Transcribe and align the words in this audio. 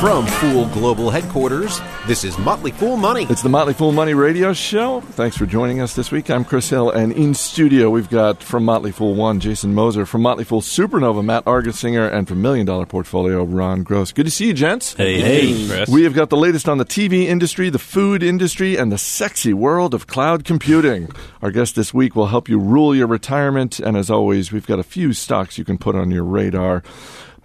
From 0.00 0.26
Fool 0.26 0.66
Global 0.66 1.10
Headquarters, 1.10 1.80
this 2.06 2.22
is 2.22 2.38
Motley 2.38 2.70
Fool 2.70 2.96
Money. 2.96 3.26
It's 3.28 3.42
the 3.42 3.48
Motley 3.48 3.74
Fool 3.74 3.90
Money 3.90 4.14
Radio 4.14 4.52
Show. 4.52 5.00
Thanks 5.00 5.36
for 5.36 5.44
joining 5.44 5.80
us 5.80 5.96
this 5.96 6.12
week. 6.12 6.30
I'm 6.30 6.44
Chris 6.44 6.70
Hill, 6.70 6.88
and 6.88 7.10
in 7.10 7.34
studio 7.34 7.90
we've 7.90 8.08
got 8.08 8.40
from 8.40 8.64
Motley 8.64 8.92
Fool 8.92 9.16
One, 9.16 9.40
Jason 9.40 9.74
Moser, 9.74 10.06
from 10.06 10.22
Motley 10.22 10.44
Fool 10.44 10.60
Supernova, 10.60 11.24
Matt 11.24 11.46
Argersinger, 11.46 12.12
and 12.12 12.28
from 12.28 12.40
Million 12.40 12.64
Dollar 12.64 12.86
Portfolio, 12.86 13.42
Ron 13.42 13.82
Gross. 13.82 14.12
Good 14.12 14.26
to 14.26 14.30
see 14.30 14.46
you, 14.46 14.52
gents. 14.54 14.94
Hey, 14.94 15.20
hey, 15.20 15.66
Chris. 15.66 15.88
We 15.88 16.04
have 16.04 16.14
got 16.14 16.30
the 16.30 16.36
latest 16.36 16.68
on 16.68 16.78
the 16.78 16.84
TV 16.84 17.24
industry, 17.24 17.68
the 17.68 17.80
food 17.80 18.22
industry, 18.22 18.76
and 18.76 18.92
the 18.92 18.98
sexy 18.98 19.52
world 19.52 19.94
of 19.94 20.06
cloud 20.06 20.44
computing. 20.44 21.08
Our 21.42 21.50
guest 21.50 21.74
this 21.74 21.92
week 21.92 22.14
will 22.14 22.28
help 22.28 22.48
you 22.48 22.60
rule 22.60 22.94
your 22.94 23.08
retirement, 23.08 23.80
and 23.80 23.96
as 23.96 24.10
always, 24.10 24.52
we've 24.52 24.66
got 24.66 24.78
a 24.78 24.84
few 24.84 25.12
stocks 25.12 25.58
you 25.58 25.64
can 25.64 25.76
put 25.76 25.96
on 25.96 26.12
your 26.12 26.24
radar. 26.24 26.84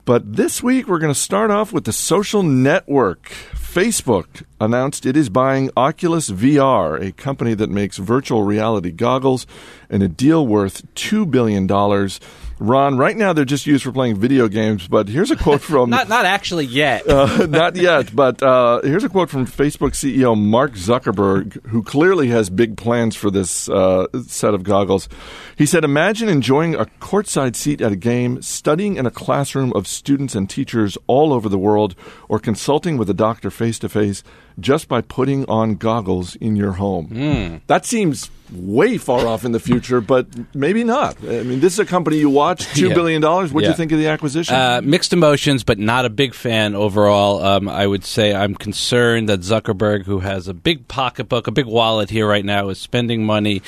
But 0.06 0.36
this 0.36 0.62
week, 0.62 0.90
we're 0.90 1.00
going 1.00 1.14
to 1.14 1.20
start 1.20 1.50
off 1.50 1.72
with 1.72 1.86
the 1.86 1.94
social 1.94 2.44
network. 2.44 3.32
Facebook 3.54 4.44
announced 4.60 5.06
it 5.06 5.16
is 5.16 5.30
buying 5.30 5.72
Oculus 5.78 6.30
VR, 6.30 7.02
a 7.02 7.14
company 7.14 7.54
that 7.54 7.70
makes 7.70 7.98
virtual 7.98 8.44
reality 8.44 8.92
goggles, 8.92 9.48
in 9.90 10.02
a 10.02 10.10
deal 10.10 10.46
worth 10.46 10.94
$2 10.96 11.32
billion. 11.32 11.68
Ron, 12.64 12.98
right 12.98 13.18
now 13.18 13.34
they're 13.34 13.44
just 13.44 13.68
used 13.68 13.84
for 13.84 13.92
playing 13.92 14.16
video 14.16 14.48
games, 14.48 14.88
but 14.88 15.10
here's 15.10 15.32
a 15.32 15.36
quote 15.36 15.60
from. 15.60 15.90
Not 15.94 16.08
not 16.08 16.26
actually 16.26 16.66
yet. 16.66 17.06
Uh, 17.06 17.46
not 17.46 17.76
yet, 17.76 18.16
but 18.16 18.42
uh, 18.42 18.80
here's 18.84 19.04
a 19.04 19.10
quote 19.10 19.30
from 19.30 19.46
Facebook 19.46 19.92
CEO 19.92 20.40
Mark 20.40 20.72
Zuckerberg, 20.72 21.62
who 21.68 21.84
clearly 21.84 22.30
has 22.30 22.50
big 22.50 22.78
plans 22.78 23.18
for 23.18 23.30
this 23.30 23.68
uh, 23.68 24.08
set 24.28 24.54
of 24.54 24.64
goggles. 24.64 25.10
He 25.58 25.66
said, 25.66 25.84
Imagine 25.84 26.30
enjoying 26.30 26.74
a 26.74 26.86
courtside 27.02 27.58
seat 27.58 27.82
at 27.82 27.92
a 27.92 27.98
game, 27.98 28.42
studying 28.42 28.96
in 28.96 29.06
a 29.06 29.12
classroom 29.12 29.74
of 29.74 29.86
students 29.86 30.34
and 30.34 30.50
teachers 30.50 30.98
all 31.06 31.34
over 31.34 31.50
the 31.50 31.58
world, 31.58 31.96
or 32.30 32.40
consulting 32.40 32.98
with 32.98 33.10
a 33.10 33.14
doctor 33.14 33.52
face 33.52 33.78
to 33.80 33.90
face 33.90 34.24
just 34.60 34.88
by 34.88 35.02
putting 35.02 35.46
on 35.50 35.76
goggles 35.76 36.36
in 36.36 36.56
your 36.56 36.74
home. 36.74 37.62
That 37.68 37.86
seems 37.86 38.30
way 38.52 38.98
far 39.00 39.26
off 39.26 39.46
in 39.46 39.52
the 39.52 39.60
future, 39.60 40.00
but 40.00 40.28
maybe 40.54 40.84
not. 40.84 41.18
I 41.24 41.42
mean, 41.44 41.60
this 41.60 41.74
is 41.74 41.80
a 41.80 41.86
company 41.86 42.18
you 42.18 42.30
watch, 42.30 42.66
$2 42.76 42.90
Yeah. 42.90 42.94
billion. 42.94 43.22
dollars. 43.22 43.52
What 43.52 43.62
do 43.62 43.66
Yeah. 43.66 43.72
you 43.72 43.78
think 43.78 43.92
of 43.92 43.98
the 43.98 44.08
acquisition? 44.08 44.54
Uh, 44.56 44.80
mixed 44.84 45.12
emotions, 45.12 45.64
but 45.64 45.80
not 45.80 46.06
a 46.06 46.10
big 46.10 46.34
fan 46.36 46.76
overall. 46.76 47.44
Um, 47.44 47.68
I 47.68 47.88
would 47.88 48.04
say 48.06 48.36
I'm 48.36 48.54
concerned 48.54 49.28
that 49.30 49.40
Zuckerberg, 49.40 50.04
who 50.06 50.20
has 50.20 50.48
a 50.48 50.54
big 50.54 50.88
pocketbook, 50.88 51.48
a 51.48 51.52
big 51.52 51.66
wallet 51.66 52.10
here 52.12 52.28
right 52.28 52.46
now, 52.46 52.70
is 52.70 52.78
spending 52.78 53.26
money. 53.26 53.62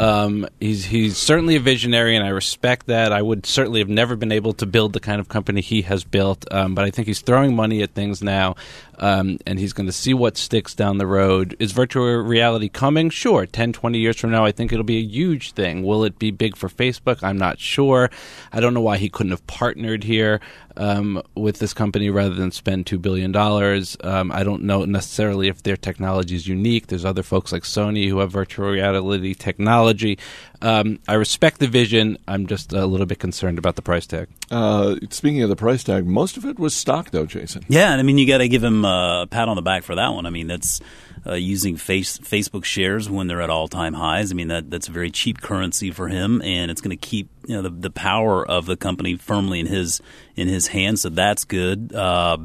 Um, 0.00 0.48
he's 0.60 0.86
he's 0.86 1.18
certainly 1.18 1.56
a 1.56 1.60
visionary, 1.60 2.16
and 2.16 2.24
I 2.24 2.30
respect 2.30 2.86
that. 2.86 3.12
I 3.12 3.20
would 3.20 3.44
certainly 3.44 3.80
have 3.80 3.90
never 3.90 4.16
been 4.16 4.32
able 4.32 4.54
to 4.54 4.64
build 4.64 4.94
the 4.94 5.00
kind 5.00 5.20
of 5.20 5.28
company 5.28 5.60
he 5.60 5.82
has 5.82 6.04
built, 6.04 6.50
um, 6.50 6.74
but 6.74 6.86
I 6.86 6.90
think 6.90 7.06
he's 7.06 7.20
throwing 7.20 7.54
money 7.54 7.82
at 7.82 7.90
things 7.90 8.22
now, 8.22 8.56
um, 8.98 9.36
and 9.44 9.58
he's 9.58 9.74
going 9.74 9.88
to 9.88 9.92
see 9.92 10.14
what 10.14 10.38
sticks 10.38 10.74
down 10.74 10.96
the 10.96 11.06
road. 11.06 11.54
Is 11.58 11.72
virtual 11.72 12.06
reality 12.16 12.70
coming? 12.70 13.10
Sure. 13.10 13.44
10, 13.44 13.74
20 13.74 13.98
years 13.98 14.18
from 14.18 14.30
now, 14.30 14.42
I 14.42 14.52
think 14.52 14.72
it'll 14.72 14.84
be 14.84 14.96
a 14.96 15.06
huge 15.06 15.52
thing. 15.52 15.82
Will 15.82 16.04
it 16.04 16.18
be 16.18 16.30
big 16.30 16.56
for 16.56 16.70
Facebook? 16.70 17.22
I'm 17.22 17.36
not 17.36 17.58
sure. 17.58 18.08
I 18.54 18.60
don't 18.60 18.72
know 18.72 18.80
why 18.80 18.96
he 18.96 19.10
couldn't 19.10 19.32
have 19.32 19.46
partnered 19.46 20.04
here 20.04 20.40
um, 20.80 21.22
with 21.34 21.58
this 21.58 21.74
company 21.74 22.08
rather 22.08 22.34
than 22.34 22.50
spend 22.50 22.86
$2 22.86 23.00
billion. 23.00 23.36
Um, 23.36 24.32
I 24.32 24.42
don't 24.42 24.62
know 24.62 24.84
necessarily 24.86 25.48
if 25.48 25.62
their 25.62 25.76
technology 25.76 26.34
is 26.34 26.48
unique. 26.48 26.86
There's 26.86 27.04
other 27.04 27.22
folks 27.22 27.52
like 27.52 27.64
Sony 27.64 28.08
who 28.08 28.18
have 28.18 28.32
virtual 28.32 28.70
reality 28.70 29.34
technology. 29.34 30.18
Um, 30.62 30.98
I 31.06 31.14
respect 31.14 31.58
the 31.58 31.68
vision. 31.68 32.16
I'm 32.26 32.46
just 32.46 32.72
a 32.72 32.86
little 32.86 33.06
bit 33.06 33.18
concerned 33.18 33.58
about 33.58 33.76
the 33.76 33.82
price 33.82 34.06
tag. 34.06 34.28
Uh, 34.50 34.96
speaking 35.10 35.42
of 35.42 35.50
the 35.50 35.56
price 35.56 35.84
tag, 35.84 36.06
most 36.06 36.38
of 36.38 36.46
it 36.46 36.58
was 36.58 36.74
stock, 36.74 37.10
though, 37.10 37.26
Jason. 37.26 37.62
Yeah, 37.68 37.92
and 37.92 38.00
I 38.00 38.02
mean, 38.02 38.16
you 38.16 38.26
got 38.26 38.38
to 38.38 38.48
give 38.48 38.64
him 38.64 38.84
a 38.86 39.26
pat 39.30 39.48
on 39.48 39.56
the 39.56 39.62
back 39.62 39.82
for 39.82 39.94
that 39.94 40.08
one. 40.08 40.24
I 40.24 40.30
mean, 40.30 40.46
that's 40.46 40.80
uh, 41.26 41.34
using 41.34 41.76
face, 41.76 42.18
Facebook 42.18 42.64
shares 42.64 43.10
when 43.10 43.26
they're 43.26 43.40
at 43.40 43.50
all 43.50 43.68
time 43.68 43.94
highs. 43.94 44.32
I 44.32 44.34
mean, 44.34 44.48
that 44.48 44.70
that's 44.70 44.88
a 44.88 44.92
very 44.92 45.10
cheap 45.10 45.40
currency 45.40 45.90
for 45.90 46.08
him, 46.08 46.40
and 46.42 46.70
it's 46.70 46.80
going 46.80 46.96
to 46.96 47.06
keep 47.06 47.28
you 47.46 47.54
know 47.54 47.62
the, 47.62 47.70
the 47.70 47.90
power 47.90 48.46
of 48.46 48.66
the 48.66 48.76
company 48.76 49.16
firmly 49.16 49.60
in 49.60 49.66
his 49.66 50.00
in 50.36 50.48
his 50.48 50.68
hands. 50.68 51.02
So 51.02 51.10
that's 51.10 51.44
good. 51.44 51.92
Uh, 51.94 52.38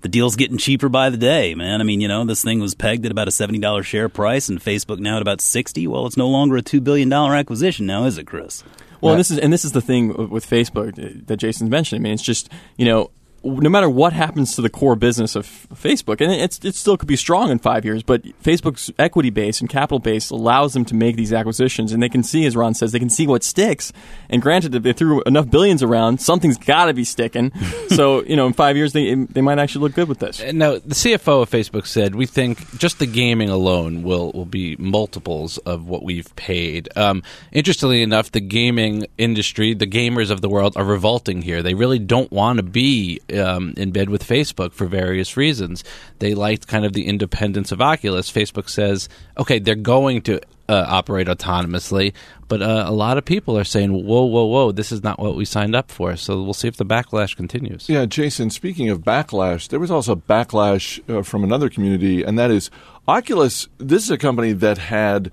the 0.00 0.08
deal's 0.08 0.36
getting 0.36 0.58
cheaper 0.58 0.88
by 0.88 1.10
the 1.10 1.16
day, 1.16 1.54
man. 1.54 1.80
I 1.80 1.84
mean, 1.84 2.00
you 2.00 2.08
know, 2.08 2.24
this 2.24 2.42
thing 2.42 2.60
was 2.60 2.74
pegged 2.74 3.04
at 3.04 3.12
about 3.12 3.28
a 3.28 3.32
seventy 3.32 3.58
dollars 3.58 3.86
share 3.86 4.08
price, 4.08 4.48
and 4.48 4.60
Facebook 4.60 4.98
now 4.98 5.16
at 5.16 5.22
about 5.22 5.40
sixty. 5.40 5.86
Well, 5.86 6.06
it's 6.06 6.16
no 6.16 6.28
longer 6.28 6.56
a 6.56 6.62
two 6.62 6.80
billion 6.80 7.08
dollar 7.08 7.34
acquisition 7.34 7.86
now, 7.86 8.04
is 8.04 8.18
it, 8.18 8.26
Chris? 8.26 8.64
Well, 9.02 9.14
and 9.14 9.20
this 9.20 9.30
is 9.30 9.38
and 9.38 9.52
this 9.52 9.64
is 9.64 9.72
the 9.72 9.82
thing 9.82 10.30
with 10.30 10.48
Facebook 10.48 11.26
that 11.26 11.36
Jason's 11.36 11.70
mentioned. 11.70 12.00
I 12.00 12.02
mean, 12.02 12.12
it's 12.12 12.22
just 12.22 12.48
you 12.76 12.84
know, 12.84 13.10
no 13.44 13.68
matter 13.68 13.88
what 13.88 14.12
happens 14.12 14.54
to 14.56 14.62
the 14.62 14.70
core 14.70 14.96
business 14.96 15.34
of 15.34 15.46
Facebook, 15.74 16.20
and 16.20 16.32
it's 16.32 16.64
it 16.64 16.74
still 16.74 16.96
could 16.96 17.08
be 17.08 17.16
strong 17.16 17.50
in 17.50 17.58
five 17.58 17.84
years, 17.84 18.02
but 18.02 18.22
Facebook's 18.42 18.90
equity 18.98 19.30
base 19.30 19.60
and 19.60 19.68
capital 19.68 19.98
base 19.98 20.30
allows 20.30 20.72
them 20.72 20.84
to 20.86 20.94
make 20.94 21.16
these 21.16 21.32
acquisitions, 21.32 21.92
and 21.92 22.02
they 22.02 22.08
can 22.08 22.22
see, 22.22 22.46
as 22.46 22.56
Ron 22.56 22.74
says, 22.74 22.92
they 22.92 22.98
can 22.98 23.10
see 23.10 23.26
what 23.26 23.42
sticks. 23.42 23.92
And 24.28 24.40
granted, 24.40 24.74
if 24.74 24.82
they 24.82 24.92
threw 24.92 25.22
enough 25.22 25.50
billions 25.50 25.82
around, 25.82 26.20
something's 26.20 26.58
got 26.58 26.86
to 26.86 26.94
be 26.94 27.04
sticking. 27.04 27.52
so 27.88 28.22
you 28.24 28.36
know, 28.36 28.46
in 28.46 28.52
five 28.52 28.76
years, 28.76 28.92
they 28.92 29.14
they 29.14 29.40
might 29.40 29.58
actually 29.58 29.82
look 29.82 29.94
good 29.94 30.08
with 30.08 30.18
this. 30.18 30.42
Now, 30.52 30.74
the 30.74 30.94
CFO 30.94 31.42
of 31.42 31.50
Facebook 31.50 31.86
said 31.86 32.14
we 32.14 32.26
think 32.26 32.78
just 32.78 32.98
the 32.98 33.06
gaming 33.06 33.48
alone 33.48 34.02
will 34.02 34.32
will 34.32 34.44
be 34.44 34.76
multiples 34.76 35.58
of 35.58 35.88
what 35.88 36.02
we've 36.02 36.34
paid. 36.36 36.88
Um, 36.96 37.22
interestingly 37.50 38.02
enough, 38.02 38.32
the 38.32 38.40
gaming 38.40 39.06
industry, 39.18 39.74
the 39.74 39.86
gamers 39.86 40.30
of 40.30 40.40
the 40.40 40.48
world, 40.48 40.76
are 40.76 40.84
revolting 40.84 41.42
here. 41.42 41.62
They 41.62 41.74
really 41.74 41.98
don't 41.98 42.30
want 42.30 42.58
to 42.58 42.62
be 42.62 43.20
um, 43.38 43.74
in 43.76 43.90
bed 43.90 44.08
with 44.08 44.26
Facebook 44.26 44.72
for 44.72 44.86
various 44.86 45.36
reasons. 45.36 45.84
They 46.18 46.34
liked 46.34 46.66
kind 46.66 46.84
of 46.84 46.92
the 46.92 47.06
independence 47.06 47.72
of 47.72 47.80
Oculus. 47.80 48.30
Facebook 48.30 48.68
says, 48.68 49.08
okay, 49.38 49.58
they're 49.58 49.74
going 49.74 50.22
to 50.22 50.40
uh, 50.68 50.86
operate 50.88 51.26
autonomously, 51.26 52.12
but 52.48 52.62
uh, 52.62 52.84
a 52.86 52.92
lot 52.92 53.18
of 53.18 53.24
people 53.24 53.58
are 53.58 53.64
saying, 53.64 53.92
whoa, 53.92 54.24
whoa, 54.24 54.44
whoa, 54.44 54.72
this 54.72 54.92
is 54.92 55.02
not 55.02 55.18
what 55.18 55.36
we 55.36 55.44
signed 55.44 55.74
up 55.74 55.90
for. 55.90 56.16
So 56.16 56.42
we'll 56.42 56.54
see 56.54 56.68
if 56.68 56.76
the 56.76 56.86
backlash 56.86 57.36
continues. 57.36 57.88
Yeah, 57.88 58.06
Jason, 58.06 58.50
speaking 58.50 58.88
of 58.88 59.00
backlash, 59.00 59.68
there 59.68 59.80
was 59.80 59.90
also 59.90 60.14
backlash 60.14 61.00
uh, 61.10 61.22
from 61.22 61.44
another 61.44 61.68
community, 61.68 62.22
and 62.22 62.38
that 62.38 62.50
is 62.50 62.70
Oculus. 63.08 63.68
This 63.78 64.04
is 64.04 64.10
a 64.10 64.18
company 64.18 64.52
that 64.52 64.78
had 64.78 65.30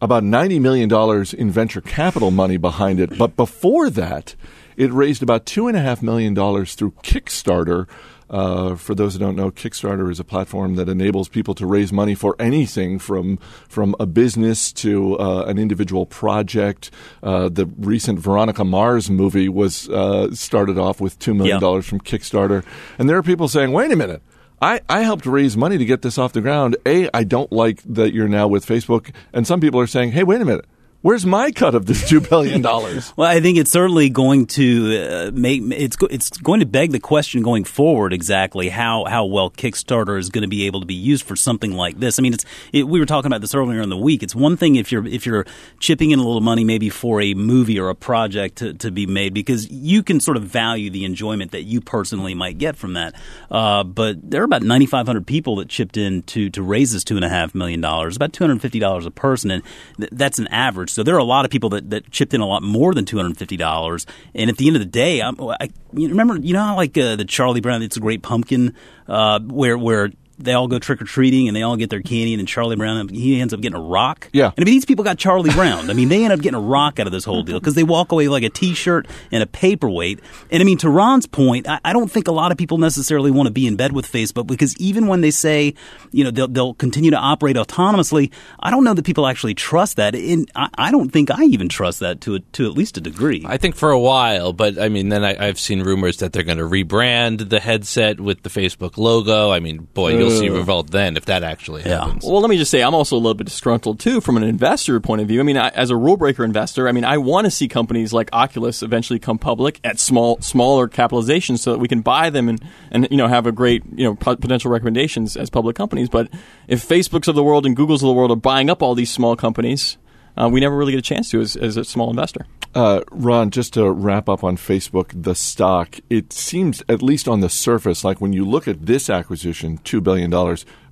about 0.00 0.22
$90 0.22 0.60
million 0.60 1.26
in 1.38 1.50
venture 1.50 1.80
capital 1.80 2.30
money 2.30 2.56
behind 2.56 3.00
it. 3.00 3.16
But 3.16 3.36
before 3.36 3.90
that, 3.90 4.34
it 4.76 4.92
raised 4.92 5.22
about 5.22 5.46
$2.5 5.46 6.02
million 6.02 6.34
through 6.34 6.92
Kickstarter. 7.02 7.88
Uh, 8.28 8.74
for 8.74 8.94
those 8.94 9.12
who 9.12 9.20
don't 9.20 9.36
know, 9.36 9.52
Kickstarter 9.52 10.10
is 10.10 10.18
a 10.18 10.24
platform 10.24 10.74
that 10.74 10.88
enables 10.88 11.28
people 11.28 11.54
to 11.54 11.64
raise 11.64 11.92
money 11.92 12.14
for 12.16 12.34
anything 12.40 12.98
from 12.98 13.36
from 13.68 13.94
a 14.00 14.06
business 14.06 14.72
to 14.72 15.16
uh, 15.20 15.44
an 15.44 15.58
individual 15.58 16.06
project. 16.06 16.90
Uh, 17.22 17.48
the 17.48 17.66
recent 17.78 18.18
Veronica 18.18 18.64
Mars 18.64 19.08
movie 19.08 19.48
was 19.48 19.88
uh, 19.90 20.34
started 20.34 20.76
off 20.76 21.00
with 21.00 21.16
two 21.20 21.34
million 21.34 21.56
dollars 21.60 21.86
from 21.86 22.00
Kickstarter, 22.00 22.64
and 22.98 23.08
there 23.08 23.16
are 23.16 23.22
people 23.22 23.46
saying, 23.46 23.70
"Wait 23.70 23.92
a 23.92 23.96
minute." 23.96 24.22
I, 24.60 24.80
I 24.88 25.02
helped 25.02 25.26
raise 25.26 25.54
money 25.56 25.76
to 25.76 25.84
get 25.84 26.00
this 26.00 26.16
off 26.16 26.32
the 26.32 26.40
ground. 26.40 26.76
A, 26.86 27.10
I 27.12 27.24
don't 27.24 27.52
like 27.52 27.82
that 27.82 28.14
you're 28.14 28.26
now 28.26 28.48
with 28.48 28.64
Facebook. 28.64 29.12
And 29.32 29.46
some 29.46 29.60
people 29.60 29.78
are 29.80 29.86
saying, 29.86 30.12
hey, 30.12 30.22
wait 30.22 30.40
a 30.40 30.46
minute. 30.46 30.64
Where's 31.06 31.24
my 31.24 31.52
cut 31.52 31.76
of 31.76 31.86
this 31.86 32.02
$2 32.10 32.28
billion? 32.28 32.62
Well, 32.62 33.30
I 33.30 33.40
think 33.40 33.58
it's 33.58 33.70
certainly 33.70 34.10
going 34.10 34.46
to 34.46 34.98
uh, 34.98 35.30
make 35.32 35.62
it's 35.70 35.96
it's 36.10 36.30
going 36.38 36.58
to 36.58 36.66
beg 36.66 36.90
the 36.90 36.98
question 36.98 37.42
going 37.42 37.62
forward 37.62 38.12
exactly 38.12 38.68
how 38.68 39.04
how 39.04 39.24
well 39.26 39.48
Kickstarter 39.48 40.18
is 40.18 40.30
going 40.30 40.42
to 40.42 40.48
be 40.48 40.66
able 40.66 40.80
to 40.80 40.86
be 40.86 40.94
used 40.94 41.22
for 41.22 41.36
something 41.36 41.70
like 41.70 42.00
this. 42.00 42.18
I 42.18 42.22
mean, 42.22 42.34
it's 42.34 42.44
it, 42.72 42.88
we 42.88 42.98
were 42.98 43.06
talking 43.06 43.28
about 43.28 43.40
this 43.40 43.54
earlier 43.54 43.82
in 43.82 43.88
the 43.88 43.96
week. 43.96 44.24
It's 44.24 44.34
one 44.34 44.56
thing 44.56 44.74
if 44.74 44.90
you're 44.90 45.06
if 45.06 45.26
you're 45.26 45.46
chipping 45.78 46.10
in 46.10 46.18
a 46.18 46.24
little 46.24 46.40
money 46.40 46.64
maybe 46.64 46.88
for 46.88 47.20
a 47.20 47.34
movie 47.34 47.78
or 47.78 47.88
a 47.88 47.94
project 47.94 48.56
to, 48.56 48.74
to 48.74 48.90
be 48.90 49.06
made 49.06 49.32
because 49.32 49.70
you 49.70 50.02
can 50.02 50.18
sort 50.18 50.36
of 50.36 50.42
value 50.42 50.90
the 50.90 51.04
enjoyment 51.04 51.52
that 51.52 51.62
you 51.62 51.80
personally 51.80 52.34
might 52.34 52.58
get 52.58 52.74
from 52.74 52.94
that. 52.94 53.14
Uh, 53.48 53.84
but 53.84 54.28
there 54.28 54.40
are 54.40 54.44
about 54.44 54.64
9,500 54.64 55.24
people 55.24 55.54
that 55.54 55.68
chipped 55.68 55.96
in 55.96 56.24
to 56.24 56.50
to 56.50 56.62
raise 56.62 56.92
this 56.92 57.04
two 57.04 57.14
and 57.14 57.24
a 57.24 57.28
half 57.28 57.54
million 57.54 57.80
dollars, 57.80 58.16
about 58.16 58.32
250 58.32 58.80
dollars 58.80 59.06
a 59.06 59.12
person, 59.12 59.52
and 59.52 59.62
th- 59.98 60.10
that's 60.10 60.40
an 60.40 60.48
average. 60.48 60.95
So 60.96 61.02
there 61.02 61.14
are 61.14 61.18
a 61.18 61.24
lot 61.24 61.44
of 61.44 61.50
people 61.50 61.68
that, 61.70 61.90
that 61.90 62.10
chipped 62.10 62.32
in 62.32 62.40
a 62.40 62.46
lot 62.46 62.62
more 62.62 62.94
than 62.94 63.04
two 63.04 63.18
hundred 63.18 63.36
fifty 63.36 63.58
dollars. 63.58 64.06
And 64.34 64.48
at 64.48 64.56
the 64.56 64.66
end 64.66 64.76
of 64.76 64.80
the 64.80 64.86
day, 64.86 65.20
I 65.20 65.68
you 65.92 66.08
remember 66.08 66.38
you 66.38 66.54
know 66.54 66.74
like 66.74 66.96
uh, 66.96 67.16
the 67.16 67.26
Charlie 67.26 67.60
Brown, 67.60 67.82
it's 67.82 67.98
a 67.98 68.00
great 68.00 68.22
pumpkin, 68.22 68.74
uh, 69.06 69.40
where 69.40 69.76
where 69.76 70.10
they 70.38 70.52
all 70.52 70.68
go 70.68 70.78
trick 70.78 71.00
or 71.00 71.04
treating 71.04 71.48
and 71.48 71.56
they 71.56 71.62
all 71.62 71.76
get 71.76 71.90
their 71.90 72.02
candy, 72.02 72.34
and 72.34 72.40
then 72.40 72.46
Charlie 72.46 72.76
Brown 72.76 73.08
he 73.08 73.40
ends 73.40 73.54
up 73.54 73.60
getting 73.60 73.78
a 73.78 73.82
rock. 73.82 74.28
Yeah. 74.32 74.46
and 74.46 74.54
I 74.58 74.64
mean 74.64 74.74
these 74.74 74.84
people 74.84 75.04
got 75.04 75.18
Charlie 75.18 75.50
Brown. 75.50 75.90
I 75.90 75.94
mean 75.94 76.08
they 76.08 76.24
end 76.24 76.32
up 76.32 76.40
getting 76.40 76.58
a 76.58 76.60
rock 76.60 76.98
out 76.98 77.06
of 77.06 77.12
this 77.12 77.24
whole 77.24 77.42
deal 77.42 77.58
because 77.58 77.74
they 77.74 77.82
walk 77.84 78.12
away 78.12 78.28
with 78.28 78.32
like 78.32 78.42
a 78.44 78.50
T-shirt 78.50 79.06
and 79.30 79.42
a 79.42 79.46
paperweight. 79.46 80.20
And 80.50 80.60
I 80.60 80.64
mean 80.64 80.78
to 80.78 80.90
Ron's 80.90 81.26
point, 81.26 81.68
I, 81.68 81.80
I 81.84 81.92
don't 81.92 82.10
think 82.10 82.28
a 82.28 82.32
lot 82.32 82.52
of 82.52 82.58
people 82.58 82.78
necessarily 82.78 83.30
want 83.30 83.46
to 83.46 83.52
be 83.52 83.66
in 83.66 83.76
bed 83.76 83.92
with 83.92 84.10
Facebook 84.10 84.46
because 84.46 84.76
even 84.78 85.06
when 85.06 85.20
they 85.20 85.30
say 85.30 85.74
you 86.12 86.24
know 86.24 86.30
they'll, 86.30 86.48
they'll 86.48 86.74
continue 86.74 87.10
to 87.10 87.18
operate 87.18 87.56
autonomously, 87.56 88.32
I 88.60 88.70
don't 88.70 88.84
know 88.84 88.94
that 88.94 89.04
people 89.04 89.26
actually 89.26 89.54
trust 89.54 89.96
that. 89.96 90.14
And 90.14 90.50
I, 90.54 90.68
I 90.76 90.90
don't 90.90 91.10
think 91.10 91.30
I 91.30 91.44
even 91.44 91.68
trust 91.68 92.00
that 92.00 92.20
to 92.22 92.36
a, 92.36 92.40
to 92.40 92.66
at 92.66 92.72
least 92.72 92.96
a 92.96 93.00
degree. 93.00 93.44
I 93.46 93.56
think 93.56 93.76
for 93.76 93.90
a 93.90 93.98
while, 93.98 94.52
but 94.52 94.78
I 94.78 94.88
mean, 94.88 95.08
then 95.08 95.24
I, 95.24 95.48
I've 95.48 95.60
seen 95.60 95.82
rumors 95.82 96.18
that 96.18 96.32
they're 96.32 96.42
going 96.42 96.58
to 96.58 96.64
rebrand 96.64 97.48
the 97.48 97.60
headset 97.60 98.20
with 98.20 98.42
the 98.42 98.50
Facebook 98.50 98.96
logo. 98.96 99.50
I 99.50 99.60
mean, 99.60 99.88
boy, 99.94 100.12
you'll 100.28 100.38
see 100.38 100.48
revolt 100.48 100.90
then 100.90 101.16
if 101.16 101.24
that 101.26 101.42
actually 101.42 101.82
Yeah. 101.84 102.04
happens. 102.04 102.24
Well, 102.24 102.40
let 102.40 102.50
me 102.50 102.56
just 102.58 102.70
say, 102.70 102.82
I'm 102.82 102.94
also 102.94 103.16
a 103.16 103.18
little 103.18 103.34
bit 103.34 103.44
disgruntled 103.46 103.98
too 104.00 104.20
from 104.20 104.36
an 104.36 104.42
investor 104.42 104.98
point 105.00 105.20
of 105.22 105.28
view. 105.28 105.40
I 105.40 105.42
mean, 105.42 105.56
I, 105.56 105.68
as 105.68 105.90
a 105.90 105.96
rule 105.96 106.16
breaker 106.16 106.44
investor, 106.44 106.88
I 106.88 106.92
mean, 106.92 107.04
I 107.04 107.18
want 107.18 107.44
to 107.46 107.50
see 107.50 107.68
companies 107.68 108.12
like 108.12 108.28
Oculus 108.32 108.82
eventually 108.82 109.18
come 109.18 109.38
public 109.38 109.80
at 109.84 109.98
small, 109.98 110.40
smaller 110.40 110.88
capitalizations 110.88 111.58
so 111.60 111.72
that 111.72 111.78
we 111.78 111.88
can 111.88 112.00
buy 112.00 112.30
them 112.30 112.48
and, 112.48 112.62
and 112.90 113.08
you 113.10 113.16
know 113.16 113.28
have 113.28 113.46
a 113.46 113.52
great 113.52 113.82
you 113.94 114.04
know 114.04 114.14
pot- 114.14 114.40
potential 114.40 114.70
recommendations 114.70 115.36
as 115.36 115.50
public 115.50 115.76
companies. 115.76 116.08
But 116.08 116.28
if 116.68 116.86
Facebooks 116.86 117.28
of 117.28 117.34
the 117.34 117.42
world 117.44 117.66
and 117.66 117.76
Googles 117.76 117.94
of 117.96 118.00
the 118.02 118.12
world 118.12 118.30
are 118.30 118.36
buying 118.36 118.70
up 118.70 118.82
all 118.82 118.94
these 118.94 119.10
small 119.10 119.36
companies, 119.36 119.96
uh, 120.36 120.48
we 120.52 120.60
never 120.60 120.76
really 120.76 120.92
get 120.92 120.98
a 120.98 121.02
chance 121.02 121.30
to 121.30 121.40
as, 121.40 121.56
as 121.56 121.76
a 121.76 121.84
small 121.84 122.10
investor. 122.10 122.46
Uh, 122.76 123.00
Ron, 123.10 123.50
just 123.50 123.72
to 123.72 123.90
wrap 123.90 124.28
up 124.28 124.44
on 124.44 124.58
Facebook, 124.58 125.10
the 125.14 125.34
stock, 125.34 125.98
it 126.10 126.30
seems, 126.30 126.82
at 126.90 127.00
least 127.00 127.26
on 127.26 127.40
the 127.40 127.48
surface, 127.48 128.04
like 128.04 128.20
when 128.20 128.34
you 128.34 128.44
look 128.44 128.68
at 128.68 128.84
this 128.84 129.08
acquisition, 129.08 129.78
$2 129.78 130.02
billion, 130.02 130.30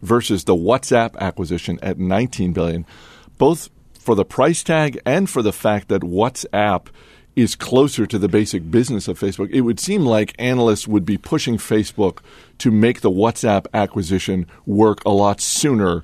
versus 0.00 0.44
the 0.44 0.54
WhatsApp 0.54 1.14
acquisition 1.18 1.78
at 1.82 1.98
19 1.98 2.54
billion, 2.54 2.86
both 3.36 3.68
for 3.98 4.14
the 4.14 4.24
price 4.24 4.62
tag 4.62 4.98
and 5.04 5.28
for 5.28 5.42
the 5.42 5.52
fact 5.52 5.88
that 5.88 6.00
WhatsApp 6.00 6.86
is 7.36 7.54
closer 7.54 8.06
to 8.06 8.18
the 8.18 8.28
basic 8.28 8.70
business 8.70 9.06
of 9.06 9.20
Facebook, 9.20 9.50
it 9.50 9.60
would 9.60 9.78
seem 9.78 10.06
like 10.06 10.34
analysts 10.38 10.88
would 10.88 11.04
be 11.04 11.18
pushing 11.18 11.58
Facebook 11.58 12.20
to 12.56 12.70
make 12.70 13.02
the 13.02 13.10
WhatsApp 13.10 13.66
acquisition 13.74 14.46
work 14.64 15.04
a 15.04 15.10
lot 15.10 15.38
sooner 15.38 16.02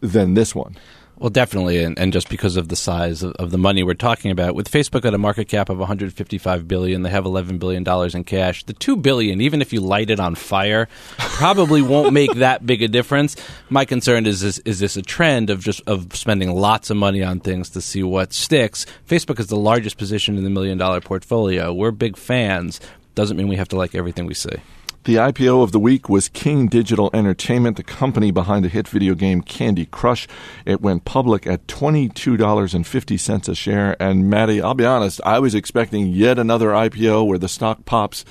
than 0.00 0.34
this 0.34 0.54
one. 0.54 0.76
Well, 1.18 1.30
definitely, 1.30 1.82
and, 1.82 1.98
and 1.98 2.12
just 2.12 2.28
because 2.28 2.56
of 2.56 2.68
the 2.68 2.76
size 2.76 3.24
of, 3.24 3.32
of 3.32 3.50
the 3.50 3.58
money 3.58 3.82
we're 3.82 3.94
talking 3.94 4.30
about, 4.30 4.54
with 4.54 4.70
Facebook 4.70 5.04
at 5.04 5.14
a 5.14 5.18
market 5.18 5.46
cap 5.46 5.68
of 5.68 5.78
155 5.78 6.68
billion, 6.68 7.02
they 7.02 7.10
have 7.10 7.24
11 7.24 7.58
billion 7.58 7.82
dollars 7.82 8.14
in 8.14 8.22
cash. 8.22 8.62
The 8.62 8.72
two 8.72 8.94
billion, 8.96 9.40
even 9.40 9.60
if 9.60 9.72
you 9.72 9.80
light 9.80 10.10
it 10.10 10.20
on 10.20 10.36
fire, 10.36 10.88
probably 11.16 11.82
won't 11.82 12.12
make 12.12 12.32
that 12.36 12.64
big 12.64 12.82
a 12.82 12.88
difference. 12.88 13.34
My 13.68 13.84
concern 13.84 14.26
is 14.26 14.42
this, 14.42 14.58
is 14.60 14.78
this 14.78 14.96
a 14.96 15.02
trend 15.02 15.50
of 15.50 15.58
just 15.58 15.82
of 15.88 16.14
spending 16.14 16.54
lots 16.54 16.88
of 16.88 16.96
money 16.96 17.24
on 17.24 17.40
things 17.40 17.70
to 17.70 17.80
see 17.80 18.04
what 18.04 18.32
sticks? 18.32 18.86
Facebook 19.08 19.40
is 19.40 19.48
the 19.48 19.56
largest 19.56 19.98
position 19.98 20.38
in 20.38 20.44
the 20.44 20.50
million 20.50 20.78
dollar 20.78 21.00
portfolio. 21.00 21.72
We're 21.72 21.90
big 21.90 22.16
fans. 22.16 22.80
Doesn't 23.16 23.36
mean 23.36 23.48
we 23.48 23.56
have 23.56 23.68
to 23.68 23.76
like 23.76 23.96
everything 23.96 24.26
we 24.26 24.34
see. 24.34 24.54
The 25.08 25.14
IPO 25.14 25.62
of 25.62 25.72
the 25.72 25.80
week 25.80 26.10
was 26.10 26.28
King 26.28 26.66
Digital 26.66 27.08
Entertainment, 27.14 27.78
the 27.78 27.82
company 27.82 28.30
behind 28.30 28.62
the 28.62 28.68
hit 28.68 28.86
video 28.86 29.14
game 29.14 29.40
Candy 29.40 29.86
Crush. 29.86 30.28
It 30.66 30.82
went 30.82 31.06
public 31.06 31.46
at 31.46 31.66
$22.50 31.66 33.48
a 33.48 33.54
share. 33.54 33.96
And 33.98 34.28
Maddie, 34.28 34.60
I'll 34.60 34.74
be 34.74 34.84
honest, 34.84 35.22
I 35.24 35.38
was 35.38 35.54
expecting 35.54 36.08
yet 36.08 36.38
another 36.38 36.72
IPO 36.72 37.26
where 37.26 37.38
the 37.38 37.48
stock 37.48 37.86
pops 37.86 38.26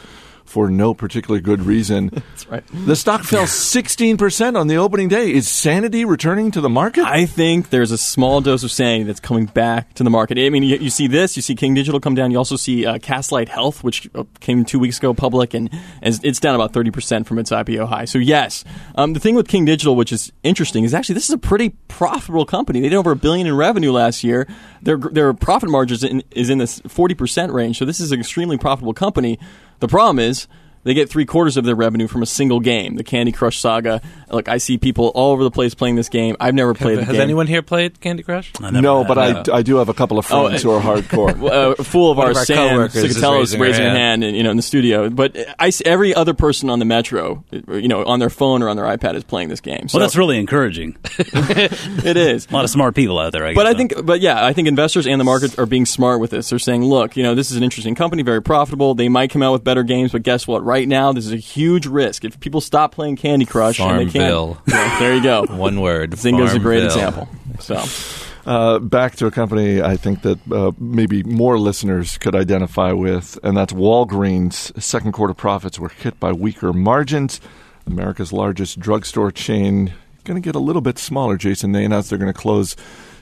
for 0.48 0.70
no 0.70 0.94
particular 0.94 1.40
good 1.40 1.62
reason. 1.62 2.08
That's 2.14 2.48
right. 2.48 2.64
The 2.86 2.96
stock 2.96 3.24
fell 3.24 3.44
16% 3.44 4.60
on 4.60 4.68
the 4.68 4.78
opening 4.78 5.10
day. 5.10 5.32
Is 5.32 5.48
sanity 5.48 6.06
returning 6.06 6.52
to 6.52 6.62
the 6.62 6.70
market? 6.70 7.06
I 7.06 7.26
think 7.26 7.70
there's 7.70 7.92
a 7.92 7.98
small 7.98 8.42
dose 8.42 8.64
of 8.64 8.72
sanity 8.72 9.04
that's 9.04 9.20
coming 9.20 9.46
back 9.46 9.94
to 9.96 10.04
the 10.04 10.10
market. 10.10 10.38
I 10.38 10.50
mean, 10.50 10.64
you, 10.64 10.78
you 10.78 10.90
see 10.90 11.08
this, 11.08 11.36
you 11.36 11.42
see 11.42 11.56
King 11.56 11.74
Digital 11.74 12.00
come 12.00 12.16
down. 12.16 12.32
You 12.32 12.38
also 12.38 12.56
see 12.56 12.86
uh, 12.86 12.98
Castlight 12.98 13.50
Health, 13.50 13.84
which 13.84 14.10
uh, 14.16 14.24
came 14.40 14.64
two 14.64 14.80
weeks 14.80 14.98
ago 14.98 15.14
public, 15.14 15.54
and, 15.54 15.70
and 16.02 16.20
it's 16.24 16.40
down 16.40 16.56
about 16.56 16.72
30% 16.74 17.26
from 17.26 17.40
its 17.40 17.52
IPO 17.52 17.88
high. 17.88 18.06
So, 18.06 18.18
yes, 18.18 18.64
um, 18.96 19.14
the 19.14 19.20
thing 19.20 19.36
with 19.36 19.48
King 19.48 19.66
Digital, 19.66 19.96
which 19.96 20.14
is 20.14 20.32
interesting, 20.44 20.84
is 20.84 20.94
actually 20.94 21.16
this 21.16 21.26
is 21.26 21.36
a 21.36 21.38
pretty 21.38 21.70
profitable 21.88 22.46
company. 22.46 22.80
They 22.80 22.90
did 22.90 22.96
over 22.96 23.12
a 23.12 23.16
billion 23.16 23.48
in 23.48 23.56
revenue 23.56 23.92
last 23.92 24.24
year. 24.24 24.48
Their, 24.82 24.98
their 24.98 25.34
profit 25.34 25.70
margins 25.70 26.04
in, 26.04 26.24
is 26.32 26.50
in 26.50 26.58
this 26.58 26.80
40% 26.82 27.52
range. 27.52 27.78
So, 27.78 27.86
this 27.86 28.00
is 28.00 28.12
an 28.12 28.20
extremely 28.20 28.58
profitable 28.58 28.94
company. 28.94 29.40
The 29.80 29.88
problem 29.88 30.20
is, 30.20 30.48
they 30.88 30.94
get 30.94 31.10
three 31.10 31.26
quarters 31.26 31.58
of 31.58 31.66
their 31.66 31.76
revenue 31.76 32.08
from 32.08 32.24
a 32.24 32.26
single 32.26 32.60
game, 32.60 32.96
the 32.96 33.04
Candy 33.04 33.32
Crush 33.32 33.60
Saga. 33.60 34.02
Look, 34.32 34.50
I 34.50 34.58
see 34.58 34.78
people 34.78 35.08
all 35.16 35.32
over 35.32 35.44
the 35.44 35.52
place 35.52 35.74
playing 35.74 35.96
this 35.96 36.10
game. 36.10 36.36
I've 36.40 36.54
never 36.56 36.74
played 36.74 36.98
the 36.98 37.06
Has 37.06 37.14
game. 37.14 37.22
anyone 37.22 37.48
here 37.48 37.62
played 37.62 38.00
Candy 38.02 38.24
Crush? 38.24 38.52
No, 38.60 39.00
have. 39.04 39.08
but 39.08 39.18
I, 39.50 39.58
I 39.58 39.62
do 39.62 39.78
have 39.78 39.88
a 39.90 39.94
couple 39.94 40.18
of 40.20 40.26
friends 40.26 40.66
Oh, 40.66 40.80
who 40.80 40.90
are 40.90 41.02
hardcore. 41.02 41.52
uh, 41.52 41.76
a 41.78 41.84
fool 41.84 42.12
of 42.12 42.18
One 42.18 42.28
ours, 42.28 42.36
of 42.38 42.40
our 42.40 42.46
Sam 42.46 42.70
coworkers 42.70 42.96
is 43.04 43.18
Cicatello, 43.18 43.42
is 43.42 43.56
raising 43.56 43.60
her 43.60 43.64
raising 43.66 43.84
her 43.84 43.90
hand. 43.92 43.98
hand, 43.98 44.24
in, 44.26 44.36
you 44.36 44.44
know, 44.44 44.52
in 44.52 44.58
the 44.58 44.64
studio. 44.64 45.10
But 45.10 45.38
I 45.60 45.70
see 45.70 45.86
every 45.86 46.14
other 46.14 46.34
person 46.34 46.70
on 46.70 46.80
the 46.80 46.86
metro, 46.86 47.44
you 47.52 47.88
know, 47.88 48.04
on 48.06 48.20
their 48.20 48.30
phone 48.30 48.62
or 48.64 48.70
on 48.70 48.76
their 48.76 48.86
iPad 48.86 49.16
is 49.16 49.24
playing 49.24 49.50
this 49.50 49.62
game. 49.62 49.88
So 49.88 49.98
well, 49.98 50.06
that's 50.06 50.18
really 50.18 50.38
encouraging. 50.40 50.98
it 51.20 52.18
is. 52.18 52.48
A 52.50 52.54
lot 52.54 52.64
of 52.64 52.70
smart 52.70 52.96
people 52.96 53.20
out 53.20 53.32
there. 53.32 53.46
I 53.46 53.50
guess, 53.54 53.56
But 53.56 53.68
I 53.68 53.74
though. 53.74 53.78
think, 53.78 54.06
but 54.06 54.20
yeah, 54.22 54.46
I 54.46 54.54
think 54.54 54.68
investors 54.68 55.08
and 55.08 55.20
the 55.20 55.26
market 55.26 55.58
are 55.58 55.66
being 55.66 55.86
smart 55.86 56.20
with 56.20 56.32
this. 56.32 56.50
They're 56.50 56.60
saying, 56.60 56.84
look, 56.84 57.16
you 57.18 57.24
know, 57.24 57.36
this 57.36 57.52
is 57.52 57.58
an 57.58 57.64
interesting 57.64 57.96
company, 57.96 58.24
very 58.24 58.42
profitable. 58.42 58.94
They 58.94 59.10
might 59.10 59.30
come 59.32 59.42
out 59.44 59.54
with 59.54 59.64
better 59.64 59.84
games, 59.84 60.12
but 60.12 60.24
guess 60.24 60.48
what? 60.48 60.64
Right 60.66 60.77
now, 60.86 61.14
this 61.14 61.26
is 61.26 61.32
a 61.32 61.38
huge 61.38 61.86
risk. 61.86 62.26
If 62.26 62.42
people 62.42 62.60
stop 62.60 62.92
playing 62.92 63.16
Candy 63.16 63.46
Crush, 63.46 63.80
and 63.80 63.90
they 64.00 64.04
Farmville. 64.20 64.56
can't, 64.56 64.68
Yeah, 64.68 65.00
there 65.00 65.16
you 65.16 65.24
go. 65.24 65.46
One 65.50 65.80
word. 65.80 66.12
Zynga's 66.12 66.54
a 66.54 66.60
great 66.60 66.92
Farmville. 66.92 67.24
example. 67.24 67.30
So, 67.62 68.24
Uh, 68.46 68.80
back 68.80 69.16
to 69.18 69.26
a 69.28 69.32
company 69.32 69.82
I 69.82 69.98
think 69.98 70.22
that 70.22 70.40
uh, 70.52 70.72
maybe 70.78 71.22
more 71.24 71.58
listeners 71.60 72.18
could 72.18 72.36
identify 72.36 72.92
with, 72.92 73.38
and 73.44 73.56
that's 73.58 73.74
Walgreens. 73.74 74.72
Second 74.82 75.12
quarter 75.14 75.34
profits 75.34 75.80
were 75.80 75.90
hit 75.90 76.20
by 76.20 76.32
weaker 76.34 76.72
margins. 76.74 77.42
America's 77.86 78.32
largest 78.34 78.80
drugstore 78.80 79.32
chain 79.32 79.94
going 80.24 80.42
to 80.42 80.46
get 80.46 80.56
a 80.56 80.60
little 80.60 80.82
bit 80.82 81.00
smaller. 81.00 81.38
Jason, 81.38 81.72
they 81.72 81.86
announced 81.86 82.10
they're 82.10 82.20
going 82.20 82.32
to 82.34 82.38
close 82.38 82.76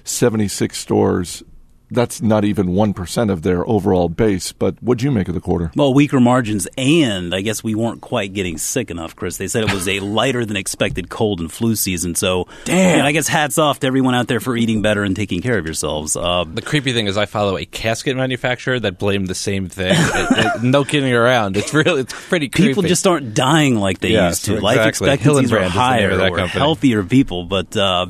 76 0.06 0.78
stores. 0.78 1.44
That's 1.92 2.22
not 2.22 2.44
even 2.46 2.68
1% 2.70 3.32
of 3.32 3.42
their 3.44 3.68
overall 3.68 4.10
base, 4.10 4.52
but 4.52 4.82
what'd 4.82 5.02
you 5.04 5.12
make 5.12 5.28
of 5.28 5.34
the 5.36 5.42
quarter? 5.42 5.72
Well, 5.76 5.94
weaker 5.94 6.20
margins, 6.20 6.68
and 6.78 7.34
I 7.34 7.42
guess 7.42 7.64
we 7.64 7.76
weren't 7.76 8.02
quite 8.02 8.34
getting 8.34 8.58
sick 8.58 8.90
enough, 8.92 9.16
Chris. 9.16 9.38
They 9.38 9.48
said 9.48 9.64
it 9.64 9.74
was 9.74 9.88
a 9.88 10.00
lighter 10.20 10.46
than 10.46 10.58
expected 10.58 11.10
cold 11.10 11.40
and 11.40 11.52
flu 11.52 11.76
season. 11.76 12.16
So, 12.16 12.48
Damn. 12.66 13.00
and 13.00 13.08
I 13.08 13.12
guess 13.12 13.28
hats 13.28 13.58
off 13.58 13.80
to 13.82 13.88
everyone 13.88 14.16
out 14.16 14.28
there 14.28 14.40
for 14.40 14.58
eating 14.58 14.82
better 14.82 15.04
and 15.04 15.16
taking 15.16 15.42
care 15.42 15.58
of 15.58 15.66
yourselves. 15.66 16.16
Uh, 16.16 16.44
The 16.46 16.62
creepy 16.62 16.94
thing 16.94 17.08
is, 17.08 17.18
I 17.18 17.26
follow 17.26 17.58
a 17.58 17.66
casket 17.66 18.16
manufacturer 18.18 18.80
that 18.80 18.98
blamed 18.98 19.28
the 19.28 19.36
same 19.36 19.68
thing. 19.70 19.94
It- 19.96 20.56
it- 20.56 20.64
no 20.64 20.84
kidding 20.84 21.14
around. 21.14 21.58
It's 21.58 21.74
really, 21.74 22.02
it's 22.02 22.14
pretty 22.30 22.50
creepy. 22.50 22.70
people 22.70 22.84
just 22.84 23.06
aren't 23.06 23.34
dying 23.34 23.76
like 23.76 24.00
they 24.00 24.10
Yeah, 24.10 24.30
used 24.30 24.46
to. 24.46 24.58
so 24.58 24.62
Life 24.62 24.78
exactly. 24.78 25.10
expectancies 25.12 25.52
are 25.52 25.64
is 25.64 25.72
higher. 25.72 26.12
of 26.12 26.18
that 26.20 26.32
We're 26.32 26.38
company. 26.38 26.60
healthier 26.60 27.04
people, 27.04 27.44
but 27.46 27.76
uh, 27.78 28.08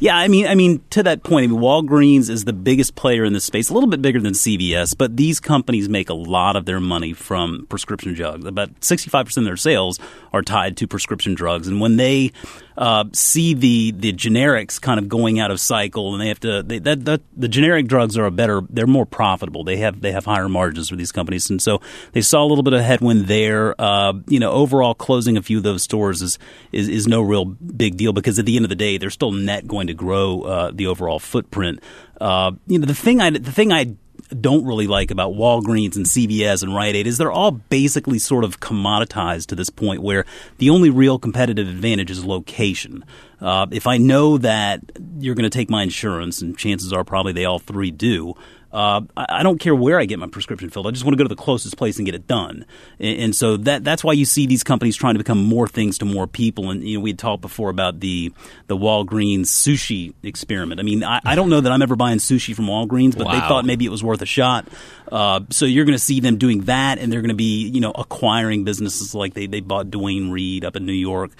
yeah, 0.00 0.16
I 0.16 0.28
mean, 0.28 0.46
I 0.46 0.54
mean, 0.54 0.82
to 0.90 1.02
that 1.04 1.22
point, 1.22 1.44
I 1.44 1.46
mean, 1.46 1.60
Walgreens 1.60 2.28
is 2.28 2.44
the 2.44 2.52
biggest 2.52 2.94
player 2.94 3.13
in 3.22 3.34
this 3.34 3.44
space, 3.44 3.68
a 3.68 3.74
little 3.74 3.90
bit 3.90 4.00
bigger 4.00 4.18
than 4.18 4.32
CVS, 4.32 4.96
but 4.96 5.16
these 5.16 5.38
companies 5.38 5.88
make 5.88 6.08
a 6.08 6.14
lot 6.14 6.56
of 6.56 6.64
their 6.64 6.80
money 6.80 7.12
from 7.12 7.66
prescription 7.68 8.14
drugs. 8.14 8.46
About 8.46 8.70
sixty-five 8.82 9.26
percent 9.26 9.46
of 9.46 9.50
their 9.50 9.58
sales 9.58 10.00
are 10.32 10.40
tied 10.40 10.78
to 10.78 10.88
prescription 10.88 11.34
drugs, 11.34 11.68
and 11.68 11.80
when 11.80 11.96
they 11.96 12.32
uh, 12.76 13.04
see 13.12 13.54
the 13.54 13.92
the 13.92 14.12
generics 14.12 14.80
kind 14.80 14.98
of 14.98 15.08
going 15.08 15.38
out 15.38 15.50
of 15.50 15.60
cycle, 15.60 16.12
and 16.12 16.20
they 16.20 16.28
have 16.28 16.40
to 16.40 16.62
they, 16.62 16.78
that, 16.80 17.04
that 17.04 17.20
the 17.36 17.48
generic 17.48 17.86
drugs 17.86 18.18
are 18.18 18.26
a 18.26 18.30
better, 18.30 18.62
they're 18.68 18.86
more 18.86 19.06
profitable. 19.06 19.62
They 19.64 19.76
have 19.78 20.00
they 20.00 20.12
have 20.12 20.24
higher 20.24 20.48
margins 20.48 20.88
for 20.88 20.96
these 20.96 21.12
companies, 21.12 21.50
and 21.50 21.62
so 21.62 21.80
they 22.12 22.20
saw 22.20 22.42
a 22.42 22.46
little 22.46 22.64
bit 22.64 22.72
of 22.72 22.80
headwind 22.80 23.26
there. 23.26 23.80
Uh, 23.80 24.14
you 24.26 24.40
know, 24.40 24.50
overall 24.50 24.94
closing 24.94 25.36
a 25.36 25.42
few 25.42 25.58
of 25.58 25.62
those 25.62 25.82
stores 25.82 26.20
is, 26.20 26.38
is 26.72 26.88
is 26.88 27.06
no 27.06 27.22
real 27.22 27.44
big 27.44 27.96
deal 27.96 28.12
because 28.12 28.38
at 28.38 28.46
the 28.46 28.56
end 28.56 28.64
of 28.64 28.70
the 28.70 28.76
day, 28.76 28.98
they're 28.98 29.10
still 29.10 29.32
net 29.32 29.66
going 29.66 29.86
to 29.86 29.94
grow 29.94 30.42
uh, 30.42 30.70
the 30.72 30.86
overall 30.86 31.20
footprint. 31.20 31.80
Uh, 32.20 32.52
you 32.66 32.78
know, 32.78 32.86
the 32.86 32.94
thing 32.94 33.20
I 33.20 33.30
the 33.30 33.52
thing 33.52 33.72
I 33.72 33.94
don't 34.40 34.64
really 34.64 34.86
like 34.86 35.10
about 35.10 35.32
Walgreens 35.32 35.96
and 35.96 36.06
CVS 36.06 36.62
and 36.62 36.74
Rite 36.74 36.94
Aid 36.94 37.06
is 37.06 37.18
they're 37.18 37.32
all 37.32 37.52
basically 37.52 38.18
sort 38.18 38.44
of 38.44 38.60
commoditized 38.60 39.46
to 39.46 39.54
this 39.54 39.70
point 39.70 40.02
where 40.02 40.24
the 40.58 40.70
only 40.70 40.90
real 40.90 41.18
competitive 41.18 41.68
advantage 41.68 42.10
is 42.10 42.24
location. 42.24 43.04
Uh, 43.40 43.66
if 43.70 43.86
I 43.86 43.98
know 43.98 44.38
that 44.38 44.80
you're 45.18 45.34
going 45.34 45.44
to 45.44 45.50
take 45.50 45.70
my 45.70 45.82
insurance, 45.82 46.40
and 46.40 46.56
chances 46.56 46.92
are 46.92 47.04
probably 47.04 47.32
they 47.32 47.44
all 47.44 47.58
three 47.58 47.90
do, 47.90 48.34
Uh, 48.74 49.02
I, 49.16 49.26
I 49.28 49.42
don't 49.44 49.58
care 49.58 49.74
where 49.74 50.00
I 50.00 50.04
get 50.04 50.18
my 50.18 50.26
prescription 50.26 50.68
filled. 50.68 50.88
I 50.88 50.90
just 50.90 51.04
want 51.04 51.12
to 51.12 51.16
go 51.16 51.22
to 51.22 51.28
the 51.28 51.40
closest 51.40 51.76
place 51.76 51.96
and 51.98 52.04
get 52.04 52.16
it 52.16 52.26
done. 52.26 52.66
And, 52.98 53.20
and 53.20 53.36
so 53.36 53.56
that 53.58 53.84
that's 53.84 54.02
why 54.02 54.14
you 54.14 54.24
see 54.24 54.46
these 54.46 54.64
companies 54.64 54.96
trying 54.96 55.14
to 55.14 55.18
become 55.18 55.38
more 55.38 55.68
things 55.68 55.98
to 55.98 56.04
more 56.04 56.26
people. 56.26 56.70
And 56.70 56.82
you 56.82 56.98
know, 56.98 57.02
we 57.04 57.10
had 57.10 57.18
talked 57.20 57.40
before 57.40 57.70
about 57.70 58.00
the 58.00 58.32
the 58.66 58.76
Walgreens 58.76 59.46
sushi 59.46 60.12
experiment. 60.24 60.80
I 60.80 60.82
mean, 60.82 61.04
I, 61.04 61.20
I 61.24 61.36
don't 61.36 61.50
know 61.50 61.60
that 61.60 61.70
I'm 61.70 61.82
ever 61.82 61.94
buying 61.94 62.18
sushi 62.18 62.54
from 62.54 62.66
Walgreens, 62.66 63.16
but 63.16 63.30
they 63.30 63.38
thought 63.38 63.64
maybe 63.64 63.84
it 63.86 63.90
was 63.90 64.02
worth 64.02 64.22
a 64.22 64.26
shot. 64.26 64.66
Uh, 65.10 65.40
so 65.50 65.66
you're 65.66 65.84
going 65.84 65.96
to 65.96 66.02
see 66.02 66.18
them 66.18 66.38
doing 66.38 66.62
that, 66.62 66.98
and 66.98 67.12
they're 67.12 67.20
going 67.20 67.28
to 67.28 67.36
be, 67.36 67.68
you 67.68 67.80
know, 67.80 67.92
acquiring 67.92 68.64
businesses 68.64 69.14
like 69.14 69.34
they, 69.34 69.46
they 69.46 69.60
bought 69.60 69.90
Duane 69.90 70.30
Reade 70.30 70.64
up 70.64 70.74
in 70.74 70.86
New 70.86 70.92
York. 70.92 71.30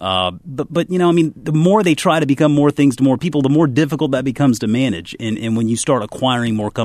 Uh, 0.00 0.32
but 0.44 0.72
but 0.72 0.90
you 0.90 0.98
know, 0.98 1.08
I 1.08 1.12
mean, 1.12 1.32
the 1.36 1.52
more 1.52 1.82
they 1.82 1.94
try 1.94 2.18
to 2.20 2.26
become 2.26 2.52
more 2.52 2.70
things 2.70 2.96
to 2.96 3.02
more 3.02 3.16
people, 3.16 3.40
the 3.40 3.48
more 3.48 3.66
difficult 3.66 4.10
that 4.10 4.24
becomes 4.24 4.58
to 4.60 4.66
manage. 4.66 5.14
And 5.20 5.38
and 5.38 5.56
when 5.56 5.68
you 5.68 5.76
start 5.76 6.02
acquiring 6.02 6.56
more 6.56 6.70
companies, 6.70 6.81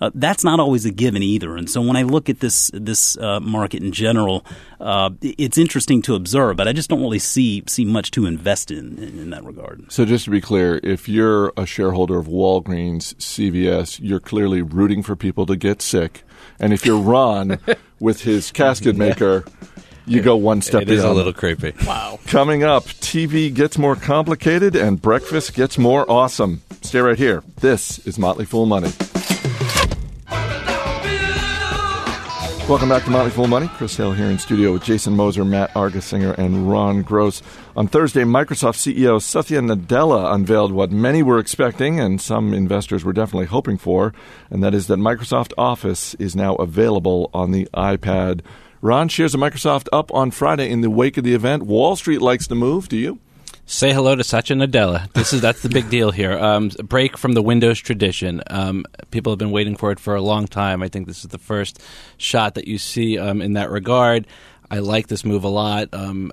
uh, 0.00 0.10
that's 0.14 0.44
not 0.44 0.60
always 0.60 0.84
a 0.84 0.90
given 0.90 1.22
either. 1.22 1.56
And 1.56 1.68
so 1.68 1.80
when 1.80 1.96
I 1.96 2.02
look 2.02 2.28
at 2.28 2.40
this 2.40 2.70
this 2.74 3.16
uh, 3.18 3.40
market 3.40 3.82
in 3.82 3.92
general, 3.92 4.44
uh, 4.80 5.10
it's 5.20 5.58
interesting 5.58 6.02
to 6.02 6.14
observe, 6.14 6.56
but 6.56 6.68
I 6.68 6.72
just 6.72 6.90
don't 6.90 7.00
really 7.00 7.18
see 7.18 7.62
see 7.66 7.84
much 7.84 8.10
to 8.12 8.26
invest 8.26 8.70
in 8.70 8.98
in, 8.98 9.18
in 9.18 9.30
that 9.30 9.44
regard. 9.44 9.90
So 9.92 10.04
just 10.04 10.24
to 10.24 10.30
be 10.30 10.40
clear, 10.40 10.80
if 10.82 11.08
you're 11.08 11.52
a 11.56 11.66
shareholder 11.66 12.18
of 12.18 12.26
Walgreens, 12.26 13.14
CVS, 13.16 14.00
you're 14.02 14.20
clearly 14.20 14.62
rooting 14.62 15.02
for 15.02 15.16
people 15.16 15.46
to 15.46 15.56
get 15.56 15.82
sick, 15.82 16.22
and 16.58 16.72
if 16.72 16.84
you're 16.84 17.00
Ron 17.00 17.58
with 18.00 18.22
his 18.22 18.50
casket 18.50 18.96
maker, 18.96 19.44
you 20.06 20.22
go 20.22 20.36
one 20.36 20.62
step 20.62 20.82
It 20.82 20.90
is 20.90 21.04
a 21.04 21.12
little 21.12 21.32
creepy. 21.32 21.72
Wow. 21.86 22.18
Coming 22.26 22.64
up, 22.64 22.84
TV 22.84 23.52
gets 23.52 23.78
more 23.78 23.96
complicated 23.96 24.74
and 24.74 25.00
breakfast 25.00 25.54
gets 25.54 25.78
more 25.78 26.10
awesome. 26.10 26.62
Stay 26.82 27.00
right 27.00 27.18
here. 27.18 27.42
This 27.60 27.98
is 28.00 28.18
Motley 28.18 28.44
Fool 28.44 28.66
Money. 28.66 28.90
Welcome 32.70 32.88
back 32.88 33.02
to 33.02 33.10
Motley 33.10 33.32
Fool 33.32 33.48
Money. 33.48 33.66
Chris 33.66 33.96
Hill 33.96 34.12
here 34.12 34.26
in 34.26 34.38
studio 34.38 34.72
with 34.72 34.84
Jason 34.84 35.16
Moser, 35.16 35.44
Matt 35.44 35.74
Argersinger, 35.74 36.38
and 36.38 36.70
Ron 36.70 37.02
Gross. 37.02 37.42
On 37.74 37.88
Thursday, 37.88 38.22
Microsoft 38.22 38.76
CEO 38.76 39.20
Satya 39.20 39.60
Nadella 39.60 40.32
unveiled 40.32 40.70
what 40.70 40.92
many 40.92 41.20
were 41.20 41.40
expecting 41.40 41.98
and 41.98 42.20
some 42.20 42.54
investors 42.54 43.04
were 43.04 43.12
definitely 43.12 43.46
hoping 43.46 43.76
for, 43.76 44.14
and 44.50 44.62
that 44.62 44.72
is 44.72 44.86
that 44.86 45.00
Microsoft 45.00 45.52
Office 45.58 46.14
is 46.20 46.36
now 46.36 46.54
available 46.54 47.28
on 47.34 47.50
the 47.50 47.68
iPad. 47.74 48.40
Ron 48.80 49.08
shares 49.08 49.34
of 49.34 49.40
Microsoft 49.40 49.88
up 49.92 50.14
on 50.14 50.30
Friday 50.30 50.70
in 50.70 50.80
the 50.80 50.90
wake 50.90 51.16
of 51.16 51.24
the 51.24 51.34
event. 51.34 51.64
Wall 51.64 51.96
Street 51.96 52.22
likes 52.22 52.46
the 52.46 52.54
move. 52.54 52.88
Do 52.88 52.96
you? 52.96 53.18
Say 53.70 53.92
hello 53.92 54.16
to 54.16 54.24
Satya 54.24 54.56
Nadella. 54.56 55.12
This 55.12 55.32
is 55.32 55.40
that's 55.40 55.62
the 55.62 55.68
big 55.68 55.88
deal 55.90 56.10
here. 56.10 56.36
Um, 56.36 56.70
break 56.82 57.16
from 57.16 57.34
the 57.34 57.40
Windows 57.40 57.78
tradition. 57.78 58.42
Um, 58.48 58.84
people 59.12 59.30
have 59.30 59.38
been 59.38 59.52
waiting 59.52 59.76
for 59.76 59.92
it 59.92 60.00
for 60.00 60.16
a 60.16 60.20
long 60.20 60.48
time. 60.48 60.82
I 60.82 60.88
think 60.88 61.06
this 61.06 61.20
is 61.20 61.30
the 61.30 61.38
first 61.38 61.80
shot 62.16 62.56
that 62.56 62.66
you 62.66 62.78
see 62.78 63.16
um, 63.16 63.40
in 63.40 63.52
that 63.52 63.70
regard. 63.70 64.26
I 64.72 64.80
like 64.80 65.06
this 65.06 65.24
move 65.24 65.44
a 65.44 65.48
lot. 65.48 65.88
Um, 65.92 66.32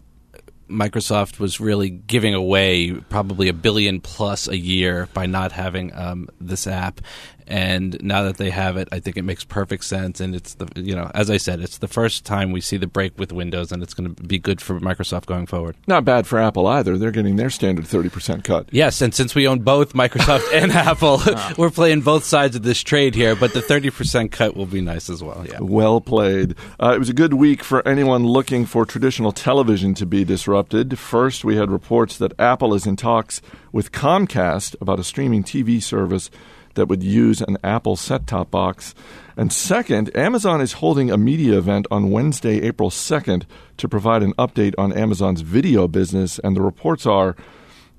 Microsoft 0.68 1.38
was 1.38 1.60
really 1.60 1.92
giving 1.92 2.34
away 2.34 2.94
probably 2.94 3.50
a 3.50 3.54
billion 3.54 4.02
plus 4.02 4.48
a 4.48 4.58
year 4.58 5.08
by 5.14 5.28
not 5.28 5.52
having 5.52 5.94
um, 5.94 6.30
this 6.42 6.66
app, 6.66 7.02
and 7.48 8.02
now 8.04 8.24
that 8.24 8.38
they 8.38 8.50
have 8.50 8.78
it, 8.78 8.88
I 8.92 9.00
think 9.00 9.18
it 9.18 9.24
makes 9.24 9.44
perfect 9.44 9.86
sense. 9.86 10.20
And 10.20 10.36
it's 10.36 10.56
the 10.56 10.68
you 10.76 10.96
know, 10.96 11.10
as 11.14 11.30
I 11.30 11.38
said, 11.38 11.60
it's 11.62 11.78
the 11.78 11.88
first 11.88 12.26
time 12.26 12.52
we 12.52 12.62
see 12.62 12.78
the 12.78 12.88
break 12.88 13.18
with 13.18 13.32
Windows, 13.32 13.72
and 13.72 13.82
it's 13.82 13.94
going 13.94 14.14
to 14.14 14.24
be 14.24 14.38
good 14.38 14.62
for 14.62 14.80
Microsoft 14.80 15.26
going 15.26 15.46
forward. 15.46 15.76
Not 15.88 16.06
bad 16.06 16.28
for 16.28 16.40
Apple 16.40 16.68
either. 16.68 16.98
They're 16.98 17.12
getting 17.12 17.38
their 17.38 17.50
standard 17.50 17.86
30% 17.86 18.44
cut. 18.44 18.68
Yes, 18.72 19.02
and 19.02 19.14
since 19.14 19.34
we 19.34 19.48
own 19.48 19.60
both 19.60 19.94
Microsoft 19.94 20.54
and 20.54 20.72
Apple, 20.74 21.22
we're 21.58 21.70
playing 21.72 22.02
both 22.02 22.24
sides 22.26 22.56
of 22.56 22.64
this 22.64 22.84
trade 22.84 23.16
here. 23.16 23.36
But 23.36 23.54
the 23.54 23.62
thirty 23.62 23.90
percent 23.90 24.32
cut 24.32 24.56
will 24.56 24.66
be 24.66 24.82
nice 24.82 25.10
as 25.10 25.24
well. 25.24 25.46
Yeah. 25.48 25.60
Well 25.62 26.02
played. 26.02 26.56
Uh, 26.80 26.94
it 26.96 27.00
was 27.00 27.10
a 27.10 27.14
good 27.14 27.34
week 27.34 27.64
for 27.64 27.88
anyone 27.88 28.26
looking 28.26 28.66
for 28.66 28.86
traditional 28.86 29.32
television 29.32 29.94
to 29.96 30.06
be 30.06 30.24
disrupted. 30.26 31.00
First, 31.00 31.46
we 31.46 31.56
had 31.56 31.72
reports 31.72 32.18
that 32.18 32.38
Apple 32.40 32.74
is 32.74 32.86
in 32.86 32.96
talks 32.96 33.42
with 33.72 33.92
Comcast 33.92 34.76
about 34.82 35.00
a 35.00 35.04
streaming 35.04 35.44
TV 35.44 35.82
service 35.82 36.30
that 36.78 36.88
would 36.88 37.04
use 37.04 37.42
an 37.42 37.58
Apple 37.64 37.98
set 37.98 38.26
top 38.26 38.50
box. 38.50 38.96
And 39.36 39.52
second, 39.52 40.16
Amazon 40.16 40.62
is 40.62 40.74
holding 40.74 41.12
a 41.12 41.18
media 41.18 41.58
event 41.58 41.86
on 41.92 42.12
Wednesday, 42.12 42.62
April 42.62 42.90
2nd, 42.90 43.44
to 43.76 43.90
provide 43.90 44.24
an 44.24 44.34
update 44.36 44.74
on 44.78 44.94
Amazon's 44.94 45.42
video 45.42 45.88
business. 45.88 46.40
And 46.40 46.56
the 46.56 46.62
reports 46.62 47.06
are 47.06 47.36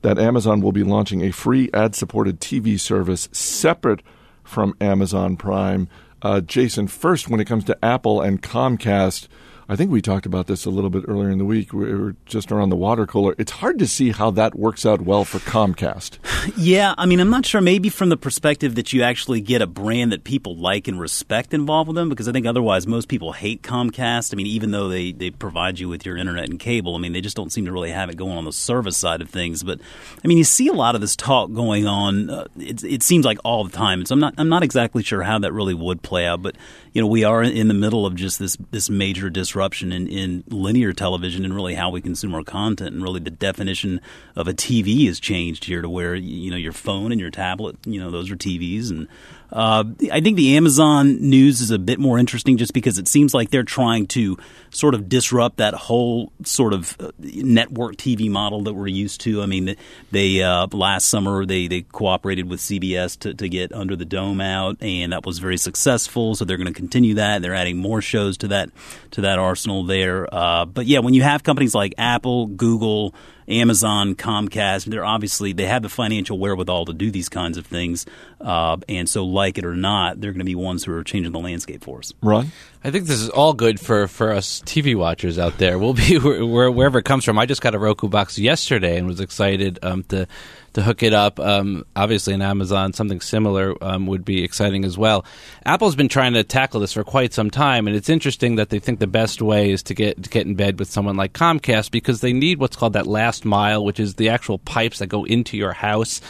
that 0.03 0.19
Amazon 0.19 0.61
will 0.61 0.73
be 0.73 0.85
launching 0.85 1.23
a 1.23 1.31
free 1.31 1.69
ad 1.75 1.95
supported 1.95 2.41
TV 2.41 2.81
service 2.81 3.29
separate 3.33 4.01
from 4.43 4.75
Amazon 4.81 5.37
Prime. 5.37 5.89
Uh, 6.23 6.41
Jason, 6.41 6.89
first, 6.89 7.29
when 7.29 7.41
it 7.41 7.47
comes 7.47 7.65
to 7.65 7.85
Apple 7.85 8.21
and 8.21 8.43
Comcast, 8.43 9.29
I 9.71 9.77
think 9.77 9.91
we 9.91 10.01
talked 10.01 10.25
about 10.25 10.47
this 10.47 10.65
a 10.65 10.71
little 10.71 10.89
bit 10.89 11.05
earlier 11.07 11.29
in 11.29 11.37
the 11.37 11.45
week. 11.45 11.75
We 11.75 11.93
were 11.95 12.17
just 12.25 12.51
around 12.51 12.71
the 12.71 12.77
water 12.77 13.07
cooler. 13.07 13.35
It's 13.37 13.53
hard 13.53 13.79
to 13.81 13.87
see 13.87 14.13
how 14.13 14.31
that 14.31 14.59
works 14.59 14.87
out 14.87 15.03
well 15.03 15.27
for 15.27 15.39
Comcast. 15.41 16.19
Yeah, 16.57 16.95
I 16.97 17.05
mean, 17.05 17.21
I'm 17.21 17.29
not 17.29 17.45
sure. 17.45 17.61
Maybe 17.61 17.91
from 17.91 18.09
the 18.09 18.17
perspective 18.17 18.77
that 18.77 18.93
you 18.93 19.03
actually 19.03 19.41
get 19.43 19.61
a 19.61 19.67
brand 19.67 20.13
that 20.13 20.25
people 20.25 20.57
like 20.57 20.89
and 20.89 20.99
respect 20.99 21.53
involved 21.53 21.89
with 21.89 21.97
them, 21.97 22.09
because 22.09 22.27
I 22.27 22.33
think 22.33 22.47
otherwise 22.47 22.87
most 22.87 23.09
people 23.09 23.33
hate 23.33 23.63
Comcast. 23.63 24.33
I 24.33 24.37
mean, 24.37 24.47
even 24.47 24.71
though 24.71 24.89
they, 24.89 25.13
they 25.13 25.31
provide 25.31 25.79
you 25.79 25.89
with 25.91 26.07
your 26.07 26.17
internet 26.17 26.49
and 26.49 26.59
cable, 26.59 26.95
I 26.95 27.01
mean, 27.01 27.13
they 27.13 27.21
just 27.21 27.37
don't 27.37 27.53
seem 27.53 27.67
to 27.67 27.73
really 27.73 27.91
have 27.91 28.09
it 28.09 28.17
going 28.17 28.39
on 28.39 28.45
the 28.45 28.53
service 28.53 28.97
side 28.97 29.21
of 29.21 29.29
things. 29.29 29.63
But 29.63 29.81
I 30.25 30.29
mean, 30.29 30.39
you 30.39 30.45
see 30.45 30.69
a 30.69 30.73
lot 30.73 30.95
of 30.95 31.03
this 31.03 31.17
talk 31.17 31.53
going 31.53 31.87
on. 31.87 32.31
Uh, 32.31 32.47
it, 32.57 32.83
it 32.83 33.03
seems 33.03 33.27
like 33.27 33.39
all 33.45 33.65
the 33.65 33.77
time. 33.77 34.07
So 34.07 34.15
I'm 34.15 34.21
not 34.21 34.35
I'm 34.39 34.49
not 34.49 34.63
exactly 34.63 35.03
sure 35.03 35.23
how 35.25 35.41
that 35.41 35.53
really 35.53 35.75
would 35.75 36.01
play 36.03 36.25
out. 36.25 36.41
But 36.41 36.57
you 36.93 37.03
know, 37.03 37.09
we 37.09 37.25
are 37.25 37.43
in 37.43 37.69
the 37.69 37.75
middle 37.75 38.07
of 38.07 38.15
just 38.15 38.39
this 38.39 38.57
this 38.71 38.89
major 38.89 39.29
disruption 39.29 39.58
in, 39.93 40.07
in 40.07 40.45
linear 40.49 40.93
television 40.93 41.45
and 41.45 41.55
really 41.55 41.75
how 41.75 41.91
we 41.91 42.01
consume 42.01 42.35
our 42.35 42.45
content, 42.45 42.95
and 42.95 43.03
really 43.03 43.21
the 43.21 43.31
definition 43.31 44.01
of 44.37 44.49
a 44.49 44.53
TV 44.53 45.07
has 45.07 45.21
changed 45.21 45.65
here 45.65 45.83
to 45.83 45.89
where 45.89 46.15
you 46.15 46.51
know 46.51 46.57
your 46.57 46.73
phone 46.73 47.13
and 47.13 47.21
your 47.21 47.31
tablet, 47.31 47.77
you 47.85 48.01
know, 48.01 48.11
those 48.11 48.31
are 48.31 48.37
TVs, 48.37 48.91
and 48.91 49.09
uh, 49.51 49.85
I 50.13 50.21
think 50.21 50.37
the 50.37 50.57
Amazon 50.57 51.31
news 51.31 51.61
is 51.61 51.71
a 51.71 51.79
bit 51.79 51.99
more 51.99 52.19
interesting 52.19 52.59
just 52.59 52.75
because 52.75 52.99
it 52.99 53.09
seems 53.09 53.33
like 53.33 53.51
they're 53.51 53.63
trying 53.63 54.07
to 54.09 54.37
sort 54.71 54.95
of 54.95 55.09
disrupt 55.09 55.57
that 55.57 55.75
whole 55.75 56.33
sort 56.45 56.75
of 56.75 56.97
uh, 57.01 57.11
network 57.19 57.97
TV 57.97 58.31
model 58.31 58.63
that 58.63 58.75
we're 58.75 58.87
used 58.87 59.23
to. 59.23 59.43
I 59.43 59.47
mean, 59.47 59.77
they 60.11 60.43
uh, 60.43 60.67
last 60.73 61.07
summer 61.07 61.47
they, 61.47 61.67
they 61.67 61.83
cooperated 61.83 62.49
with 62.49 62.61
CBS 62.61 63.19
to, 63.21 63.35
to 63.35 63.49
get 63.49 63.73
Under 63.73 63.97
the 63.97 64.05
Dome 64.05 64.41
out, 64.41 64.77
and 64.83 65.13
that 65.13 65.25
was 65.25 65.39
very 65.39 65.57
successful. 65.57 66.35
So 66.35 66.45
they're 66.45 66.59
going 66.59 66.67
to 66.67 66.73
continue 66.73 67.15
that. 67.15 67.41
They're 67.41 67.55
adding 67.55 67.79
more 67.79 68.03
shows 68.03 68.37
to 68.39 68.49
that 68.49 68.71
to 69.13 69.23
that 69.23 69.39
arsenal 69.39 69.85
there. 69.85 70.33
Uh, 70.33 70.67
but 70.67 70.87
yeah, 70.87 70.99
when 70.99 71.15
you 71.15 71.23
have 71.23 71.43
companies 71.43 71.75
like 71.75 71.95
Apple, 71.97 72.47
Google, 72.47 73.15
Amazon, 73.49 74.15
Comcast, 74.15 74.85
they're 74.85 75.05
obviously 75.05 75.53
they 75.53 75.67
have 75.67 75.83
the 75.83 75.89
financial 75.89 76.39
wherewithal 76.39 76.85
to 76.87 76.93
do 76.93 77.11
these 77.11 77.29
kinds 77.29 77.57
of 77.57 77.67
things, 77.67 78.05
uh, 78.41 78.77
and 78.89 79.09
so 79.09 79.25
like 79.25 79.59
it 79.59 79.65
or 79.65 79.75
not, 79.75 80.21
they're 80.21 80.33
going 80.33 80.39
to 80.39 80.45
be 80.45 80.55
ones 80.55 80.85
who 80.85 80.93
are 80.93 81.05
changing 81.05 81.33
the 81.33 81.39
landscape 81.39 81.83
for 81.83 81.99
us. 81.99 82.13
Ron? 82.23 82.53
I 82.85 82.91
think 82.93 83.07
this 83.07 83.21
is 83.21 83.29
all 83.29 83.55
good 83.55 83.81
for, 83.81 84.07
for 84.07 84.33
us 84.33 84.61
TV 84.61 84.95
watchers 84.95 85.39
out 85.39 85.59
there. 85.59 85.79
We'll 85.79 85.95
be 85.95 86.19
where, 86.19 86.71
wherever 86.71 86.99
it 86.99 87.05
comes 87.05 87.25
from. 87.25 87.39
I 87.39 87.47
just 87.47 87.61
got 87.61 87.75
a 87.75 87.79
Roku 87.79 88.09
box 88.09 88.39
yesterday 88.39 88.97
and 88.97 89.07
was 89.07 89.21
excited 89.21 89.79
um, 89.83 90.05
to 90.05 90.27
to 90.75 90.83
hook 90.83 91.03
it 91.03 91.13
up. 91.13 91.41
Um, 91.41 91.85
obviously, 91.97 92.35
in 92.35 92.43
Amazon, 92.43 92.93
something 92.93 93.21
similar 93.21 93.75
um, 93.83 94.07
would 94.07 94.25
be 94.25 94.45
exciting 94.45 94.85
as 94.85 94.97
well. 94.97 95.25
Apple's 95.65 95.97
been 95.97 96.09
trying 96.09 96.35
to 96.35 96.45
tackle 96.45 96.81
this 96.81 96.93
for 96.93 97.05
quite 97.05 97.33
some 97.33 97.51
time, 97.51 97.87
and 97.87 97.97
it's 97.97 98.09
interesting 98.09 98.57
that 98.57 98.71
they 98.71 98.79
think 98.79 99.01
the 99.01 99.07
best 99.07 99.43
way 99.43 99.71
is 99.71 99.83
to 99.85 99.95
get 99.95 100.23
to 100.23 100.31
get 100.31 100.47
in 100.47 100.55
bed 100.55 100.79
with 100.79 100.91
someone 100.91 101.17
like 101.17 101.33
Comcast 101.33 101.91
because 101.91 102.21
they 102.21 102.33
need 102.33 102.59
what's 102.59 102.77
called 102.77 102.93
that 102.93 103.07
last 103.07 103.45
mile, 103.45 103.85
which 103.85 103.99
is 103.99 104.15
the 104.15 104.29
actual 104.29 104.59
pipes 104.59 105.01
that 105.01 105.09
go 105.09 105.25
into 105.25 105.57
your 105.57 105.73
house 105.73 106.21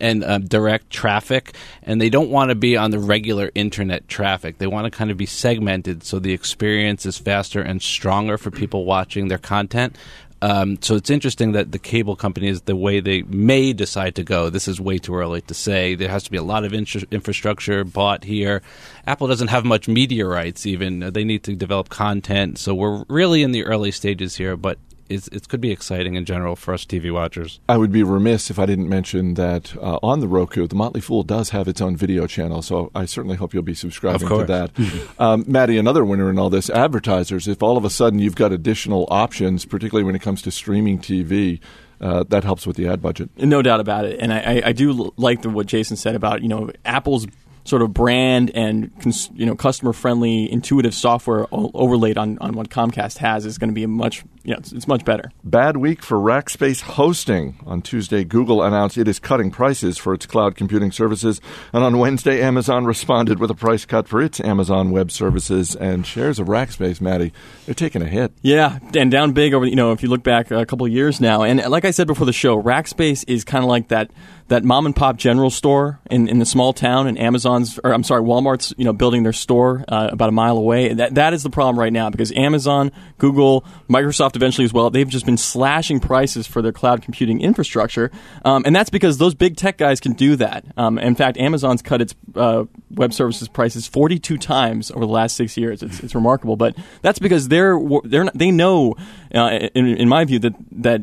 and 0.00 0.24
um, 0.24 0.46
direct 0.46 0.90
traffic, 0.90 1.54
and 1.82 2.00
they 2.00 2.10
don't 2.10 2.30
want 2.30 2.50
to 2.50 2.54
be 2.54 2.76
on 2.76 2.90
the 2.90 2.98
regular 2.98 3.50
internet 3.54 4.08
traffic. 4.08 4.58
They 4.58 4.66
want 4.66 4.84
to 4.84 4.90
kind 4.90 5.10
of 5.10 5.16
be 5.16 5.26
segmented 5.26 6.04
so 6.04 6.18
the 6.18 6.32
experience 6.32 7.06
is 7.06 7.18
faster 7.18 7.60
and 7.60 7.82
stronger 7.82 8.38
for 8.38 8.50
people 8.50 8.84
watching 8.84 9.28
their 9.28 9.38
content. 9.38 9.96
Um, 10.42 10.78
so 10.82 10.96
it's 10.96 11.08
interesting 11.08 11.52
that 11.52 11.72
the 11.72 11.78
cable 11.78 12.14
companies, 12.14 12.60
the 12.62 12.76
way 12.76 13.00
they 13.00 13.22
may 13.22 13.72
decide 13.72 14.14
to 14.16 14.22
go, 14.22 14.50
this 14.50 14.68
is 14.68 14.80
way 14.80 14.98
too 14.98 15.14
early 15.14 15.40
to 15.42 15.54
say. 15.54 15.94
There 15.94 16.10
has 16.10 16.24
to 16.24 16.30
be 16.30 16.36
a 16.36 16.42
lot 16.42 16.64
of 16.64 16.74
infra- 16.74 17.06
infrastructure 17.10 17.84
bought 17.84 18.24
here. 18.24 18.62
Apple 19.06 19.28
doesn't 19.28 19.48
have 19.48 19.64
much 19.64 19.88
media 19.88 20.26
rights, 20.26 20.66
even. 20.66 21.00
They 21.00 21.24
need 21.24 21.42
to 21.44 21.56
develop 21.56 21.88
content. 21.88 22.58
So 22.58 22.74
we're 22.74 23.04
really 23.08 23.42
in 23.42 23.52
the 23.52 23.64
early 23.64 23.90
stages 23.90 24.36
here, 24.36 24.56
but 24.56 24.78
it's, 25.08 25.28
it 25.28 25.48
could 25.48 25.60
be 25.60 25.70
exciting 25.70 26.14
in 26.14 26.24
general 26.24 26.56
for 26.56 26.74
us 26.74 26.84
TV 26.84 27.12
watchers. 27.12 27.60
I 27.68 27.76
would 27.76 27.92
be 27.92 28.02
remiss 28.02 28.50
if 28.50 28.58
I 28.58 28.66
didn't 28.66 28.88
mention 28.88 29.34
that 29.34 29.76
uh, 29.76 29.98
on 30.02 30.20
the 30.20 30.28
Roku, 30.28 30.66
the 30.66 30.74
Motley 30.74 31.00
Fool 31.00 31.22
does 31.22 31.50
have 31.50 31.68
its 31.68 31.80
own 31.80 31.96
video 31.96 32.26
channel, 32.26 32.62
so 32.62 32.90
I 32.94 33.04
certainly 33.04 33.36
hope 33.36 33.54
you'll 33.54 33.62
be 33.62 33.74
subscribing 33.74 34.28
to 34.28 34.44
that. 34.44 34.70
um, 35.18 35.44
Maddie, 35.46 35.78
another 35.78 36.04
winner 36.04 36.30
in 36.30 36.38
all 36.38 36.50
this, 36.50 36.70
advertisers. 36.70 37.48
If 37.48 37.62
all 37.62 37.76
of 37.76 37.84
a 37.84 37.90
sudden 37.90 38.18
you've 38.18 38.36
got 38.36 38.52
additional 38.52 39.06
options, 39.10 39.64
particularly 39.64 40.04
when 40.04 40.14
it 40.14 40.22
comes 40.22 40.42
to 40.42 40.50
streaming 40.50 40.98
TV, 40.98 41.60
uh, 42.00 42.24
that 42.28 42.44
helps 42.44 42.66
with 42.66 42.76
the 42.76 42.88
ad 42.88 43.00
budget. 43.00 43.30
No 43.38 43.62
doubt 43.62 43.80
about 43.80 44.04
it. 44.04 44.20
And 44.20 44.32
I, 44.32 44.38
I, 44.38 44.62
I 44.66 44.72
do 44.72 44.90
l- 44.90 45.14
like 45.16 45.42
the, 45.42 45.50
what 45.50 45.66
Jason 45.66 45.96
said 45.96 46.14
about, 46.14 46.42
you 46.42 46.48
know, 46.48 46.70
Apple's 46.84 47.26
sort 47.66 47.82
of 47.82 47.92
brand 47.92 48.50
and 48.54 48.98
cons- 49.00 49.30
you 49.34 49.46
know 49.46 49.54
customer 49.54 49.92
friendly, 49.92 50.50
intuitive 50.50 50.94
software 50.94 51.46
o- 51.52 51.70
overlaid 51.74 52.16
on, 52.18 52.38
on 52.38 52.52
what 52.52 52.68
Comcast 52.68 53.18
has 53.18 53.44
is 53.44 53.58
going 53.58 53.70
to 53.70 53.74
be 53.74 53.82
a 53.82 53.88
much 53.88 54.24
you 54.44 54.52
know, 54.52 54.58
it's, 54.58 54.72
it's 54.72 54.86
much 54.86 55.04
better. 55.04 55.32
Bad 55.42 55.76
week 55.76 56.02
for 56.02 56.18
Rackspace 56.18 56.80
Hosting. 56.82 57.56
On 57.66 57.82
Tuesday, 57.82 58.22
Google 58.22 58.62
announced 58.62 58.96
it 58.96 59.08
is 59.08 59.18
cutting 59.18 59.50
prices 59.50 59.98
for 59.98 60.14
its 60.14 60.24
cloud 60.24 60.54
computing 60.54 60.92
services, 60.92 61.40
and 61.72 61.82
on 61.82 61.98
Wednesday, 61.98 62.40
Amazon 62.40 62.84
responded 62.84 63.40
with 63.40 63.50
a 63.50 63.54
price 63.54 63.84
cut 63.84 64.06
for 64.06 64.22
its 64.22 64.40
Amazon 64.40 64.90
Web 64.90 65.10
Services. 65.10 65.74
And 65.74 66.06
shares 66.06 66.38
of 66.38 66.46
Rackspace, 66.46 67.00
Maddie, 67.00 67.32
they're 67.64 67.74
taking 67.74 68.02
a 68.02 68.06
hit. 68.06 68.32
Yeah, 68.42 68.78
and 68.94 69.10
down 69.10 69.32
big 69.32 69.52
over 69.52 69.66
you 69.66 69.76
know 69.76 69.90
if 69.92 70.02
you 70.02 70.08
look 70.08 70.22
back 70.22 70.50
a 70.52 70.64
couple 70.64 70.86
of 70.86 70.92
years 70.92 71.20
now, 71.20 71.42
and 71.42 71.60
like 71.68 71.84
I 71.84 71.90
said 71.90 72.06
before 72.06 72.26
the 72.26 72.32
show, 72.32 72.62
Rackspace 72.62 73.24
is 73.26 73.44
kind 73.44 73.64
of 73.64 73.68
like 73.68 73.88
that 73.88 74.10
that 74.48 74.62
mom 74.62 74.86
and 74.86 74.94
pop 74.94 75.16
general 75.16 75.50
store 75.50 76.00
in, 76.10 76.28
in 76.28 76.38
the 76.38 76.46
small 76.46 76.72
town, 76.72 77.06
and 77.06 77.18
Amazon's 77.18 77.80
or 77.82 77.92
I'm 77.92 78.04
sorry, 78.04 78.22
Walmart's 78.22 78.72
you 78.76 78.84
know 78.84 78.92
building 78.92 79.22
their 79.22 79.32
store 79.32 79.84
uh, 79.88 80.08
about 80.12 80.28
a 80.28 80.32
mile 80.32 80.56
away. 80.56 80.92
That 80.92 81.16
that 81.16 81.34
is 81.34 81.42
the 81.42 81.50
problem 81.50 81.78
right 81.78 81.92
now 81.92 82.10
because 82.10 82.30
Amazon, 82.32 82.92
Google, 83.18 83.64
Microsoft 83.88 84.36
eventually 84.36 84.64
as 84.64 84.72
well, 84.72 84.90
they've 84.90 85.08
just 85.08 85.26
been 85.26 85.36
slashing 85.36 86.00
prices 86.00 86.46
for 86.46 86.62
their 86.62 86.72
cloud 86.72 87.02
computing 87.02 87.40
infrastructure, 87.40 88.10
um, 88.44 88.62
and 88.64 88.74
that's 88.74 88.90
because 88.90 89.18
those 89.18 89.34
big 89.34 89.56
tech 89.56 89.78
guys 89.78 90.00
can 90.00 90.12
do 90.12 90.36
that. 90.36 90.64
Um, 90.76 90.98
in 90.98 91.16
fact, 91.16 91.38
Amazon's 91.38 91.82
cut 91.82 92.00
its 92.00 92.14
uh, 92.36 92.64
web 92.90 93.12
services 93.12 93.48
prices 93.48 93.86
42 93.86 94.38
times 94.38 94.90
over 94.90 95.00
the 95.00 95.12
last 95.12 95.36
six 95.36 95.56
years. 95.56 95.82
It's, 95.82 96.00
it's 96.00 96.14
remarkable, 96.14 96.56
but 96.56 96.76
that's 97.02 97.18
because 97.18 97.48
they're 97.48 97.78
they're 98.04 98.24
not, 98.24 98.38
they 98.38 98.50
know, 98.50 98.94
uh, 99.34 99.68
in, 99.74 99.86
in 99.86 100.08
my 100.08 100.24
view, 100.24 100.38
that 100.38 100.54
that 100.70 101.00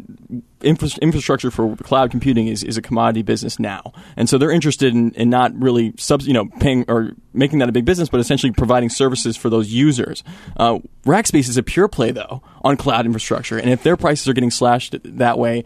infra- 0.63 0.89
infrastructure 1.01 1.51
for 1.51 1.75
cloud 1.77 2.11
computing 2.11 2.47
is, 2.47 2.63
is 2.63 2.77
a 2.77 2.81
commodity 2.81 3.21
business 3.21 3.59
now, 3.59 3.93
and 4.17 4.29
so 4.29 4.37
they're 4.37 4.51
interested 4.51 4.93
in, 4.93 5.11
in 5.11 5.29
not 5.29 5.53
really 5.59 5.93
subs, 5.97 6.27
you 6.27 6.33
know, 6.33 6.45
paying 6.59 6.85
or 6.87 7.11
making 7.33 7.59
that 7.59 7.69
a 7.69 7.71
big 7.71 7.85
business, 7.85 8.09
but 8.09 8.19
essentially 8.19 8.51
providing 8.51 8.89
services 8.89 9.37
for 9.37 9.49
those 9.49 9.71
users. 9.71 10.23
Uh, 10.57 10.79
Rackspace 11.05 11.49
is 11.49 11.57
a 11.57 11.63
pure 11.63 11.87
play 11.87 12.11
though 12.11 12.41
on 12.63 12.77
cloud 12.77 13.05
infrastructure, 13.05 13.57
and 13.57 13.69
if 13.69 13.83
their 13.83 13.97
prices 13.97 14.27
are 14.27 14.33
getting 14.33 14.51
slashed 14.51 14.95
that 15.03 15.37
way. 15.37 15.63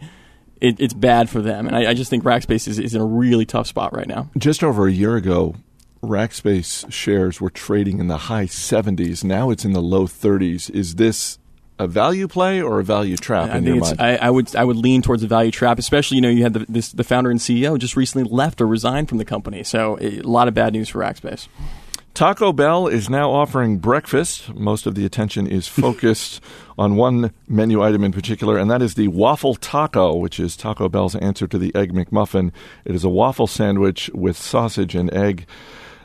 It, 0.60 0.80
it's 0.80 0.92
bad 0.92 1.30
for 1.30 1.40
them, 1.40 1.68
and 1.68 1.76
I, 1.76 1.90
I 1.90 1.94
just 1.94 2.10
think 2.10 2.24
Rackspace 2.24 2.66
is, 2.66 2.80
is 2.80 2.92
in 2.92 3.00
a 3.00 3.04
really 3.04 3.46
tough 3.46 3.68
spot 3.68 3.94
right 3.94 4.08
now. 4.08 4.28
Just 4.36 4.64
over 4.64 4.88
a 4.88 4.90
year 4.90 5.14
ago, 5.14 5.54
Rackspace 6.02 6.90
shares 6.92 7.40
were 7.40 7.50
trading 7.50 7.98
in 7.98 8.06
the 8.06 8.18
high 8.18 8.46
70s. 8.46 9.24
Now 9.24 9.50
it's 9.50 9.64
in 9.64 9.72
the 9.72 9.82
low 9.82 10.06
30s. 10.06 10.70
Is 10.70 10.94
this 10.94 11.38
a 11.78 11.86
value 11.86 12.28
play 12.28 12.60
or 12.60 12.80
a 12.80 12.84
value 12.84 13.16
trap 13.16 13.50
I 13.50 13.58
in 13.58 13.64
think 13.64 13.66
your 13.66 13.76
it's, 13.78 13.98
mind? 13.98 14.00
I, 14.00 14.26
I 14.26 14.30
would 14.30 14.54
I 14.56 14.64
would 14.64 14.76
lean 14.76 15.02
towards 15.02 15.22
a 15.22 15.26
value 15.26 15.50
trap, 15.50 15.78
especially 15.78 16.16
you 16.16 16.20
know 16.20 16.28
you 16.28 16.42
had 16.42 16.54
the 16.54 16.66
this, 16.68 16.92
the 16.92 17.04
founder 17.04 17.30
and 17.30 17.40
CEO 17.40 17.78
just 17.78 17.96
recently 17.96 18.28
left 18.30 18.60
or 18.60 18.66
resigned 18.66 19.08
from 19.08 19.18
the 19.18 19.24
company, 19.24 19.62
so 19.62 19.98
a 20.00 20.20
lot 20.20 20.48
of 20.48 20.54
bad 20.54 20.72
news 20.72 20.88
for 20.88 21.00
Rackspace. 21.00 21.48
Taco 22.18 22.52
Bell 22.52 22.88
is 22.88 23.08
now 23.08 23.30
offering 23.30 23.78
breakfast. 23.78 24.52
Most 24.52 24.86
of 24.86 24.96
the 24.96 25.04
attention 25.04 25.46
is 25.46 25.68
focused 25.68 26.40
on 26.76 26.96
one 26.96 27.32
menu 27.46 27.80
item 27.80 28.02
in 28.02 28.10
particular, 28.10 28.58
and 28.58 28.68
that 28.70 28.82
is 28.82 28.94
the 28.94 29.06
waffle 29.06 29.54
taco, 29.54 30.16
which 30.16 30.40
is 30.40 30.56
Taco 30.56 30.88
Bell's 30.88 31.14
answer 31.14 31.46
to 31.46 31.58
the 31.58 31.72
Egg 31.76 31.92
McMuffin. 31.92 32.50
It 32.84 32.96
is 32.96 33.04
a 33.04 33.08
waffle 33.08 33.46
sandwich 33.46 34.10
with 34.14 34.36
sausage 34.36 34.96
and 34.96 35.12
egg. 35.14 35.46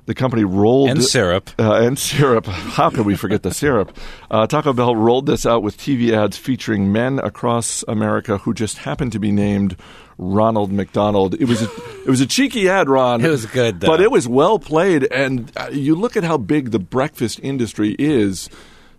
The 0.05 0.13
company 0.13 0.43
rolled 0.43 0.89
And 0.89 1.01
syrup. 1.03 1.49
uh, 1.57 1.75
and 1.75 1.97
syrup. 1.97 2.45
How 2.47 2.89
could 2.89 3.05
we 3.05 3.15
forget 3.15 3.41
the 3.43 3.53
syrup? 3.53 3.97
Uh, 4.29 4.45
Taco 4.47 4.73
Bell 4.73 4.95
rolled 4.95 5.25
this 5.27 5.45
out 5.45 5.63
with 5.63 5.77
TV 5.77 6.11
ads 6.11 6.35
featuring 6.37 6.91
men 6.91 7.19
across 7.19 7.85
America 7.87 8.37
who 8.39 8.53
just 8.53 8.79
happened 8.79 9.13
to 9.13 9.19
be 9.19 9.31
named 9.31 9.77
Ronald 10.17 10.71
McDonald. 10.73 11.35
It 11.35 11.45
was 11.45 11.61
a, 11.61 11.69
it 12.05 12.09
was 12.09 12.19
a 12.21 12.27
cheeky 12.27 12.67
ad, 12.67 12.89
Ron. 12.89 13.23
It 13.23 13.29
was 13.29 13.45
good, 13.45 13.79
though. 13.79 13.87
but 13.87 14.01
it 14.01 14.11
was 14.11 14.27
well 14.27 14.59
played. 14.59 15.05
And 15.11 15.51
uh, 15.55 15.69
you 15.71 15.95
look 15.95 16.17
at 16.17 16.23
how 16.25 16.37
big 16.37 16.71
the 16.71 16.79
breakfast 16.79 17.39
industry 17.41 17.95
is. 17.97 18.49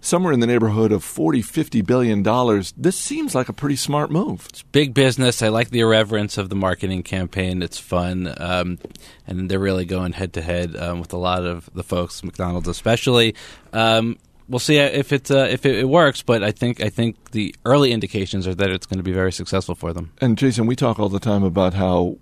Somewhere 0.05 0.35
in 0.35 0.41
the 0.41 0.47
neighborhood 0.47 0.93
of 0.93 1.03
40, 1.03 1.41
50 1.41 1.81
billion 1.81 2.23
dollars. 2.23 2.75
This 2.77 2.95
seems 2.99 3.35
like 3.35 3.49
a 3.49 3.55
pretty 3.55 3.77
smart 3.77 4.11
move. 4.11 4.45
It's 4.51 4.63
big 4.63 4.93
business. 4.93 5.41
I 5.41 5.49
like 5.49 5.71
the 5.71 5.81
irreverence 5.81 6.37
of 6.37 6.51
the 6.51 6.55
marketing 6.55 7.03
campaign. 7.03 7.63
It's 7.63 7.79
fun, 7.79 8.35
um, 8.37 8.79
and 9.27 9.51
they're 9.51 9.59
really 9.59 9.87
going 9.87 10.13
head 10.13 10.35
to 10.35 10.43
head 10.43 10.77
um, 10.77 11.01
with 11.01 11.15
a 11.15 11.17
lot 11.17 11.47
of 11.47 11.71
the 11.73 11.83
folks, 11.83 12.23
McDonald's 12.23 12.69
especially. 12.69 13.35
Um, 13.73 14.19
we'll 14.47 14.59
see 14.59 14.77
if 14.77 15.11
it 15.11 15.31
uh, 15.31 15.47
if 15.49 15.65
it 15.65 15.89
works, 15.89 16.21
but 16.21 16.43
I 16.43 16.51
think 16.51 16.83
I 16.83 16.91
think 16.91 17.31
the 17.31 17.55
early 17.65 17.91
indications 17.91 18.47
are 18.47 18.55
that 18.55 18.71
it's 18.71 18.85
going 18.85 18.99
to 18.99 19.03
be 19.03 19.13
very 19.13 19.33
successful 19.33 19.75
for 19.75 19.95
them. 19.95 20.13
And 20.21 20.37
Jason, 20.37 20.67
we 20.67 20.77
talk 20.77 21.01
all 21.01 21.09
the 21.09 21.19
time 21.19 21.43
about 21.43 21.73
how 21.73 22.19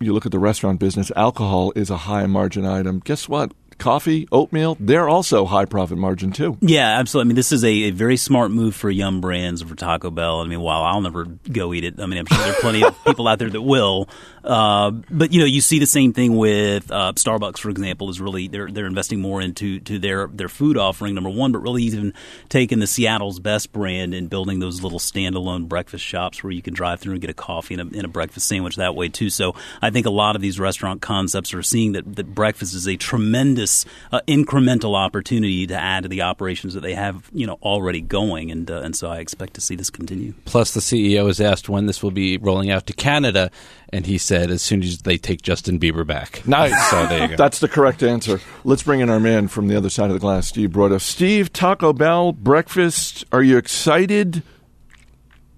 you 0.00 0.14
look 0.14 0.24
at 0.24 0.32
the 0.32 0.38
restaurant 0.38 0.80
business, 0.80 1.12
alcohol 1.14 1.72
is 1.76 1.90
a 1.90 1.98
high 1.98 2.24
margin 2.26 2.64
item. 2.64 3.00
Guess 3.04 3.28
what? 3.28 3.52
Coffee, 3.82 4.28
oatmeal, 4.30 4.76
they're 4.78 5.08
also 5.08 5.44
high 5.44 5.64
profit 5.64 5.98
margin 5.98 6.30
too. 6.30 6.56
Yeah, 6.60 7.00
absolutely. 7.00 7.26
I 7.26 7.28
mean, 7.30 7.36
this 7.36 7.50
is 7.50 7.64
a, 7.64 7.68
a 7.68 7.90
very 7.90 8.16
smart 8.16 8.52
move 8.52 8.76
for 8.76 8.88
Yum 8.88 9.20
Brands 9.20 9.60
for 9.60 9.74
Taco 9.74 10.08
Bell. 10.10 10.40
I 10.40 10.46
mean, 10.46 10.60
while 10.60 10.82
I'll 10.82 11.00
never 11.00 11.24
go 11.24 11.74
eat 11.74 11.82
it, 11.82 11.98
I 11.98 12.06
mean, 12.06 12.20
I'm 12.20 12.26
sure 12.26 12.38
there 12.38 12.52
are 12.52 12.60
plenty 12.60 12.84
of 12.84 13.04
people 13.04 13.26
out 13.26 13.40
there 13.40 13.50
that 13.50 13.60
will. 13.60 14.08
Uh, 14.44 14.90
but 15.10 15.32
you 15.32 15.40
know, 15.40 15.46
you 15.46 15.60
see 15.60 15.78
the 15.78 15.86
same 15.86 16.12
thing 16.12 16.36
with 16.36 16.90
uh, 16.90 17.12
Starbucks, 17.14 17.58
for 17.58 17.70
example, 17.70 18.10
is 18.10 18.20
really 18.20 18.48
they're 18.48 18.70
they're 18.70 18.86
investing 18.86 19.20
more 19.20 19.40
into 19.40 19.80
to 19.80 19.98
their 19.98 20.26
their 20.26 20.48
food 20.48 20.76
offering. 20.76 21.14
Number 21.14 21.30
one, 21.30 21.52
but 21.52 21.60
really 21.60 21.84
even 21.84 22.12
taking 22.48 22.80
the 22.80 22.86
Seattle's 22.86 23.38
Best 23.38 23.72
brand 23.72 24.14
and 24.14 24.28
building 24.28 24.58
those 24.58 24.82
little 24.82 24.98
standalone 24.98 25.68
breakfast 25.68 26.04
shops 26.04 26.42
where 26.42 26.50
you 26.50 26.62
can 26.62 26.74
drive 26.74 27.00
through 27.00 27.12
and 27.12 27.20
get 27.20 27.30
a 27.30 27.34
coffee 27.34 27.74
and 27.74 27.94
a, 27.94 27.96
and 27.96 28.04
a 28.04 28.08
breakfast 28.08 28.46
sandwich 28.46 28.76
that 28.76 28.94
way 28.94 29.08
too. 29.08 29.30
So 29.30 29.54
I 29.80 29.90
think 29.90 30.06
a 30.06 30.10
lot 30.10 30.34
of 30.34 30.42
these 30.42 30.58
restaurant 30.58 31.02
concepts 31.02 31.54
are 31.54 31.62
seeing 31.62 31.92
that 31.92 32.16
that 32.16 32.34
breakfast 32.34 32.74
is 32.74 32.88
a 32.88 32.96
tremendous 32.96 33.84
uh, 34.10 34.20
incremental 34.26 34.96
opportunity 34.96 35.66
to 35.68 35.74
add 35.74 36.02
to 36.02 36.08
the 36.08 36.22
operations 36.22 36.74
that 36.74 36.80
they 36.80 36.94
have 36.94 37.30
you 37.32 37.46
know 37.46 37.58
already 37.62 38.00
going, 38.00 38.50
and 38.50 38.70
uh, 38.70 38.80
and 38.80 38.96
so 38.96 39.08
I 39.08 39.18
expect 39.18 39.54
to 39.54 39.60
see 39.60 39.76
this 39.76 39.90
continue. 39.90 40.34
Plus, 40.44 40.74
the 40.74 40.80
CEO 40.80 41.24
was 41.24 41.40
asked 41.40 41.68
when 41.68 41.86
this 41.86 42.02
will 42.02 42.10
be 42.10 42.38
rolling 42.38 42.70
out 42.70 42.86
to 42.86 42.92
Canada, 42.92 43.50
and 43.92 44.06
he 44.06 44.18
said 44.18 44.31
as 44.32 44.62
soon 44.62 44.82
as 44.82 44.98
they 44.98 45.16
take 45.16 45.42
Justin 45.42 45.78
Bieber 45.78 46.06
back. 46.06 46.46
Nice. 46.46 46.90
So 46.90 47.06
there 47.06 47.22
you 47.22 47.28
go. 47.28 47.36
That's 47.36 47.58
the 47.60 47.68
correct 47.68 48.02
answer. 48.02 48.40
Let's 48.64 48.82
bring 48.82 49.00
in 49.00 49.10
our 49.10 49.20
man 49.20 49.48
from 49.48 49.68
the 49.68 49.76
other 49.76 49.90
side 49.90 50.06
of 50.06 50.14
the 50.14 50.20
glass, 50.20 50.48
Steve 50.48 50.70
Broido. 50.70 51.00
Steve, 51.00 51.52
Taco 51.52 51.92
Bell, 51.92 52.32
breakfast. 52.32 53.24
Are 53.32 53.42
you 53.42 53.56
excited? 53.56 54.42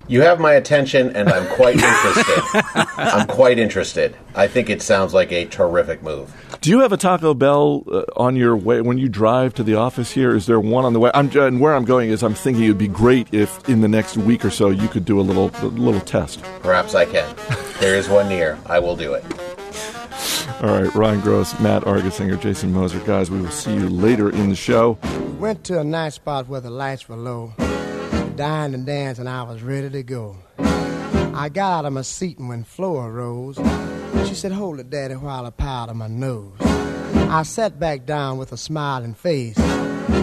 You 0.07 0.21
have 0.21 0.39
my 0.39 0.53
attention, 0.53 1.17
and 1.17 1.31
I'm 1.31 1.47
quite 1.55 1.77
interested. 1.77 2.63
I'm 2.97 3.27
quite 3.27 3.59
interested. 3.59 4.15
I 4.35 4.49
think 4.49 4.69
it 4.69 4.83
sounds 4.83 5.15
like 5.15 5.33
a 5.33 5.47
terrific 5.47 6.03
move. 6.03 6.35
Do 6.65 6.71
you 6.71 6.81
have 6.81 6.93
a 6.93 6.97
Taco 6.97 7.35
Bell 7.35 7.85
uh, 7.93 8.05
on 8.17 8.37
your 8.37 8.57
way 8.57 8.81
when 8.81 8.97
you 8.97 9.11
drive 9.11 9.53
to 9.57 9.63
the 9.63 9.75
office 9.75 10.13
here? 10.13 10.35
Is 10.35 10.47
there 10.47 10.59
one 10.59 10.87
on 10.87 10.95
the 10.95 10.99
way? 10.99 11.11
I'm, 11.13 11.31
and 11.37 11.61
where 11.61 11.75
I'm 11.75 11.85
going 11.85 12.09
is 12.09 12.23
I'm 12.23 12.33
thinking 12.33 12.65
it 12.65 12.69
would 12.69 12.79
be 12.79 12.89
great 12.89 13.29
if 13.35 13.69
in 13.69 13.83
the 13.83 13.89
next 13.89 14.17
week 14.17 14.47
or 14.47 14.51
so 14.51 14.71
you 14.71 14.89
could 14.89 15.05
do 15.05 15.21
a 15.21 15.25
little 15.29 15.51
a 15.57 15.67
little 15.67 16.01
test. 16.01 16.43
Perhaps 16.61 16.95
I 16.95 17.05
can. 17.05 17.37
There 17.81 17.95
is 17.95 18.09
one 18.09 18.31
near. 18.31 18.59
I 18.65 18.79
will 18.79 18.97
do 18.97 19.13
it. 19.13 19.23
All 20.63 20.81
right, 20.81 20.95
Ron 20.95 21.21
Gross, 21.21 21.61
Matt 21.61 21.83
Argersinger, 21.83 22.41
Jason 22.41 22.73
Moser. 22.73 22.99
Guys, 23.01 23.31
we 23.31 23.43
will 23.43 23.51
see 23.51 23.75
you 23.75 23.91
later 23.91 24.31
in 24.31 24.49
the 24.49 24.57
show. 24.57 24.97
Went 25.39 25.65
to 25.65 25.81
a 25.81 25.85
nice 25.85 26.15
spot 26.15 26.49
where 26.49 26.63
the 26.63 26.71
lights 26.71 27.11
were 27.11 27.17
low. 27.17 27.53
Dined 28.37 28.75
and 28.75 28.87
danced, 28.87 29.21
and 29.21 29.29
I 29.29 29.43
was 29.43 29.63
ready 29.63 29.91
to 29.91 30.03
go. 30.03 30.39
I 30.57 31.51
got 31.53 31.81
out 31.81 31.85
of 31.85 31.93
my 31.93 32.01
seat, 32.01 32.39
and 32.39 32.49
when 32.49 32.65
Flora 32.65 33.11
rose, 33.11 33.59
she 34.27 34.35
said, 34.35 34.53
Hold 34.53 34.81
it, 34.81 34.91
Daddy, 34.91 35.15
while 35.15 35.47
I 35.47 35.51
powder 35.51 35.95
my 35.95 36.09
nose. 36.09 36.53
I 36.61 37.43
sat 37.43 37.79
back 37.79 38.07
down 38.07 38.39
with 38.39 38.53
a 38.53 38.57
smiling 38.57 39.15
face 39.15 39.59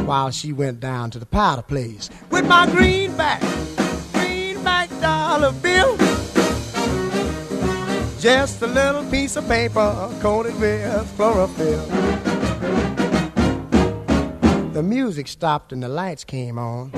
while 0.05 0.31
she 0.31 0.53
went 0.53 0.79
down 0.79 1.11
to 1.11 1.19
the 1.19 1.25
powder 1.25 1.61
place 1.61 2.09
with 2.29 2.45
my 2.47 2.65
greenback, 2.71 3.41
greenback 4.13 4.89
dollar 5.01 5.51
bill. 5.51 5.97
Just 8.19 8.61
a 8.61 8.67
little 8.67 9.03
piece 9.09 9.35
of 9.35 9.47
paper 9.47 10.09
coated 10.21 10.59
with 10.59 11.15
chlorophyll. 11.15 11.85
The 14.73 14.83
music 14.83 15.27
stopped 15.27 15.73
and 15.73 15.83
the 15.83 15.89
lights 15.89 16.23
came 16.23 16.57
on. 16.57 16.91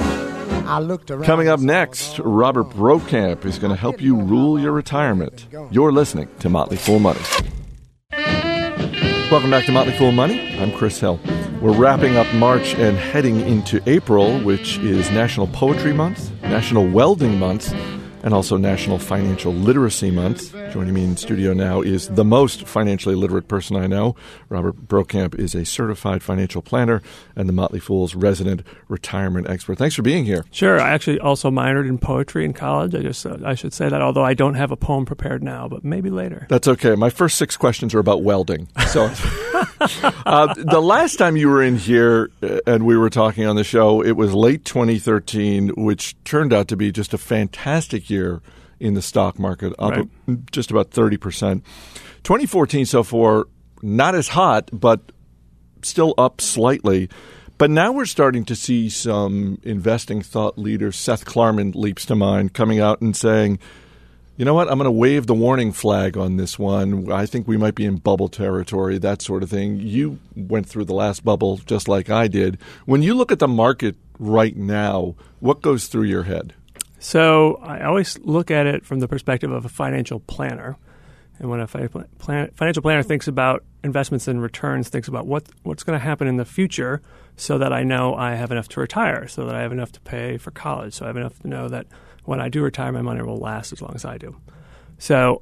I 0.65 0.80
looked 0.80 1.12
around. 1.12 1.26
Coming 1.26 1.47
up 1.47 1.60
next, 1.60 2.19
Robert. 2.19 2.69
Brokamp 2.69 3.45
is 3.45 3.60
going 3.60 3.71
to 3.71 3.80
help 3.80 4.02
you 4.02 4.15
rule 4.15 4.60
your 4.60 4.71
retirement. 4.71 5.47
You're 5.71 5.91
listening 5.91 6.30
to 6.39 6.49
Motley 6.49 6.78
Fool 6.78 6.99
Money. 6.99 7.21
Welcome 9.32 9.49
back 9.49 9.65
to 9.65 9.71
Motley 9.71 9.93
Fool 9.93 10.12
Money. 10.12 10.58
I'm 10.60 10.71
Chris 10.73 10.99
Hill. 10.99 11.19
We're 11.62 11.76
wrapping 11.76 12.17
up 12.17 12.32
March 12.36 12.76
and 12.76 12.97
heading 12.97 13.39
into 13.41 13.82
April, 13.89 14.39
which 14.41 14.78
is 14.80 15.10
National 15.12 15.47
Poetry 15.47 15.93
Month, 15.93 16.32
National 16.43 16.86
Welding 16.88 17.39
Month, 17.39 17.73
and 18.23 18.33
also 18.33 18.57
National 18.57 18.97
Financial 18.97 19.53
Literacy 19.53 20.09
Month. 20.09 20.53
Joining 20.71 20.93
me 20.93 21.03
in 21.03 21.17
studio 21.17 21.53
now 21.53 21.81
is 21.81 22.07
the 22.07 22.23
most 22.23 22.65
financially 22.65 23.15
literate 23.15 23.47
person 23.49 23.75
I 23.75 23.86
know. 23.86 24.15
Robert 24.47 24.88
Brokamp 24.88 25.38
is 25.38 25.53
a 25.53 25.65
certified 25.65 26.23
financial 26.23 26.62
planner 26.62 27.01
and 27.36 27.49
the 27.49 27.53
Motley 27.53 27.81
Fool's 27.81 28.15
resident 28.15 28.63
retirement 28.88 29.49
expert. 29.49 29.77
Thanks 29.77 29.93
for 29.93 30.01
being 30.01 30.23
here. 30.23 30.45
Sure. 30.51 30.79
I 30.79 30.91
actually 30.91 31.19
also 31.19 31.51
minored 31.51 31.88
in 31.88 31.97
poetry 31.97 32.45
in 32.45 32.53
college. 32.53 32.95
I 32.95 33.01
just 33.01 33.25
uh, 33.25 33.38
I 33.43 33.55
should 33.55 33.73
say 33.73 33.89
that, 33.89 34.01
although 34.01 34.23
I 34.23 34.33
don't 34.33 34.55
have 34.55 34.71
a 34.71 34.77
poem 34.77 35.05
prepared 35.05 35.43
now, 35.43 35.67
but 35.67 35.83
maybe 35.83 36.09
later. 36.09 36.47
That's 36.49 36.67
okay. 36.67 36.95
My 36.95 37.09
first 37.09 37.38
six 37.38 37.57
questions 37.57 37.93
are 37.93 37.99
about 37.99 38.23
welding. 38.23 38.69
So, 38.88 39.05
uh, 40.25 40.53
the 40.53 40.81
last 40.81 41.17
time 41.17 41.36
you 41.36 41.49
were 41.49 41.62
in 41.62 41.75
here 41.75 42.31
uh, 42.41 42.59
and 42.65 42.86
we 42.86 42.95
were 42.95 43.09
talking 43.09 43.45
on 43.45 43.57
the 43.57 43.63
show, 43.65 44.01
it 44.01 44.13
was 44.13 44.33
late 44.33 44.63
2013, 44.63 45.69
which 45.69 46.15
turned 46.23 46.53
out 46.53 46.69
to 46.69 46.77
be 46.77 46.91
just 46.91 47.13
a 47.13 47.17
fantastic 47.17 48.09
year 48.09 48.12
in 48.80 48.93
the 48.93 49.02
stock 49.02 49.39
market, 49.39 49.73
up 49.80 49.91
Right. 49.91 50.52
just 50.52 50.71
about 50.71 50.91
30%. 50.91 51.63
2014 52.23 52.86
so 52.86 53.04
far, 53.04 53.45
not 53.82 54.15
as 54.15 54.30
hot, 54.30 54.69
but 54.73 55.12
still 55.82 56.13
up 56.17 56.41
slightly. 56.41 57.10
But 57.58 57.69
now 57.69 57.91
we're 57.91 58.06
starting 58.06 58.45
to 58.45 58.56
see 58.56 58.89
some 58.89 59.60
investing 59.63 60.21
thought 60.21 60.58
leaders. 60.58 60.95
Seth 60.95 61.23
Klarman 61.26 61.76
leaps 61.76 62.06
to 62.08 62.15
mind, 62.15 62.54
coming 62.54 62.80
out 62.80 62.99
and 63.02 63.15
saying, 63.15 63.60
you 64.36 64.45
know 64.45 64.56
what? 64.56 64.67
I'm 64.67 64.80
going 64.80 64.86
to 64.86 64.91
wave 64.91 65.28
the 65.28 65.36
warning 65.36 65.71
flag 65.71 66.17
on 66.17 66.38
this 66.38 66.58
one. 66.58 67.12
I 67.12 67.28
think 67.28 67.47
we 67.47 67.56
might 67.56 67.76
be 67.76 67.86
in 67.86 67.97
bubble 67.97 68.30
territory, 68.30 68.97
that 68.97 69.21
sort 69.21 69.43
of 69.43 69.49
thing. 69.49 69.80
You 69.80 70.17
went 70.36 70.67
through 70.67 70.86
the 70.86 70.95
last 70.95 71.23
bubble 71.23 71.58
just 71.58 71.88
like 71.88 72.10
I 72.10 72.28
did. 72.28 72.58
When 72.86 73.04
you 73.04 73.13
look 73.13 73.32
at 73.32 73.38
the 73.39 73.47
market 73.47 73.95
right 74.17 74.58
now, 74.58 75.15
what 75.39 75.62
goes 75.62 75.86
through 75.86 76.06
your 76.06 76.23
head? 76.23 76.54
So 77.03 77.59
I 77.61 77.81
always 77.81 78.17
look 78.19 78.49
at 78.49 78.65
it 78.65 78.85
from 78.85 79.01
the 79.01 79.09
perspective 79.09 79.51
of 79.51 79.65
a 79.65 79.69
financial 79.69 80.21
planner. 80.21 80.77
And 81.37 81.49
when 81.49 81.59
a 81.59 81.67
financial 81.67 82.81
planner 82.81 83.03
thinks 83.03 83.27
about 83.27 83.65
investments 83.83 84.29
and 84.29 84.41
returns, 84.41 84.87
thinks 84.87 85.09
about 85.09 85.27
what 85.27 85.43
what's 85.63 85.83
going 85.83 85.99
to 85.99 86.03
happen 86.03 86.29
in 86.29 86.37
the 86.37 86.45
future, 86.45 87.01
so 87.35 87.57
that 87.57 87.73
I 87.73 87.83
know 87.83 88.15
I 88.15 88.35
have 88.35 88.53
enough 88.53 88.69
to 88.69 88.79
retire, 88.79 89.27
so 89.27 89.45
that 89.45 89.53
I 89.53 89.63
have 89.63 89.73
enough 89.73 89.91
to 89.91 89.99
pay 89.99 90.37
for 90.37 90.51
college, 90.51 90.93
so 90.93 91.03
I 91.03 91.07
have 91.09 91.17
enough 91.17 91.37
to 91.39 91.49
know 91.49 91.67
that 91.67 91.87
when 92.23 92.39
I 92.39 92.47
do 92.47 92.63
retire, 92.63 92.93
my 92.93 93.01
money 93.01 93.21
will 93.21 93.37
last 93.37 93.73
as 93.73 93.81
long 93.81 93.91
as 93.95 94.05
I 94.05 94.17
do. 94.17 94.37
So 94.97 95.41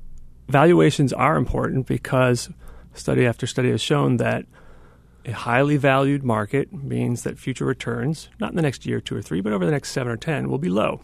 valuations 0.50 1.13
are 1.13 1.38
important 1.38 1.86
because 1.86 2.50
study 2.95 3.24
after 3.28 3.45
study 3.45 3.69
has 3.69 3.82
shown 3.82 4.17
that 4.17 4.47
a 5.26 5.32
highly 5.32 5.78
valued 5.78 6.24
market 6.24 6.74
means 6.74 7.21
that 7.21 7.38
future 7.38 7.65
returns, 7.65 8.30
not 8.39 8.50
in 8.50 8.56
the 8.56 8.63
next 8.63 8.88
year, 8.88 9.00
two 9.00 9.15
or 9.15 9.21
three, 9.21 9.41
but 9.41 9.54
over 9.54 9.63
the 9.63 9.71
next 9.71 9.91
seven 9.91 10.12
or 10.12 10.17
ten, 10.17 10.50
will 10.50 10.58
be 10.58 10.69
low 10.69 11.02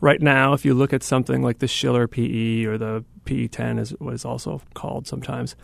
right 0.00 0.20
now, 0.20 0.52
if 0.52 0.64
you 0.64 0.74
look 0.74 0.92
at 0.92 1.02
something 1.02 1.42
like 1.42 1.58
the 1.58 1.68
Shiller 1.68 2.06
PE 2.06 2.64
or 2.64 2.78
the 2.78 3.04
PE10, 3.24 3.80
as 3.80 3.90
what 3.98 4.14
is 4.14 4.24
also 4.24 4.60
called 4.74 5.06
sometimes, 5.06 5.56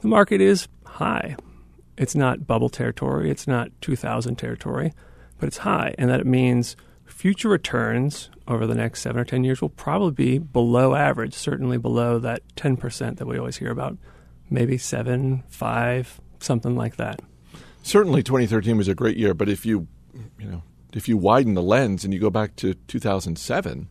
the 0.00 0.08
market 0.08 0.40
is 0.40 0.68
high. 0.84 1.36
It's 1.96 2.14
not 2.14 2.46
bubble 2.46 2.68
territory, 2.68 3.30
it's 3.30 3.46
not 3.46 3.70
2000 3.80 4.36
territory, 4.36 4.92
but 5.38 5.48
it's 5.48 5.58
high. 5.58 5.94
And 5.98 6.10
that 6.10 6.26
means 6.26 6.76
future 7.06 7.48
returns 7.48 8.30
over 8.46 8.66
the 8.66 8.74
next 8.74 9.00
seven 9.02 9.20
or 9.20 9.24
10 9.24 9.44
years 9.44 9.60
will 9.60 9.68
probably 9.68 10.12
be 10.12 10.38
below 10.38 10.94
average, 10.94 11.34
certainly 11.34 11.76
below 11.76 12.18
that 12.18 12.42
10% 12.56 13.16
that 13.16 13.26
we 13.26 13.38
always 13.38 13.56
hear 13.56 13.70
about, 13.70 13.98
maybe 14.48 14.78
seven, 14.78 15.42
five, 15.48 16.20
something 16.38 16.76
like 16.76 16.96
that. 16.96 17.20
Certainly 17.82 18.22
2013 18.22 18.76
was 18.76 18.88
a 18.88 18.94
great 18.94 19.16
year, 19.16 19.34
but 19.34 19.48
if 19.48 19.66
you, 19.66 19.88
you 20.38 20.46
know, 20.46 20.62
if 20.92 21.08
you 21.08 21.16
widen 21.16 21.54
the 21.54 21.62
lens 21.62 22.04
and 22.04 22.12
you 22.14 22.20
go 22.20 22.30
back 22.30 22.56
to 22.56 22.74
2007, 22.88 23.88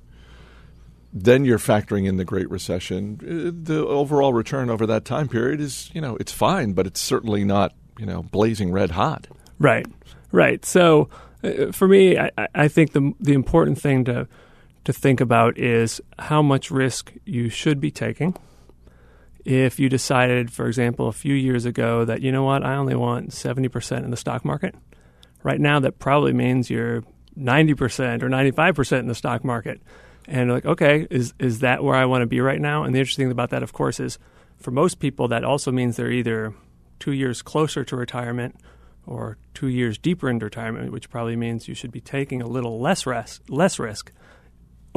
then 1.14 1.46
you're 1.46 1.58
factoring 1.58 2.06
in 2.08 2.18
the 2.18 2.26
Great 2.26 2.50
Recession. 2.50 3.20
Uh, 3.24 3.52
The 3.74 3.86
overall 3.86 4.34
return 4.34 4.70
over 4.70 4.86
that 4.88 5.06
time 5.06 5.28
period 5.28 5.60
is, 5.62 5.90
you 5.94 6.02
know, 6.02 6.18
it's 6.20 6.32
fine, 6.32 6.74
but 6.74 6.86
it's 6.86 7.00
certainly 7.00 7.44
not, 7.44 7.74
you 7.98 8.06
know, 8.06 8.24
blazing 8.24 8.72
red 8.72 8.92
hot. 8.92 9.28
Right, 9.60 9.88
right. 10.32 10.64
So 10.66 11.10
uh, 11.44 11.72
for 11.72 11.88
me, 11.88 12.18
I, 12.18 12.30
I- 12.38 12.48
I 12.56 12.68
think 12.68 12.92
the 12.94 13.14
the 13.20 13.34
important 13.34 13.80
thing 13.80 14.04
to 14.06 14.28
to 14.84 14.94
think 14.94 15.20
about 15.22 15.58
is 15.58 16.00
how 16.20 16.42
much 16.42 16.72
risk 16.72 17.12
you 17.26 17.50
should 17.50 17.80
be 17.80 17.92
taking. 17.92 18.36
If 19.46 19.80
you 19.80 19.88
decided, 19.90 20.52
for 20.52 20.68
example, 20.68 21.08
a 21.08 21.12
few 21.14 21.34
years 21.34 21.66
ago 21.66 22.06
that 22.06 22.22
you 22.22 22.32
know 22.32 22.44
what, 22.44 22.64
I 22.66 22.76
only 22.76 22.96
want 22.96 23.34
seventy 23.34 23.70
percent 23.70 24.04
in 24.06 24.12
the 24.12 24.18
stock 24.18 24.44
market, 24.46 24.76
right 25.48 25.62
now 25.62 25.80
that 25.80 25.98
probably 25.98 26.34
means 26.34 26.70
you're 26.70 27.06
ninety 27.34 27.74
percent 27.74 28.22
or 28.22 28.28
ninety 28.28 28.52
five 28.52 28.76
percent 28.76 29.00
in 29.00 29.08
the 29.08 29.16
stock 29.16 29.46
market. 29.46 29.82
And 30.28 30.52
like, 30.52 30.66
okay, 30.66 31.08
is 31.10 31.34
is 31.40 31.60
that 31.60 31.82
where 31.86 31.96
I 31.96 32.04
want 32.04 32.22
to 32.22 32.28
be 32.28 32.42
right 32.42 32.60
now? 32.60 32.84
And 32.84 32.94
the 32.94 33.00
interesting 33.00 33.26
thing 33.26 33.32
about 33.32 33.52
that, 33.52 33.64
of 33.64 33.72
course, 33.72 34.02
is 34.02 34.20
for 34.58 34.72
most 34.72 35.00
people 35.00 35.30
that 35.30 35.46
also 35.46 35.72
means 35.72 35.96
they're 35.96 36.12
either 36.12 36.54
two 37.00 37.14
years 37.14 37.42
closer 37.42 37.86
to 37.86 37.96
retirement 37.96 38.60
or 39.06 39.38
two 39.54 39.70
years 39.70 39.98
deeper 39.98 40.30
into 40.30 40.44
retirement, 40.44 40.92
which 40.92 41.10
probably 41.10 41.38
means 41.38 41.70
you 41.70 41.76
should 41.76 41.92
be 41.92 42.02
taking 42.02 42.42
a 42.42 42.48
little 42.48 42.82
less 42.82 43.08
less 43.48 43.80
risk 43.80 44.12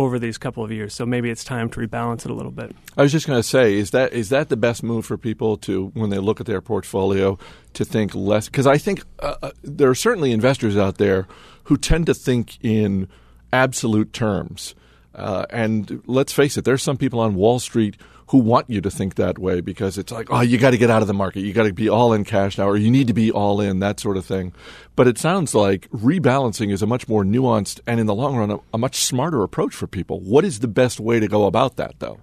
over 0.01 0.19
these 0.19 0.39
couple 0.39 0.65
of 0.65 0.73
years. 0.73 0.95
So 0.95 1.05
maybe 1.05 1.31
it's 1.31 1.45
time 1.45 1.69
to 1.71 1.81
rebalance 1.81 2.25
it 2.25 2.31
a 2.31 2.35
little 2.35 2.53
bit. 2.53 2.75
I 2.97 3.03
was 3.03 3.13
just 3.13 3.27
going 3.27 3.39
to 3.39 3.47
say, 3.47 3.75
is 3.75 3.91
that 3.91 4.13
is 4.13 4.31
that 4.31 4.49
the 4.49 4.57
best 4.57 4.83
move 4.83 5.05
for 5.05 5.19
people 5.19 5.57
to 5.59 5.89
when 5.95 6.11
they 6.11 6.19
look 6.19 6.41
at 6.41 6.47
their 6.47 6.61
portfolio 6.61 7.39
to 7.75 7.85
think 7.85 8.15
less? 8.15 8.47
Because 8.47 8.67
I 8.67 8.79
think 8.79 9.05
uh, 9.19 9.35
uh, 9.43 9.51
there 9.63 9.91
are 9.91 9.95
certainly 9.95 10.33
investors 10.33 10.77
out 10.77 10.99
there 10.99 11.29
who 11.65 11.77
tend 11.77 12.07
to 12.07 12.15
think 12.15 12.59
in 12.65 13.09
absolute 13.53 14.13
terms. 14.13 14.75
Uh, 15.21 15.47
and 15.51 16.03
let's 16.07 16.33
face 16.33 16.57
it, 16.57 16.65
there's 16.65 16.83
some 16.83 16.97
people 16.97 17.21
on 17.21 17.35
Wall 17.35 17.59
Street 17.59 17.97
who 18.29 18.39
want 18.39 18.71
you 18.71 18.81
to 18.81 18.91
think 18.91 19.17
that 19.17 19.39
way 19.39 19.61
because 19.61 19.99
it's 19.99 20.13
like, 20.13 20.29
oh, 20.31 20.41
you 20.41 20.57
got 20.57 20.71
to 20.71 20.79
get 20.79 20.89
out 20.89 21.03
of 21.03 21.09
the 21.09 21.15
market. 21.15 21.41
You 21.41 21.53
got 21.53 21.65
to 21.65 21.73
be 21.73 21.89
all 21.89 22.13
in 22.13 22.25
cash 22.25 22.57
now, 22.59 22.69
or 22.69 22.77
you 22.77 22.91
need 22.91 23.09
to 23.09 23.13
be 23.13 23.31
all 23.33 23.61
in, 23.61 23.81
that 23.81 23.99
sort 23.99 24.17
of 24.17 24.25
thing. 24.25 24.53
But 24.95 25.09
it 25.09 25.19
sounds 25.19 25.55
like 25.55 25.91
rebalancing 25.91 26.73
is 26.73 26.81
a 26.81 26.87
much 26.87 27.09
more 27.09 27.25
nuanced 27.25 27.81
and, 27.87 27.99
in 27.99 28.07
the 28.07 28.15
long 28.15 28.37
run, 28.37 28.51
a, 28.53 28.61
a 28.73 28.79
much 28.79 29.03
smarter 29.03 29.43
approach 29.43 29.75
for 29.75 29.89
people. 29.89 30.21
What 30.21 30.45
is 30.45 30.61
the 30.61 30.69
best 30.69 31.01
way 31.01 31.19
to 31.19 31.27
go 31.27 31.45
about 31.47 31.77
that, 31.77 31.99
though? 31.99 32.19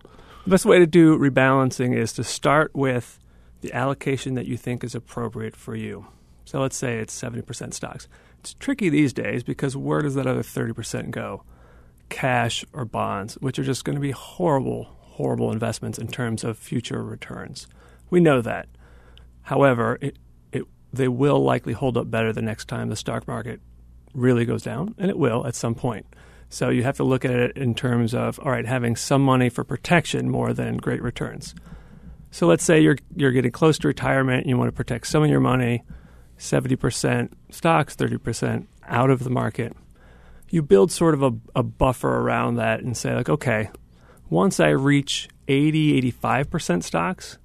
The 0.45 0.51
best 0.51 0.65
way 0.65 0.79
to 0.79 0.87
do 0.87 1.17
rebalancing 1.17 1.93
is 1.93 2.13
to 2.13 2.23
start 2.23 2.73
with 2.73 3.19
the 3.59 3.73
allocation 3.73 4.35
that 4.35 4.45
you 4.45 4.55
think 4.55 4.85
is 4.85 4.95
appropriate 4.95 5.57
for 5.57 5.75
you. 5.75 6.07
So 6.45 6.61
let's 6.61 6.77
say 6.77 6.99
it's 6.99 7.21
70% 7.21 7.73
stocks. 7.73 8.07
It's 8.39 8.53
tricky 8.53 8.87
these 8.87 9.11
days 9.11 9.43
because 9.43 9.75
where 9.75 10.01
does 10.01 10.15
that 10.15 10.25
other 10.25 10.41
30% 10.41 11.11
go? 11.11 11.43
Cash 12.09 12.65
or 12.73 12.85
bonds, 12.85 13.35
which 13.35 13.59
are 13.59 13.63
just 13.63 13.85
going 13.85 13.95
to 13.95 14.01
be 14.01 14.11
horrible, 14.11 14.85
horrible 14.99 15.51
investments 15.51 15.97
in 15.97 16.07
terms 16.07 16.43
of 16.43 16.57
future 16.57 17.03
returns. 17.03 17.67
We 18.09 18.19
know 18.19 18.41
that. 18.41 18.67
However, 19.41 19.97
it, 20.01 20.17
it, 20.51 20.63
they 20.93 21.07
will 21.07 21.43
likely 21.43 21.73
hold 21.73 21.97
up 21.97 22.09
better 22.09 22.31
the 22.31 22.41
next 22.41 22.65
time 22.65 22.89
the 22.89 22.95
stock 22.95 23.27
market 23.27 23.61
really 24.13 24.45
goes 24.45 24.63
down, 24.63 24.95
and 24.97 25.09
it 25.09 25.17
will 25.17 25.45
at 25.45 25.55
some 25.55 25.75
point. 25.75 26.05
So 26.49 26.69
you 26.69 26.83
have 26.83 26.97
to 26.97 27.03
look 27.03 27.25
at 27.25 27.31
it 27.31 27.57
in 27.57 27.75
terms 27.75 28.13
of 28.13 28.39
all 28.39 28.51
right, 28.51 28.65
having 28.65 28.95
some 28.95 29.21
money 29.21 29.49
for 29.49 29.63
protection 29.63 30.29
more 30.29 30.53
than 30.53 30.77
great 30.77 31.01
returns. 31.01 31.53
So 32.31 32.47
let's 32.47 32.63
say 32.63 32.79
you're 32.79 32.97
you're 33.15 33.31
getting 33.31 33.51
close 33.51 33.77
to 33.79 33.87
retirement, 33.87 34.41
and 34.41 34.49
you 34.49 34.57
want 34.57 34.69
to 34.69 34.75
protect 34.75 35.07
some 35.07 35.23
of 35.23 35.29
your 35.29 35.39
money, 35.39 35.83
seventy 36.37 36.75
percent 36.75 37.37
stocks, 37.51 37.95
thirty 37.95 38.17
percent 38.17 38.69
out 38.87 39.09
of 39.09 39.23
the 39.23 39.29
market. 39.29 39.75
You 40.49 40.61
build 40.61 40.91
sort 40.91 41.13
of 41.13 41.23
a, 41.23 41.33
a 41.55 41.63
buffer 41.63 42.09
around 42.09 42.55
that 42.55 42.81
and 42.81 42.95
say 42.95 43.13
like, 43.13 43.29
okay, 43.29 43.69
once 44.29 44.59
I 44.59 44.69
reach 44.69 45.29
80, 45.47 46.01
85% 46.11 46.83
stocks, 46.83 47.37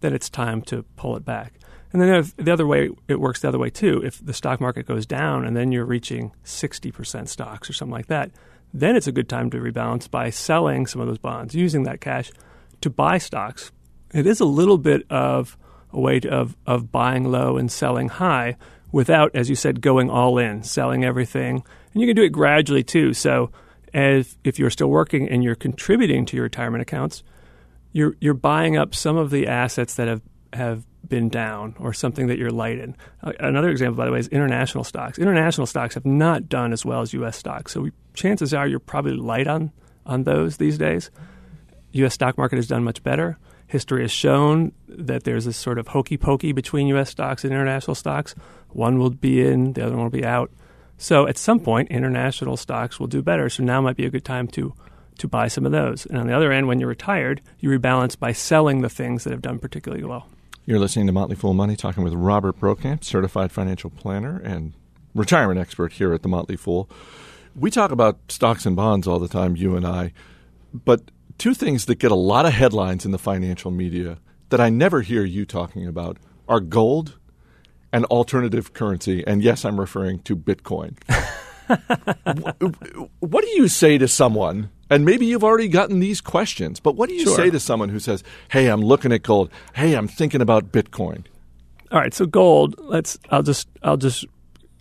then 0.00 0.12
it's 0.12 0.28
time 0.28 0.62
to 0.62 0.84
pull 0.96 1.16
it 1.16 1.24
back. 1.24 1.54
And 1.92 2.02
then 2.02 2.24
the 2.36 2.52
other 2.52 2.66
way, 2.66 2.90
it 3.06 3.20
works 3.20 3.40
the 3.40 3.48
other 3.48 3.58
way 3.58 3.70
too. 3.70 4.02
If 4.04 4.24
the 4.24 4.32
stock 4.32 4.60
market 4.60 4.86
goes 4.86 5.06
down 5.06 5.44
and 5.44 5.56
then 5.56 5.70
you're 5.70 5.84
reaching 5.84 6.32
60% 6.44 7.28
stocks 7.28 7.70
or 7.70 7.72
something 7.72 7.92
like 7.92 8.08
that, 8.08 8.32
then 8.72 8.96
it's 8.96 9.06
a 9.06 9.12
good 9.12 9.28
time 9.28 9.48
to 9.50 9.58
rebalance 9.58 10.10
by 10.10 10.30
selling 10.30 10.86
some 10.88 11.00
of 11.00 11.06
those 11.06 11.18
bonds, 11.18 11.54
using 11.54 11.84
that 11.84 12.00
cash 12.00 12.32
to 12.80 12.90
buy 12.90 13.18
stocks. 13.18 13.70
It 14.12 14.26
is 14.26 14.40
a 14.40 14.44
little 14.44 14.78
bit 14.78 15.06
of 15.08 15.56
a 15.92 16.00
way 16.00 16.18
to, 16.20 16.28
of, 16.28 16.56
of 16.66 16.90
buying 16.90 17.30
low 17.30 17.56
and 17.56 17.70
selling 17.70 18.08
high 18.08 18.56
without, 18.90 19.30
as 19.34 19.48
you 19.48 19.54
said, 19.54 19.80
going 19.80 20.10
all 20.10 20.38
in, 20.38 20.64
selling 20.64 21.04
everything. 21.04 21.64
And 21.94 22.02
you 22.02 22.06
can 22.08 22.16
do 22.16 22.22
it 22.22 22.30
gradually 22.30 22.82
too. 22.82 23.14
So 23.14 23.50
if, 23.94 24.36
if 24.44 24.58
you're 24.58 24.70
still 24.70 24.90
working 24.90 25.28
and 25.28 25.42
you're 25.42 25.54
contributing 25.54 26.26
to 26.26 26.36
your 26.36 26.42
retirement 26.44 26.82
accounts, 26.82 27.22
you're 27.94 28.16
you're 28.20 28.34
buying 28.34 28.76
up 28.76 28.94
some 28.94 29.16
of 29.16 29.30
the 29.30 29.46
assets 29.46 29.94
that 29.94 30.08
have 30.08 30.20
have 30.52 30.84
been 31.08 31.28
down 31.28 31.74
or 31.78 31.92
something 31.92 32.26
that 32.26 32.38
you're 32.38 32.50
light 32.50 32.78
in. 32.78 32.96
Uh, 33.22 33.32
another 33.40 33.70
example, 33.70 33.96
by 33.96 34.04
the 34.04 34.12
way, 34.12 34.18
is 34.18 34.28
international 34.28 34.84
stocks. 34.84 35.18
International 35.18 35.66
stocks 35.66 35.94
have 35.94 36.04
not 36.04 36.48
done 36.48 36.72
as 36.72 36.84
well 36.84 37.00
as 37.00 37.12
U.S. 37.14 37.36
stocks, 37.36 37.72
so 37.72 37.82
we, 37.82 37.92
chances 38.14 38.52
are 38.52 38.66
you're 38.66 38.80
probably 38.80 39.12
light 39.12 39.46
on 39.46 39.70
on 40.04 40.24
those 40.24 40.58
these 40.58 40.76
days. 40.76 41.10
U.S. 41.92 42.14
stock 42.14 42.36
market 42.36 42.56
has 42.56 42.66
done 42.66 42.82
much 42.82 43.02
better. 43.02 43.38
History 43.68 44.02
has 44.02 44.10
shown 44.10 44.72
that 44.88 45.24
there's 45.24 45.44
this 45.44 45.56
sort 45.56 45.78
of 45.78 45.88
hokey 45.88 46.16
pokey 46.16 46.52
between 46.52 46.88
U.S. 46.88 47.10
stocks 47.10 47.44
and 47.44 47.52
international 47.52 47.94
stocks. 47.94 48.34
One 48.70 48.98
will 48.98 49.10
be 49.10 49.46
in, 49.46 49.72
the 49.72 49.86
other 49.86 49.94
one 49.94 50.04
will 50.04 50.10
be 50.10 50.24
out. 50.24 50.50
So 51.04 51.26
at 51.26 51.36
some 51.36 51.60
point, 51.60 51.90
international 51.90 52.56
stocks 52.56 52.98
will 52.98 53.08
do 53.08 53.20
better. 53.20 53.50
So 53.50 53.62
now 53.62 53.82
might 53.82 53.94
be 53.94 54.06
a 54.06 54.10
good 54.10 54.24
time 54.24 54.48
to 54.48 54.72
to 55.18 55.28
buy 55.28 55.48
some 55.48 55.66
of 55.66 55.70
those. 55.70 56.06
And 56.06 56.16
on 56.16 56.26
the 56.26 56.32
other 56.32 56.50
end, 56.50 56.66
when 56.66 56.80
you're 56.80 56.88
retired, 56.88 57.42
you 57.60 57.68
rebalance 57.68 58.18
by 58.18 58.32
selling 58.32 58.80
the 58.80 58.88
things 58.88 59.22
that 59.22 59.30
have 59.30 59.42
done 59.42 59.58
particularly 59.58 60.02
well. 60.02 60.28
You're 60.64 60.78
listening 60.78 61.06
to 61.08 61.12
Motley 61.12 61.36
Fool 61.36 61.52
Money, 61.52 61.76
talking 61.76 62.04
with 62.04 62.14
Robert 62.14 62.58
Brokamp, 62.58 63.04
certified 63.04 63.52
financial 63.52 63.90
planner 63.90 64.38
and 64.38 64.72
retirement 65.14 65.60
expert 65.60 65.92
here 65.92 66.14
at 66.14 66.22
the 66.22 66.28
Motley 66.28 66.56
Fool. 66.56 66.88
We 67.54 67.70
talk 67.70 67.90
about 67.90 68.18
stocks 68.30 68.64
and 68.64 68.74
bonds 68.74 69.06
all 69.06 69.18
the 69.18 69.28
time, 69.28 69.56
you 69.56 69.76
and 69.76 69.86
I, 69.86 70.14
but 70.72 71.10
two 71.36 71.52
things 71.52 71.84
that 71.84 71.96
get 71.96 72.12
a 72.12 72.16
lot 72.16 72.46
of 72.46 72.54
headlines 72.54 73.04
in 73.04 73.10
the 73.10 73.18
financial 73.18 73.70
media 73.70 74.20
that 74.48 74.60
I 74.60 74.70
never 74.70 75.02
hear 75.02 75.22
you 75.22 75.44
talking 75.44 75.86
about 75.86 76.16
are 76.48 76.60
gold 76.60 77.18
and 77.94 78.04
alternative 78.06 78.72
currency. 78.74 79.24
And 79.24 79.42
yes, 79.42 79.64
I'm 79.64 79.78
referring 79.78 80.18
to 80.20 80.36
Bitcoin. 80.36 80.96
what 83.20 83.44
do 83.44 83.50
you 83.50 83.68
say 83.68 83.98
to 83.98 84.08
someone? 84.08 84.70
And 84.90 85.04
maybe 85.04 85.26
you've 85.26 85.44
already 85.44 85.68
gotten 85.68 86.00
these 86.00 86.20
questions, 86.20 86.80
but 86.80 86.96
what 86.96 87.08
do 87.08 87.14
you 87.14 87.24
Sure. 87.24 87.36
say 87.36 87.50
to 87.50 87.60
someone 87.60 87.88
who 87.88 88.00
says, 88.00 88.22
"Hey, 88.50 88.66
I'm 88.66 88.82
looking 88.82 89.12
at 89.12 89.22
gold. 89.22 89.50
Hey, 89.74 89.94
I'm 89.94 90.08
thinking 90.08 90.40
about 90.42 90.72
Bitcoin." 90.72 91.24
All 91.90 92.00
right, 92.00 92.12
so 92.12 92.26
gold. 92.26 92.74
Let's. 92.78 93.18
I'll 93.30 93.42
just. 93.42 93.68
I'll 93.82 93.96
just 93.96 94.26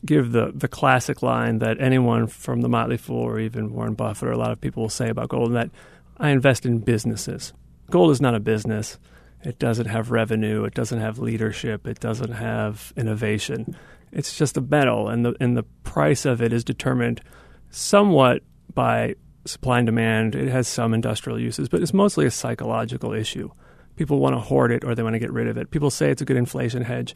give 0.05 0.33
the 0.33 0.51
the 0.53 0.67
classic 0.67 1.21
line 1.21 1.59
that 1.59 1.79
anyone 1.79 2.27
from 2.27 2.61
the 2.61 2.69
Motley 2.69 2.97
Fool 2.97 3.21
or 3.23 3.39
even 3.39 3.73
Warren 3.73 3.93
Buffett 3.93 4.27
or 4.27 4.31
a 4.31 4.37
lot 4.37 4.51
of 4.51 4.59
people 4.59 4.83
will 4.83 4.89
say 4.89 5.09
about 5.09 5.29
gold, 5.29 5.47
and 5.47 5.55
that 5.55 5.69
I 6.17 6.31
invest 6.31 6.65
in 6.65 6.79
businesses. 6.79 7.53
Gold 7.89 8.11
is 8.11 8.19
not 8.19 8.35
a 8.35 8.39
business. 8.39 8.97
It 9.43 9.59
doesn't 9.59 9.87
have 9.87 10.11
revenue. 10.11 10.63
It 10.63 10.73
doesn't 10.73 10.99
have 10.99 11.19
leadership. 11.19 11.85
It 11.85 11.99
doesn't 11.99 12.31
have 12.31 12.93
innovation. 12.95 13.75
It's 14.11 14.37
just 14.37 14.57
a 14.57 14.61
metal, 14.61 15.09
and 15.09 15.25
the 15.25 15.35
and 15.39 15.57
the 15.57 15.63
price 15.83 16.25
of 16.25 16.41
it 16.41 16.53
is 16.53 16.63
determined 16.63 17.21
somewhat 17.69 18.43
by 18.73 19.15
supply 19.45 19.79
and 19.79 19.85
demand. 19.85 20.35
It 20.35 20.49
has 20.49 20.67
some 20.67 20.93
industrial 20.93 21.39
uses, 21.39 21.67
but 21.67 21.81
it's 21.81 21.93
mostly 21.93 22.25
a 22.25 22.31
psychological 22.31 23.11
issue. 23.13 23.49
People 23.95 24.19
want 24.19 24.35
to 24.35 24.39
hoard 24.39 24.71
it 24.71 24.83
or 24.83 24.95
they 24.95 25.03
want 25.03 25.13
to 25.13 25.19
get 25.19 25.33
rid 25.33 25.47
of 25.47 25.57
it. 25.57 25.71
People 25.71 25.91
say 25.91 26.09
it's 26.09 26.21
a 26.21 26.25
good 26.25 26.37
inflation 26.37 26.83
hedge, 26.83 27.13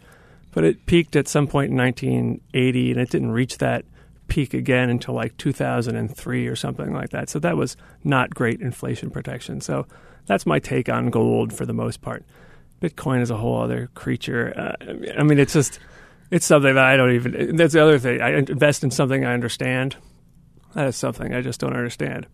but 0.52 0.64
it 0.64 0.86
peaked 0.86 1.16
at 1.16 1.28
some 1.28 1.48
point 1.48 1.72
in 1.72 1.78
1980 1.78 2.92
and 2.92 3.00
it 3.00 3.10
didn't 3.10 3.32
reach 3.32 3.58
that 3.60 3.86
peak 4.28 4.54
again 4.54 4.90
until 4.90 5.14
like 5.14 5.38
2003 5.38 6.48
or 6.48 6.56
something 6.56 6.94
like 6.94 7.10
that. 7.12 7.30
So 7.30 7.40
that 7.40 7.58
was 7.58 7.78
not 8.04 8.34
great 8.36 8.60
inflation 8.62 9.10
protection. 9.10 9.62
So 9.62 9.88
that's 10.28 10.46
my 10.46 10.60
take 10.60 10.90
on 10.90 11.10
gold 11.10 11.52
for 11.52 11.66
the 11.66 11.74
most 11.74 12.02
part. 12.02 12.24
Bitcoin 12.82 13.22
is 13.22 13.32
a 13.32 13.38
whole 13.38 13.60
other 13.60 13.90
creature. 13.96 14.54
Uh, 14.56 14.94
I 15.18 15.24
mean, 15.24 15.40
it's 15.40 15.54
just 15.54 15.80
it's 16.30 16.46
something 16.46 16.76
that 16.76 16.84
I 16.84 16.98
don't 16.98 17.16
even. 17.16 17.56
That's 17.56 17.74
the 17.74 17.82
other 17.82 17.98
thing. 17.98 18.22
I 18.22 18.38
invest 18.38 18.84
in 18.84 18.92
something 18.92 19.26
I 19.26 19.34
understand. 19.34 19.96
That 20.76 20.88
is 20.88 20.96
something 20.96 21.34
I 21.34 21.42
just 21.42 21.60
don't 21.60 21.76
understand. 21.76 22.28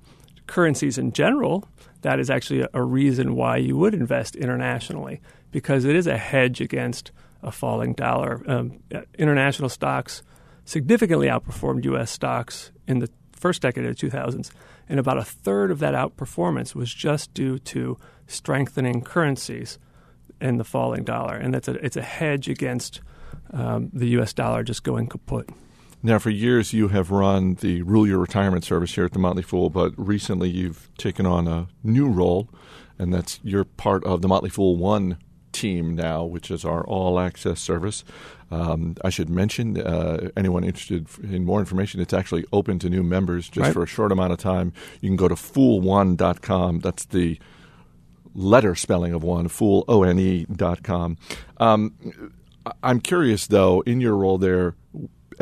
Currencies 0.47 0.97
in 0.97 1.13
general, 1.13 1.65
that 2.01 2.19
is 2.19 2.29
actually 2.29 2.65
a, 2.73 2.83
reason 2.83 3.35
why 3.35 3.57
you 3.57 3.77
would 3.77 3.93
invest 3.93 4.35
internationally 4.35 5.21
because 5.51 5.85
it 5.85 5.95
is 5.95 6.07
a 6.07 6.17
hedge 6.17 6.59
against 6.59 7.11
a 7.41 7.51
falling 7.51 7.93
dollar. 7.93 8.43
Um, 8.45 8.79
international 9.17 9.69
stocks 9.69 10.21
significantly 10.65 11.27
outperformed 11.27 11.85
U.S. 11.85 12.11
stocks 12.11 12.71
in 12.87 12.99
the 12.99 13.09
first 13.31 13.61
decade 13.61 13.85
of 13.85 13.95
the 13.95 14.09
2000s, 14.09 14.51
and 14.89 14.99
about 14.99 15.17
a 15.17 15.23
third 15.23 15.71
of 15.71 15.79
that 15.79 15.93
outperformance 15.93 16.75
was 16.75 16.93
just 16.93 17.33
due 17.33 17.59
to 17.59 17.97
strengthening 18.27 19.01
currencies 19.01 19.77
and 20.39 20.59
the 20.59 20.63
falling 20.63 21.03
dollar, 21.03 21.35
and 21.35 21.53
that's 21.53 21.67
a 21.67 21.73
it's 21.85 21.97
a 21.97 22.01
hedge 22.01 22.49
against 22.49 23.01
um, 23.51 23.89
the 23.93 24.07
U.S. 24.09 24.33
dollar 24.33 24.63
just 24.63 24.83
going 24.83 25.07
kaput. 25.07 25.49
Now, 26.05 26.19
for 26.19 26.31
years, 26.31 26.73
you 26.73 26.89
have 26.89 27.11
run 27.11 27.55
the 27.55 27.81
Rule 27.83 28.05
Your 28.05 28.19
Retirement 28.19 28.65
service 28.65 28.93
here 28.93 29.05
at 29.05 29.13
the 29.13 29.19
Motley 29.19 29.41
Fool, 29.41 29.69
but 29.69 29.93
recently 29.95 30.49
you've 30.49 30.89
taken 30.97 31.25
on 31.25 31.47
a 31.47 31.67
new 31.81 32.09
role, 32.09 32.49
and 32.99 33.13
that's 33.13 33.39
you're 33.41 33.63
part 33.63 34.03
of 34.03 34.21
the 34.21 34.27
Motley 34.27 34.49
Fool 34.49 34.75
One 34.75 35.17
team 35.53 35.95
now, 35.95 36.25
which 36.25 36.51
is 36.51 36.65
our 36.65 36.83
all 36.83 37.19
access 37.19 37.61
service. 37.61 38.03
Um, 38.53 38.95
I 39.03 39.09
should 39.09 39.29
mention, 39.29 39.79
uh, 39.81 40.29
anyone 40.37 40.63
interested 40.63 41.07
in 41.23 41.43
more 41.45 41.59
information, 41.59 41.99
it's 42.01 42.13
actually 42.13 42.45
open 42.53 42.77
to 42.79 42.89
new 42.89 43.03
members 43.03 43.47
just 43.49 43.65
Right. 43.65 43.73
for 43.73 43.83
a 43.83 43.87
short 43.87 44.11
amount 44.11 44.31
of 44.33 44.37
time. 44.39 44.73
You 45.01 45.09
can 45.09 45.15
go 45.17 45.27
to 45.27 45.35
fool1.com. 45.35 46.79
That's 46.79 47.05
the 47.05 47.39
letter 48.35 48.75
spelling 48.75 49.13
of 49.13 49.23
one, 49.23 49.47
fool, 49.47 49.85
O-N-E 49.87 50.45
dot 50.55 50.83
com. 50.83 51.17
Um, 51.57 51.93
I'm 52.81 52.99
curious, 52.99 53.47
though, 53.47 53.81
in 53.81 53.99
your 54.01 54.15
role 54.15 54.37
there 54.37 54.75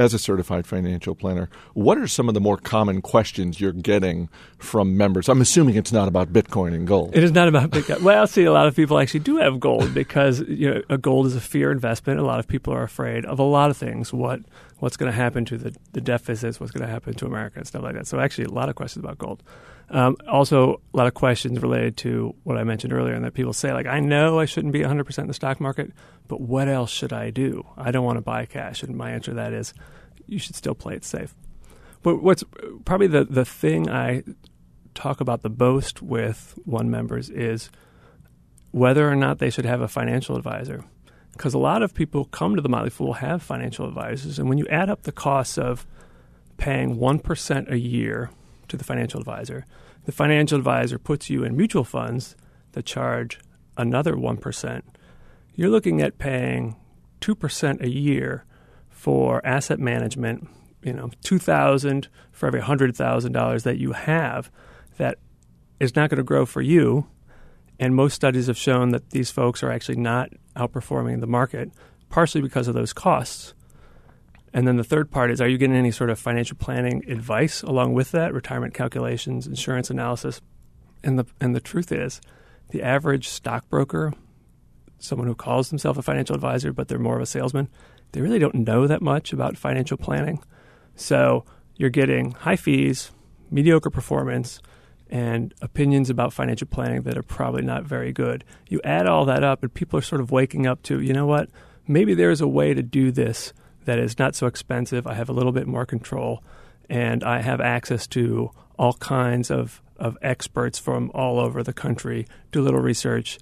as 0.02 0.14
a 0.14 0.20
certified 0.20 0.66
financial 0.66 1.16
planner, 1.16 1.50
what 1.74 1.98
are 1.98 2.08
some 2.08 2.28
of 2.28 2.34
the 2.34 2.42
more 2.42 2.58
common 2.58 3.02
questions 3.02 3.62
you're 3.62 3.72
getting 3.72 4.30
from 4.58 4.98
members? 4.98 5.30
I'm 5.30 5.42
assuming 5.42 5.76
it's 5.76 5.92
not 5.92 6.08
about 6.08 6.34
Bitcoin 6.34 6.74
and 6.74 6.88
gold. 6.88 7.16
It 7.16 7.24
is 7.24 7.32
not 7.32 7.48
about 7.48 7.70
Bitcoin. 7.70 8.02
Well, 8.02 8.26
see, 8.28 8.44
a 8.44 8.52
lot 8.52 8.68
of 8.68 8.76
people 8.76 8.98
actually 9.00 9.22
do 9.22 9.38
have 9.38 9.60
gold 9.60 9.94
because 9.94 10.42
you 10.42 10.74
know 10.74 10.82
a 10.90 10.98
gold 10.98 11.28
is 11.28 11.36
a 11.36 11.42
fear 11.42 11.72
investment. 11.72 12.20
A 12.20 12.24
lot 12.24 12.40
of 12.40 12.48
people 12.48 12.74
are 12.74 12.84
afraid 12.84 13.26
of 13.26 13.40
a 13.40 13.44
lot 13.44 13.70
of 13.70 13.78
things. 13.78 14.12
What 14.12 14.42
what's 14.80 14.98
going 14.98 15.12
to 15.12 15.16
happen 15.16 15.46
to 15.46 15.58
the, 15.58 15.76
the 15.94 16.02
deficits? 16.02 16.60
What's 16.60 16.72
going 16.72 16.86
to 16.86 16.92
happen 16.92 17.14
to 17.14 17.26
America 17.26 17.60
and 17.60 17.68
stuff 17.68 17.84
like 17.84 17.94
that. 17.94 18.08
So 18.08 18.20
actually, 18.20 18.46
a 18.46 18.52
lot 18.52 18.70
of 18.70 18.76
questions 18.76 19.04
about 19.04 19.20
gold. 19.20 19.44
Um, 19.91 20.15
also, 20.25 20.82
a 20.93 20.97
lot 20.97 21.08
of 21.08 21.13
questions 21.13 21.62
related 21.62 21.97
to 21.97 22.34
what 22.43 22.58
I 22.58 22.63
mentioned 22.63 22.93
earlier, 22.93 23.13
and 23.13 23.25
that 23.25 23.34
people 23.34 23.51
say 23.51 23.73
like, 23.73 23.88
I 23.88 23.99
know 23.99 24.39
I 24.39 24.45
shouldn't 24.45 24.71
be 24.71 24.80
100 24.80 25.04
percent 25.04 25.25
in 25.25 25.27
the 25.27 25.34
stock 25.34 25.60
market, 25.60 25.91
but 26.30 26.39
what 26.39 26.69
else 26.69 26.89
should 26.89 27.12
I 27.12 27.30
do? 27.30 27.65
I 27.77 27.91
don't 27.91 28.06
want 28.06 28.17
to 28.17 28.21
buy 28.21 28.45
cash, 28.45 28.84
and 28.84 28.95
my 28.95 29.12
answer 29.12 29.32
to 29.32 29.36
that 29.36 29.51
is, 29.51 29.73
you 30.27 30.39
should 30.39 30.56
still 30.56 30.75
play 30.75 30.95
it 30.95 31.04
safe. 31.04 31.36
But 32.04 32.23
what's 32.23 32.43
probably 32.86 33.08
the 33.08 33.25
the 33.25 33.43
thing 33.43 33.89
I 33.89 34.23
talk 34.95 35.19
about 35.19 35.41
the 35.41 35.49
most 35.49 36.01
with 36.01 36.58
one 36.63 36.89
members 36.89 37.30
is 37.30 37.69
whether 38.71 39.10
or 39.10 39.15
not 39.15 39.39
they 39.39 39.49
should 39.49 39.65
have 39.65 39.82
a 39.82 39.88
financial 39.88 40.38
advisor. 40.38 40.86
Because 41.34 41.54
a 41.54 41.60
lot 41.60 41.82
of 41.82 41.93
people 41.93 42.25
come 42.25 42.56
to 42.56 42.62
the 42.62 42.69
Motley 42.69 42.89
Fool 42.89 43.13
have 43.13 43.43
financial 43.43 43.88
advisors, 43.88 44.39
and 44.39 44.47
when 44.47 44.58
you 44.58 44.67
add 44.67 44.89
up 44.89 45.04
the 45.04 45.12
costs 45.12 45.58
of 45.58 45.86
paying 46.56 46.97
one 46.97 47.19
percent 47.19 47.69
a 47.69 47.77
year 47.77 48.30
to 48.71 48.77
the 48.77 48.84
financial 48.84 49.19
advisor, 49.19 49.65
the 50.05 50.12
financial 50.12 50.57
advisor 50.57 50.97
puts 50.97 51.29
you 51.29 51.43
in 51.43 51.55
mutual 51.55 51.84
funds 51.84 52.36
that 52.71 52.86
charge 52.86 53.39
another 53.77 54.17
one 54.17 54.38
percent. 54.38 54.84
You're 55.53 55.69
looking 55.69 56.01
at 56.01 56.17
paying 56.17 56.77
two 57.19 57.36
percent 57.36 57.81
a 57.81 57.89
year 57.89 58.45
for 58.89 59.45
asset 59.45 59.79
management. 59.79 60.47
You 60.81 60.93
know, 60.93 61.12
two 61.21 61.38
thousand 61.38 62.07
for 62.31 62.47
every 62.47 62.62
hundred 62.62 62.95
thousand 62.95 63.34
dollars 63.34 63.63
that 63.63 63.77
you 63.77 63.91
have, 63.91 64.49
that 64.97 65.19
is 65.79 65.95
not 65.95 66.10
going 66.10 66.17
to 66.17 66.23
grow 66.23 66.45
for 66.45 66.62
you. 66.62 67.07
And 67.77 67.95
most 67.95 68.13
studies 68.13 68.47
have 68.47 68.57
shown 68.57 68.89
that 68.89 69.10
these 69.10 69.31
folks 69.31 69.63
are 69.63 69.71
actually 69.71 69.97
not 69.97 70.29
outperforming 70.55 71.19
the 71.19 71.27
market, 71.27 71.71
partially 72.10 72.41
because 72.41 72.67
of 72.67 72.73
those 72.73 72.93
costs. 72.93 73.53
And 74.54 74.68
then 74.68 74.78
the 74.78 74.84
third 74.84 75.12
part 75.12 75.32
is 75.32 75.40
are 75.40 75.48
you 75.48 75.58
getting 75.58 75.76
any 75.76 75.92
sort 75.92 76.10
of 76.10 76.20
financial 76.20 76.58
planning 76.58 77.10
advice 77.10 77.62
along 77.64 77.94
with 77.94 78.12
that, 78.12 78.34
retirement 78.34 78.74
calculations, 78.74 79.48
insurance 79.48 79.90
analysis? 79.90 80.42
And 81.04 81.18
the 81.18 81.26
and 81.40 81.56
the 81.56 81.62
truth 81.62 81.92
is, 81.92 82.22
the 82.70 82.84
average 82.84 83.30
stockbroker, 83.30 84.14
someone 85.00 85.28
who 85.28 85.36
calls 85.36 85.70
themselves 85.70 85.98
a 85.98 86.02
financial 86.02 86.36
advisor 86.36 86.74
but 86.74 86.88
they're 86.88 87.00
more 87.00 87.16
of 87.16 87.22
a 87.22 87.26
salesman, 87.26 87.70
they 88.12 88.22
really 88.22 88.40
don't 88.40 88.56
know 88.56 88.88
that 88.88 89.02
much 89.02 89.34
about 89.34 89.58
financial 89.58 89.98
planning. 89.98 90.44
So 90.96 91.46
you're 91.76 91.90
getting 91.90 92.32
high 92.32 92.58
fees, 92.58 93.12
mediocre 93.50 93.90
performance, 93.90 94.62
and 95.10 95.54
opinions 95.62 96.10
about 96.10 96.34
financial 96.34 96.68
planning 96.68 97.02
that 97.04 97.18
are 97.18 97.24
probably 97.24 97.62
not 97.62 97.84
very 97.84 98.12
good. 98.12 98.44
You 98.70 98.82
add 98.84 99.08
all 99.08 99.26
that 99.26 99.44
up, 99.44 99.64
and 99.64 99.74
people 99.74 99.98
are 100.00 100.04
sort 100.04 100.22
of 100.22 100.32
waking 100.32 100.68
up 100.68 100.84
to, 100.84 101.02
you 101.02 101.14
know 101.14 101.26
what? 101.26 101.50
Maybe 101.88 102.14
there's 102.14 102.42
a 102.42 102.48
way 102.48 102.74
to 102.74 102.84
do 102.84 103.12
this 103.12 103.54
that 103.86 104.00
is 104.00 104.20
not 104.20 104.36
so 104.36 104.48
expensive. 104.48 105.08
I 105.08 105.13
have 105.13 105.30
a 105.30 105.34
little 105.34 105.52
bit 105.52 105.67
more 105.67 105.86
control, 105.86 106.44
and 106.89 107.24
I 107.24 107.41
have 107.41 107.62
access 107.62 108.08
to 108.08 108.52
all 108.78 108.94
kinds 108.94 109.52
of, 109.52 109.82
of 109.98 110.17
experts 110.22 110.80
from 110.80 111.12
all 111.13 111.39
over 111.39 111.63
the 111.63 111.74
country, 111.74 112.28
do 112.52 112.62
a 112.62 112.63
little 112.63 112.80
research, 112.80 113.39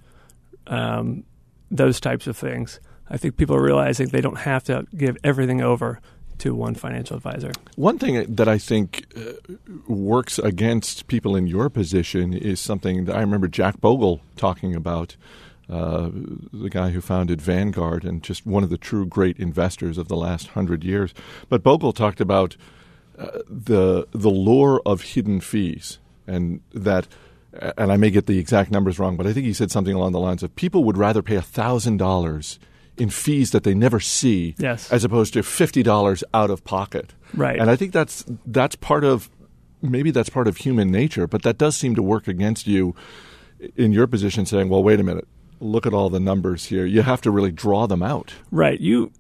um, 0.68 1.24
those 1.72 2.00
types 2.00 2.28
of 2.28 2.38
things. 2.38 2.80
I 3.10 3.18
think 3.18 3.38
people 3.38 3.56
are 3.56 3.64
realizing 3.64 4.08
they 4.08 4.22
don't 4.22 4.40
have 4.40 4.64
to 4.66 4.86
give 4.96 5.18
everything 5.24 5.62
over 5.62 6.00
to 6.40 6.56
one 6.56 6.76
financial 6.76 7.18
advisor. 7.18 7.52
One 7.76 8.00
thing 8.00 8.36
that 8.36 8.48
I 8.48 8.58
think 8.58 9.06
uh, 9.16 9.56
works 9.88 10.40
against 10.40 11.08
people 11.08 11.36
in 11.36 11.48
your 11.48 11.70
position 11.70 12.34
is 12.34 12.60
something 12.60 13.06
that 13.06 13.16
I 13.16 13.22
remember 13.22 13.48
Jack 13.48 13.82
Bogle 13.82 14.22
talking 14.36 14.74
about, 14.76 15.16
uh, 15.70 16.10
the 16.52 16.70
guy 16.70 16.90
who 16.90 17.02
founded 17.02 17.42
Vanguard 17.42 18.04
and 18.04 18.24
just 18.24 18.46
one 18.46 18.64
of 18.64 18.70
the 18.70 18.78
true 18.78 19.06
great 19.06 19.38
investors 19.38 19.98
of 19.98 20.08
the 20.08 20.16
last 20.18 20.48
hundred 20.50 20.84
years. 20.84 21.14
But 21.48 21.62
Bogle 21.64 21.94
talked 21.94 22.20
about 22.22 22.56
uh, 23.18 23.40
the 23.48 24.08
the 24.12 24.30
lure 24.32 24.82
of 24.86 25.02
hidden 25.02 25.40
fees 25.42 26.00
and 26.28 26.62
that. 26.74 27.08
And 27.78 27.92
I 27.92 27.98
may 27.98 28.12
get 28.12 28.28
the 28.28 28.38
exact 28.38 28.70
numbers 28.70 29.00
wrong, 29.00 29.18
but 29.18 29.26
I 29.26 29.34
think 29.34 29.48
he 29.48 29.54
said 29.54 29.72
something 29.72 29.96
along 29.96 30.12
the 30.12 30.20
lines 30.20 30.44
of 30.44 30.56
people 30.56 30.84
would 30.84 30.98
rather 30.98 31.24
pay 31.24 31.40
thousand 31.42 31.98
dollars 31.98 32.60
in 32.96 33.10
fees 33.10 33.50
that 33.52 33.64
they 33.64 33.74
never 33.74 34.00
see, 34.00 34.54
Yes. 34.60 34.92
as 34.92 35.04
opposed 35.04 35.34
to 35.34 35.42
fifty 35.42 35.82
dollars 35.82 36.24
out 36.32 36.52
of 36.52 36.64
pocket. 36.64 37.16
Right. 37.34 37.60
And 37.60 37.68
I 37.72 37.76
think 37.76 37.92
that's 37.92 38.24
that's 38.46 38.76
part 38.76 39.04
of 39.04 39.32
maybe 39.82 40.12
that's 40.12 40.30
part 40.30 40.48
of 40.48 40.58
human 40.58 40.92
nature, 40.92 41.26
but 41.26 41.42
that 41.42 41.58
does 41.58 41.76
seem 41.76 41.96
to 41.96 42.04
work 42.04 42.28
against 42.28 42.68
you 42.68 42.94
in 43.76 43.94
your 43.94 44.06
position 44.06 44.46
saying, 44.46 44.70
well, 44.70 44.84
wait 44.84 45.00
a 45.00 45.04
minute, 45.04 45.28
look 45.60 45.86
at 45.86 45.94
all 45.94 46.10
the 46.10 46.20
numbers 46.20 46.66
here. 46.66 46.86
You 46.86 47.02
have 47.02 47.22
to 47.22 47.32
really 47.32 47.52
draw 47.52 47.88
them 47.88 48.04
out. 48.04 48.34
Right. 48.52 48.80
You 48.80 49.12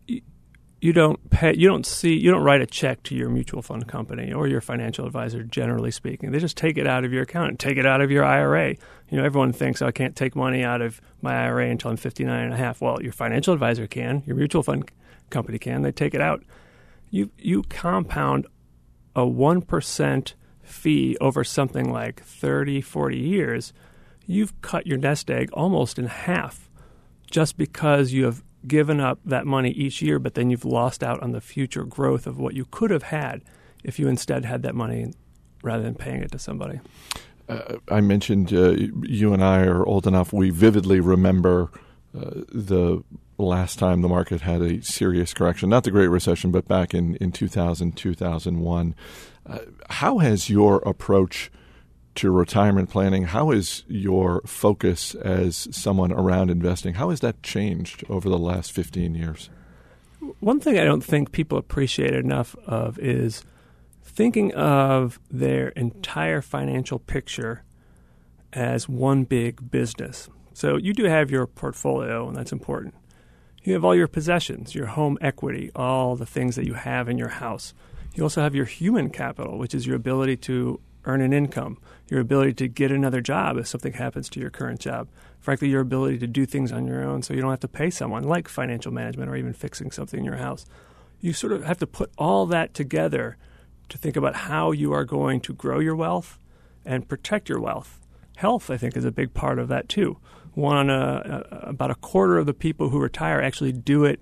you 0.81 0.93
don't 0.93 1.29
pay 1.29 1.53
you 1.55 1.67
don't 1.67 1.85
see 1.85 2.13
you 2.17 2.31
don't 2.31 2.43
write 2.43 2.61
a 2.61 2.65
check 2.65 3.03
to 3.03 3.15
your 3.15 3.29
mutual 3.29 3.61
fund 3.61 3.87
company 3.87 4.31
or 4.31 4.47
your 4.47 4.61
financial 4.61 5.05
advisor 5.05 5.43
generally 5.43 5.91
speaking. 5.91 6.31
They 6.31 6.39
just 6.39 6.57
take 6.57 6.77
it 6.77 6.87
out 6.87 7.03
of 7.03 7.11
your 7.11 7.23
account 7.23 7.49
and 7.49 7.59
take 7.59 7.77
it 7.77 7.85
out 7.85 8.01
of 8.01 8.11
your 8.11 8.23
IRA. 8.23 8.75
You 9.09 9.17
know, 9.17 9.25
everyone 9.25 9.51
thinks 9.51 9.81
oh, 9.81 9.87
I 9.87 9.91
can't 9.91 10.15
take 10.15 10.35
money 10.35 10.63
out 10.63 10.81
of 10.81 11.01
my 11.21 11.35
IRA 11.45 11.69
until 11.69 11.91
I'm 11.91 11.97
59 11.97 12.43
and 12.43 12.53
a 12.53 12.57
half. 12.57 12.81
Well, 12.81 13.01
your 13.01 13.11
financial 13.11 13.53
advisor 13.53 13.87
can, 13.87 14.23
your 14.25 14.35
mutual 14.35 14.63
fund 14.63 14.89
company 15.29 15.59
can. 15.59 15.81
They 15.81 15.91
take 15.91 16.13
it 16.13 16.21
out. 16.21 16.43
You 17.09 17.31
you 17.37 17.63
compound 17.63 18.47
a 19.15 19.21
1% 19.21 20.33
fee 20.61 21.17
over 21.19 21.43
something 21.43 21.91
like 21.91 22.23
30, 22.23 22.81
40 22.81 23.17
years, 23.17 23.73
you've 24.29 24.61
cut 24.61 24.85
your 24.85 24.97
nest 24.97 25.31
egg 25.31 25.49
almost 25.53 25.97
in 25.97 26.05
half 26.05 26.69
just 27.31 27.57
because 27.57 28.13
you 28.13 28.25
have 28.25 28.43
given 28.67 28.99
up 28.99 29.19
that 29.25 29.45
money 29.45 29.71
each 29.71 30.01
year, 30.03 30.19
but 30.19 30.35
then 30.35 30.51
you've 30.51 30.65
lost 30.65 31.03
out 31.03 31.21
on 31.23 31.31
the 31.31 31.41
future 31.41 31.83
growth 31.83 32.27
of 32.27 32.37
what 32.37 32.53
you 32.53 32.65
could 32.69 32.91
have 32.91 33.03
had 33.03 33.41
if 33.83 33.97
you 33.97 34.07
instead 34.07 34.45
had 34.45 34.61
that 34.61 34.75
money 34.75 35.11
rather 35.63 35.81
than 35.81 35.95
paying 35.95 36.21
it 36.21 36.31
to 36.31 36.37
somebody. 36.37 36.79
Uh, 37.47 37.77
I 37.89 38.01
mentioned 38.01 38.53
uh, 38.53 38.75
you 39.01 39.33
and 39.33 39.43
I 39.43 39.63
are 39.63 39.83
old 39.83 40.05
enough, 40.05 40.31
we 40.31 40.51
vividly 40.51 40.99
remember 40.99 41.71
uh, 42.15 42.41
the 42.49 43.03
last 43.39 43.79
time 43.79 44.01
the 44.01 44.07
market 44.07 44.41
had 44.41 44.61
a 44.61 44.83
serious 44.83 45.33
correction, 45.33 45.69
not 45.69 45.85
the 45.85 45.91
Great 45.91 46.07
Recession, 46.07 46.51
but 46.51 46.67
back 46.67 46.93
in, 46.93 47.15
in 47.15 47.31
2000, 47.31 47.97
2001. 47.97 48.95
Uh, 49.47 49.57
how 49.89 50.19
has 50.19 50.51
your 50.51 50.77
approach 50.79 51.49
to 52.15 52.31
retirement 52.31 52.89
planning, 52.89 53.23
how 53.23 53.51
is 53.51 53.83
your 53.87 54.41
focus 54.45 55.15
as 55.15 55.67
someone 55.71 56.11
around 56.11 56.49
investing, 56.49 56.95
how 56.95 57.09
has 57.09 57.19
that 57.21 57.41
changed 57.43 58.03
over 58.09 58.27
the 58.29 58.37
last 58.37 58.71
15 58.71 59.15
years? 59.15 59.49
One 60.39 60.59
thing 60.59 60.77
I 60.77 60.83
don't 60.83 61.03
think 61.03 61.31
people 61.31 61.57
appreciate 61.57 62.13
enough 62.13 62.55
of 62.65 62.99
is 62.99 63.43
thinking 64.03 64.53
of 64.53 65.19
their 65.31 65.69
entire 65.69 66.41
financial 66.41 66.99
picture 66.99 67.63
as 68.51 68.89
one 68.89 69.23
big 69.23 69.71
business. 69.71 70.29
So 70.53 70.75
you 70.75 70.93
do 70.93 71.05
have 71.05 71.31
your 71.31 71.47
portfolio, 71.47 72.27
and 72.27 72.35
that's 72.35 72.51
important. 72.51 72.95
You 73.63 73.73
have 73.73 73.85
all 73.85 73.95
your 73.95 74.07
possessions, 74.07 74.75
your 74.75 74.87
home 74.87 75.17
equity, 75.21 75.71
all 75.75 76.15
the 76.15 76.25
things 76.25 76.55
that 76.55 76.65
you 76.65 76.73
have 76.73 77.07
in 77.07 77.17
your 77.17 77.29
house. 77.29 77.73
You 78.15 78.23
also 78.23 78.41
have 78.41 78.55
your 78.55 78.65
human 78.65 79.09
capital, 79.09 79.57
which 79.57 79.73
is 79.73 79.85
your 79.85 79.95
ability 79.95 80.37
to 80.37 80.79
earn 81.05 81.21
an 81.21 81.33
income, 81.33 81.77
your 82.09 82.19
ability 82.19 82.53
to 82.53 82.67
get 82.67 82.91
another 82.91 83.21
job 83.21 83.57
if 83.57 83.67
something 83.67 83.93
happens 83.93 84.29
to 84.29 84.39
your 84.39 84.49
current 84.49 84.79
job. 84.79 85.07
Frankly, 85.39 85.69
your 85.69 85.81
ability 85.81 86.17
to 86.19 86.27
do 86.27 86.45
things 86.45 86.71
on 86.71 86.85
your 86.85 87.03
own 87.03 87.21
so 87.21 87.33
you 87.33 87.41
don't 87.41 87.49
have 87.49 87.59
to 87.61 87.67
pay 87.67 87.89
someone 87.89 88.23
like 88.23 88.47
financial 88.47 88.91
management 88.91 89.29
or 89.29 89.35
even 89.35 89.53
fixing 89.53 89.91
something 89.91 90.19
in 90.19 90.25
your 90.25 90.35
house. 90.35 90.65
You 91.21 91.33
sort 91.33 91.53
of 91.53 91.63
have 91.63 91.77
to 91.79 91.87
put 91.87 92.11
all 92.17 92.45
that 92.47 92.73
together 92.73 93.37
to 93.89 93.97
think 93.97 94.15
about 94.15 94.35
how 94.35 94.71
you 94.71 94.93
are 94.93 95.05
going 95.05 95.41
to 95.41 95.53
grow 95.53 95.79
your 95.79 95.95
wealth 95.95 96.37
and 96.85 97.07
protect 97.07 97.49
your 97.49 97.59
wealth. 97.59 97.99
Health, 98.37 98.69
I 98.69 98.77
think, 98.77 98.95
is 98.95 99.05
a 99.05 99.11
big 99.11 99.33
part 99.33 99.59
of 99.59 99.67
that 99.67 99.89
too. 99.89 100.17
One, 100.53 100.89
uh, 100.89 101.43
about 101.51 101.91
a 101.91 101.95
quarter 101.95 102.37
of 102.37 102.45
the 102.45 102.53
people 102.53 102.89
who 102.89 102.99
retire 102.99 103.41
actually 103.41 103.71
do 103.71 104.05
it 104.05 104.19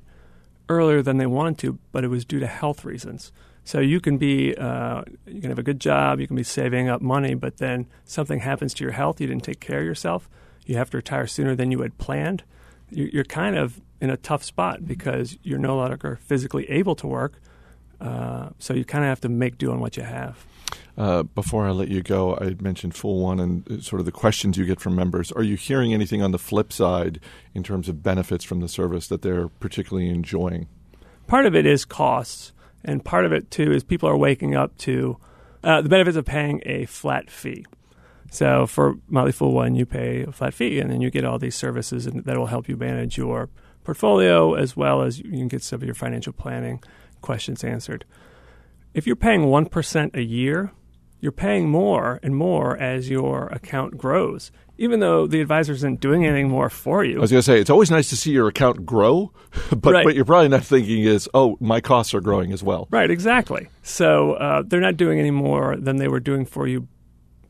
earlier 0.70 1.02
than 1.02 1.18
they 1.18 1.26
wanted 1.26 1.58
to, 1.60 1.80
but 1.92 2.04
it 2.04 2.10
was 2.10 2.26
due 2.26 2.40
to 2.40 2.48
health 2.48 2.84
reasons. 2.84 3.32
So 3.68 3.82
you 3.82 4.00
can 4.00 4.18
be 4.18 4.56
uh, 4.56 5.02
you 5.26 5.42
can 5.42 5.50
have 5.50 5.60
a 5.60 5.64
good 5.64 5.82
job, 5.82 6.22
you 6.22 6.28
can 6.28 6.38
be 6.38 6.44
saving 6.44 6.88
up 6.88 7.02
money, 7.02 7.34
but 7.34 7.58
then 7.58 7.86
something 8.06 8.40
happens 8.40 8.74
to 8.76 8.84
your 8.86 8.94
health, 8.94 9.20
you 9.20 9.28
didn't 9.28 9.44
take 9.44 9.60
care 9.60 9.80
of 9.80 9.86
yourself, 9.86 10.30
you 10.66 10.78
have 10.78 10.90
to 10.92 10.98
retire 10.98 11.28
sooner 11.28 11.54
than 11.54 11.70
you 11.70 11.82
had 11.82 11.98
planned. 11.98 12.44
You're 12.90 13.26
kind 13.26 13.58
of 13.58 13.82
in 14.00 14.10
a 14.10 14.16
tough 14.16 14.42
spot 14.42 14.88
because 14.88 15.38
you're 15.44 15.60
no 15.60 15.76
longer 15.76 16.18
physically 16.24 16.70
able 16.70 16.96
to 16.96 17.08
work. 17.08 17.42
Uh, 18.00 18.52
so 18.58 18.74
you 18.74 18.86
kind 18.86 19.04
of 19.04 19.10
have 19.10 19.20
to 19.22 19.30
make 19.30 19.58
do 19.58 19.70
on 19.70 19.82
what 19.82 19.98
you 19.98 20.04
have. 20.04 20.46
Uh, 20.98 21.24
before 21.24 21.68
I 21.68 21.72
let 21.72 21.90
you 21.90 22.02
go, 22.02 22.38
I 22.38 22.56
mentioned 22.62 22.96
Fool 22.96 23.22
One 23.22 23.42
and 23.42 23.70
uh, 23.70 23.82
sort 23.82 24.00
of 24.00 24.06
the 24.06 24.14
questions 24.14 24.56
you 24.56 24.64
get 24.64 24.80
from 24.80 24.96
members. 24.96 25.30
Are 25.34 25.44
you 25.44 25.58
hearing 25.58 25.94
anything 25.94 26.22
on 26.22 26.32
the 26.32 26.40
flip 26.40 26.72
side 26.72 27.20
in 27.54 27.64
terms 27.64 27.90
of 27.90 28.02
benefits 28.02 28.46
from 28.46 28.62
the 28.62 28.70
service 28.70 29.10
that 29.10 29.24
they're 29.24 29.50
particularly 29.50 30.10
enjoying? 30.10 30.70
Part 31.28 31.46
of 31.46 31.54
it 31.54 31.66
is 31.66 31.84
costs. 31.84 32.54
And 32.88 33.06
part 33.06 33.26
of 33.26 33.34
it, 33.34 33.52
too, 33.52 33.72
is 33.72 33.84
people 33.84 34.10
are 34.10 34.18
waking 34.18 34.56
up 34.56 34.76
to 34.80 35.18
uh, 35.64 35.82
the 35.82 35.90
benefits 35.90 36.18
of 36.18 36.26
paying 36.26 36.62
a 36.66 36.86
flat 36.86 37.30
fee. 37.30 37.66
So 38.32 38.66
for 38.66 38.96
Motley 39.08 39.32
Fool 39.32 39.54
One, 39.54 39.76
you 39.76 39.86
pay 39.86 40.24
a 40.24 40.32
flat 40.32 40.54
fee, 40.54 40.80
and 40.80 40.90
then 40.90 41.02
you 41.02 41.10
get 41.10 41.26
all 41.26 41.38
these 41.38 41.56
services 41.56 42.06
and 42.06 42.24
that 42.26 42.38
will 42.38 42.48
help 42.48 42.68
you 42.68 42.76
manage 42.76 43.18
your 43.18 43.50
portfolio 43.84 44.54
as 44.54 44.76
well 44.76 45.02
as 45.02 45.20
you 45.20 45.32
can 45.32 45.48
get 45.48 45.64
some 45.64 45.78
of 45.78 45.84
your 45.84 45.96
financial 45.96 46.34
planning 46.34 46.82
questions 47.22 47.64
answered. 47.64 48.06
If 48.94 49.08
you're 49.08 49.16
paying 49.16 49.44
1% 49.44 50.16
a 50.16 50.24
year, 50.24 50.72
you're 51.20 51.32
paying 51.32 51.70
more 51.70 52.20
and 52.22 52.36
more 52.36 52.78
as 52.78 53.10
your 53.10 53.48
account 53.48 53.98
grows, 53.98 54.52
even 54.78 55.00
though 55.00 55.26
the 55.26 55.42
advisor 55.42 55.74
isn't 55.74 56.00
doing 56.00 56.26
anything 56.26 56.50
more 56.50 56.70
for 56.70 57.04
you. 57.04 57.18
I 57.18 57.22
was 57.22 57.32
going 57.32 57.40
to 57.40 57.44
say, 57.44 57.60
it's 57.60 57.70
always 57.72 57.90
nice 57.90 58.10
to 58.10 58.16
see 58.18 58.32
your 58.32 58.48
account 58.48 58.86
grow, 58.86 59.32
but 59.76 59.94
Right. 59.94 60.06
what 60.06 60.16
you're 60.16 60.26
probably 60.26 60.50
not 60.50 60.64
thinking 60.64 61.04
is, 61.04 61.28
oh, 61.34 61.58
my 61.60 61.82
costs 61.82 62.14
are 62.14 62.22
growing 62.22 62.54
as 62.54 62.62
well. 62.64 62.88
Right, 62.92 63.10
exactly. 63.10 63.68
So 63.82 64.34
uh, 64.34 64.64
they're 64.66 64.80
not 64.82 64.98
doing 64.98 65.20
any 65.20 65.32
more 65.32 65.76
than 65.76 65.98
they 65.98 66.08
were 66.08 66.20
doing 66.20 66.46
for 66.46 66.68
you. 66.68 66.88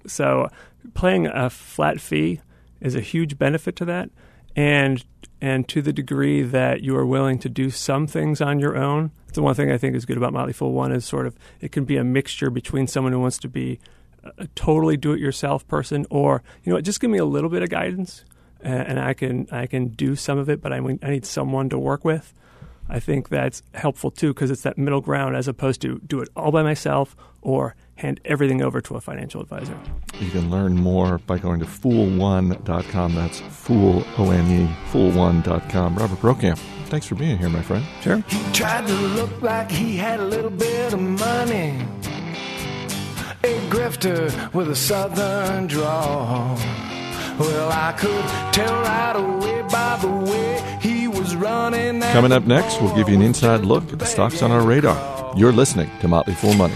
So 0.06 0.48
paying 0.94 1.28
a 1.28 1.50
flat 1.50 2.00
fee 2.00 2.40
is 2.80 2.96
a 2.96 3.02
huge 3.02 3.38
benefit 3.38 3.76
to 3.78 3.86
that, 3.86 4.10
and 4.58 5.06
and 5.40 5.68
to 5.70 5.84
the 5.84 5.94
degree 5.94 6.42
that 6.42 6.82
you 6.82 6.98
are 6.98 7.06
willing 7.06 7.38
to 7.38 7.48
do 7.48 7.70
some 7.70 8.08
things 8.08 8.42
on 8.42 8.60
your 8.60 8.76
own. 8.76 9.12
The 9.34 9.44
one 9.44 9.54
thing 9.54 9.72
I 9.72 9.78
think 9.78 9.96
is 9.96 10.04
good 10.04 10.18
about 10.18 10.34
Motley 10.34 10.52
Fool 10.52 10.74
One 10.74 10.92
is 10.92 11.06
sort 11.06 11.28
of 11.28 11.38
it 11.62 11.72
can 11.72 11.86
be 11.86 11.96
a 11.96 12.04
mixture 12.04 12.50
between 12.50 12.88
someone 12.88 13.14
who 13.14 13.20
wants 13.20 13.38
to 13.40 13.48
be 13.48 13.80
a- 14.24 14.48
totally 14.56 14.98
do-it-yourself 14.98 15.68
person, 15.68 16.08
or 16.10 16.42
you 16.64 16.74
know, 16.74 16.82
just 16.82 17.00
give 17.00 17.12
me 17.12 17.20
a 17.20 17.26
little 17.26 17.52
bit 17.52 17.62
of 17.62 17.70
guidance, 17.70 18.26
and 18.60 19.00
I 19.00 19.14
can 19.14 19.48
I 19.52 19.68
can 19.68 19.90
do 19.90 20.16
some 20.16 20.40
of 20.40 20.50
it, 20.50 20.60
but 20.60 20.74
I 20.74 20.80
need 20.80 21.26
someone 21.26 21.70
to 21.70 21.78
work 21.78 22.04
with. 22.04 22.34
I 22.90 23.00
think 23.00 23.30
that's 23.30 23.62
helpful 23.76 24.10
too 24.10 24.34
because 24.34 24.50
it's 24.50 24.62
that 24.64 24.78
middle 24.78 25.02
ground 25.02 25.36
as 25.36 25.48
opposed 25.48 25.82
to 25.82 26.00
do 26.08 26.20
it 26.22 26.30
all 26.36 26.52
by 26.52 26.64
myself 26.64 27.16
or 27.42 27.76
hand 27.98 28.20
everything 28.26 28.62
over 28.62 28.80
to 28.82 28.96
a 28.96 29.02
financial 29.02 29.42
advisor. 29.42 29.78
You 30.20 30.32
can 30.32 30.50
learn 30.50 30.76
more 30.76 31.18
by 31.20 31.38
going 31.38 31.60
to 31.60 31.66
fool1.com. 31.66 33.16
That's 33.16 33.40
fool, 33.40 34.04
O 34.18 34.32
N 34.32 34.50
E, 34.50 34.76
fool1.com. 34.92 35.96
Robert 35.96 36.20
Brokamp, 36.20 36.58
thanks 36.88 37.06
for 37.06 37.16
being 37.16 37.38
here, 37.38 37.50
my 37.50 37.62
friend. 37.62 37.86
Sure. 38.02 38.24
He 38.28 38.52
Tried 38.54 38.88
to 38.88 38.94
look 38.94 39.42
like 39.42 39.70
he 39.70 39.98
had 39.98 40.20
a 40.20 40.26
little 40.26 40.52
bit 40.52 40.94
of 40.94 41.02
money. 41.02 41.86
A 43.44 43.60
grifter 43.70 44.54
with 44.54 44.70
a 44.70 44.76
southern 44.76 45.68
drawl. 45.68 46.58
Well, 47.40 47.70
I 47.72 47.92
could 47.94 48.54
tell 48.54 48.74
right 48.82 49.16
away 49.16 49.62
by 49.70 49.98
the 50.02 50.32
way 50.32 50.80
he 50.82 51.08
was 51.08 51.36
running. 51.36 52.02
Coming 52.02 52.32
up 52.32 52.46
next, 52.46 52.82
we'll 52.82 52.96
give 52.96 53.10
you 53.10 53.16
an 53.16 53.22
inside 53.22 53.62
look 53.62 53.94
at 53.94 54.00
the 54.00 54.06
stocks 54.06 54.42
on 54.42 54.52
our 54.52 54.62
radar. 54.66 55.36
You're 55.38 55.52
listening 55.52 55.90
to 56.02 56.08
Motley 56.08 56.34
Fool 56.34 56.56
Money. 56.56 56.74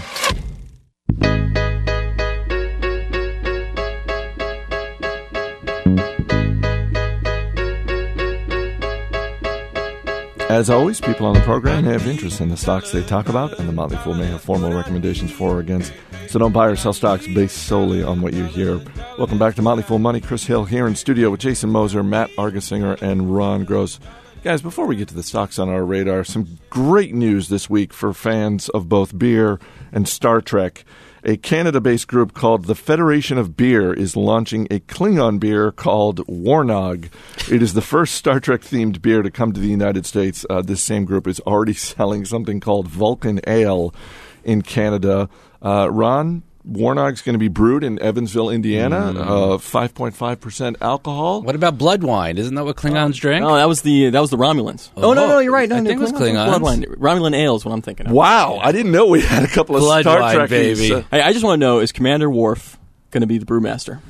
As 10.52 10.68
always, 10.68 11.00
people 11.00 11.24
on 11.24 11.32
the 11.32 11.40
program 11.40 11.84
have 11.84 12.06
interest 12.06 12.42
in 12.42 12.50
the 12.50 12.58
stocks 12.58 12.92
they 12.92 13.02
talk 13.02 13.30
about, 13.30 13.58
and 13.58 13.66
the 13.66 13.72
Motley 13.72 13.96
Fool 13.96 14.12
may 14.12 14.26
have 14.26 14.42
formal 14.42 14.70
recommendations 14.70 15.32
for 15.32 15.56
or 15.56 15.60
against. 15.60 15.94
So 16.28 16.38
don't 16.38 16.52
buy 16.52 16.66
or 16.66 16.76
sell 16.76 16.92
stocks 16.92 17.26
based 17.26 17.56
solely 17.64 18.02
on 18.02 18.20
what 18.20 18.34
you 18.34 18.44
hear. 18.44 18.78
Welcome 19.16 19.38
back 19.38 19.54
to 19.54 19.62
Motley 19.62 19.82
Fool 19.82 19.98
Money. 19.98 20.20
Chris 20.20 20.44
Hill 20.44 20.66
here 20.66 20.86
in 20.86 20.94
studio 20.94 21.30
with 21.30 21.40
Jason 21.40 21.70
Moser, 21.70 22.02
Matt 22.02 22.28
Argersinger, 22.32 23.00
and 23.00 23.34
Ron 23.34 23.64
Gross. 23.64 23.98
Guys, 24.44 24.60
before 24.60 24.84
we 24.84 24.94
get 24.94 25.08
to 25.08 25.14
the 25.14 25.22
stocks 25.22 25.58
on 25.58 25.70
our 25.70 25.86
radar, 25.86 26.22
some 26.22 26.58
great 26.68 27.14
news 27.14 27.48
this 27.48 27.70
week 27.70 27.94
for 27.94 28.12
fans 28.12 28.68
of 28.68 28.90
both 28.90 29.18
beer 29.18 29.58
and 29.90 30.06
Star 30.06 30.42
Trek. 30.42 30.84
A 31.24 31.36
Canada 31.36 31.80
based 31.80 32.08
group 32.08 32.34
called 32.34 32.64
the 32.64 32.74
Federation 32.74 33.38
of 33.38 33.56
Beer 33.56 33.92
is 33.92 34.16
launching 34.16 34.66
a 34.72 34.80
Klingon 34.80 35.38
beer 35.38 35.70
called 35.70 36.26
Warnog. 36.26 37.10
It 37.48 37.62
is 37.62 37.74
the 37.74 37.80
first 37.80 38.16
Star 38.16 38.40
Trek 38.40 38.62
themed 38.62 39.00
beer 39.00 39.22
to 39.22 39.30
come 39.30 39.52
to 39.52 39.60
the 39.60 39.68
United 39.68 40.04
States. 40.04 40.44
Uh, 40.50 40.62
this 40.62 40.82
same 40.82 41.04
group 41.04 41.28
is 41.28 41.38
already 41.40 41.74
selling 41.74 42.24
something 42.24 42.58
called 42.58 42.88
Vulcan 42.88 43.40
Ale 43.46 43.94
in 44.42 44.62
Canada. 44.62 45.28
Uh, 45.62 45.88
Ron, 45.92 46.42
Warnog's 46.64 47.22
going 47.22 47.32
to 47.34 47.38
be 47.40 47.48
brewed 47.48 47.82
in 47.82 48.00
Evansville, 48.00 48.48
Indiana. 48.50 48.96
Uh, 49.18 49.58
Five 49.58 49.94
point 49.94 50.14
five 50.14 50.40
percent 50.40 50.76
alcohol. 50.80 51.42
What 51.42 51.56
about 51.56 51.76
blood 51.76 52.04
wine? 52.04 52.38
Isn't 52.38 52.54
that 52.54 52.64
what 52.64 52.76
Klingons 52.76 53.14
drink? 53.18 53.44
Oh, 53.44 53.56
that 53.56 53.66
was 53.66 53.82
the 53.82 54.10
that 54.10 54.20
was 54.20 54.30
the 54.30 54.36
Romulans. 54.36 54.90
Oh, 54.96 55.12
no, 55.12 55.26
no, 55.26 55.38
you're 55.40 55.52
right. 55.52 55.68
No, 55.68 55.76
I 55.76 55.80
no, 55.80 55.88
think 55.90 55.98
it 56.00 56.02
was 56.02 56.12
Klingons. 56.12 56.46
Klingons. 56.46 56.84
Bloodline. 56.86 56.96
Romulan 56.98 57.34
ale 57.34 57.56
is 57.56 57.64
what 57.64 57.72
I'm 57.72 57.82
thinking 57.82 58.06
of. 58.06 58.12
Wow, 58.12 58.58
I 58.62 58.70
didn't 58.70 58.92
know 58.92 59.06
we 59.08 59.22
had 59.22 59.42
a 59.42 59.48
couple 59.48 59.74
of 59.74 59.80
Blood 59.80 60.02
Star 60.02 60.20
wine, 60.20 60.36
Trekkies. 60.36 60.48
baby. 60.48 60.94
Uh, 60.94 61.02
Hey, 61.10 61.20
I 61.22 61.32
just 61.32 61.44
want 61.44 61.60
to 61.60 61.66
know: 61.66 61.80
is 61.80 61.90
Commander 61.90 62.30
Worf 62.30 62.78
going 63.10 63.22
to 63.22 63.26
be 63.26 63.38
the 63.38 63.46
brewmaster? 63.46 64.00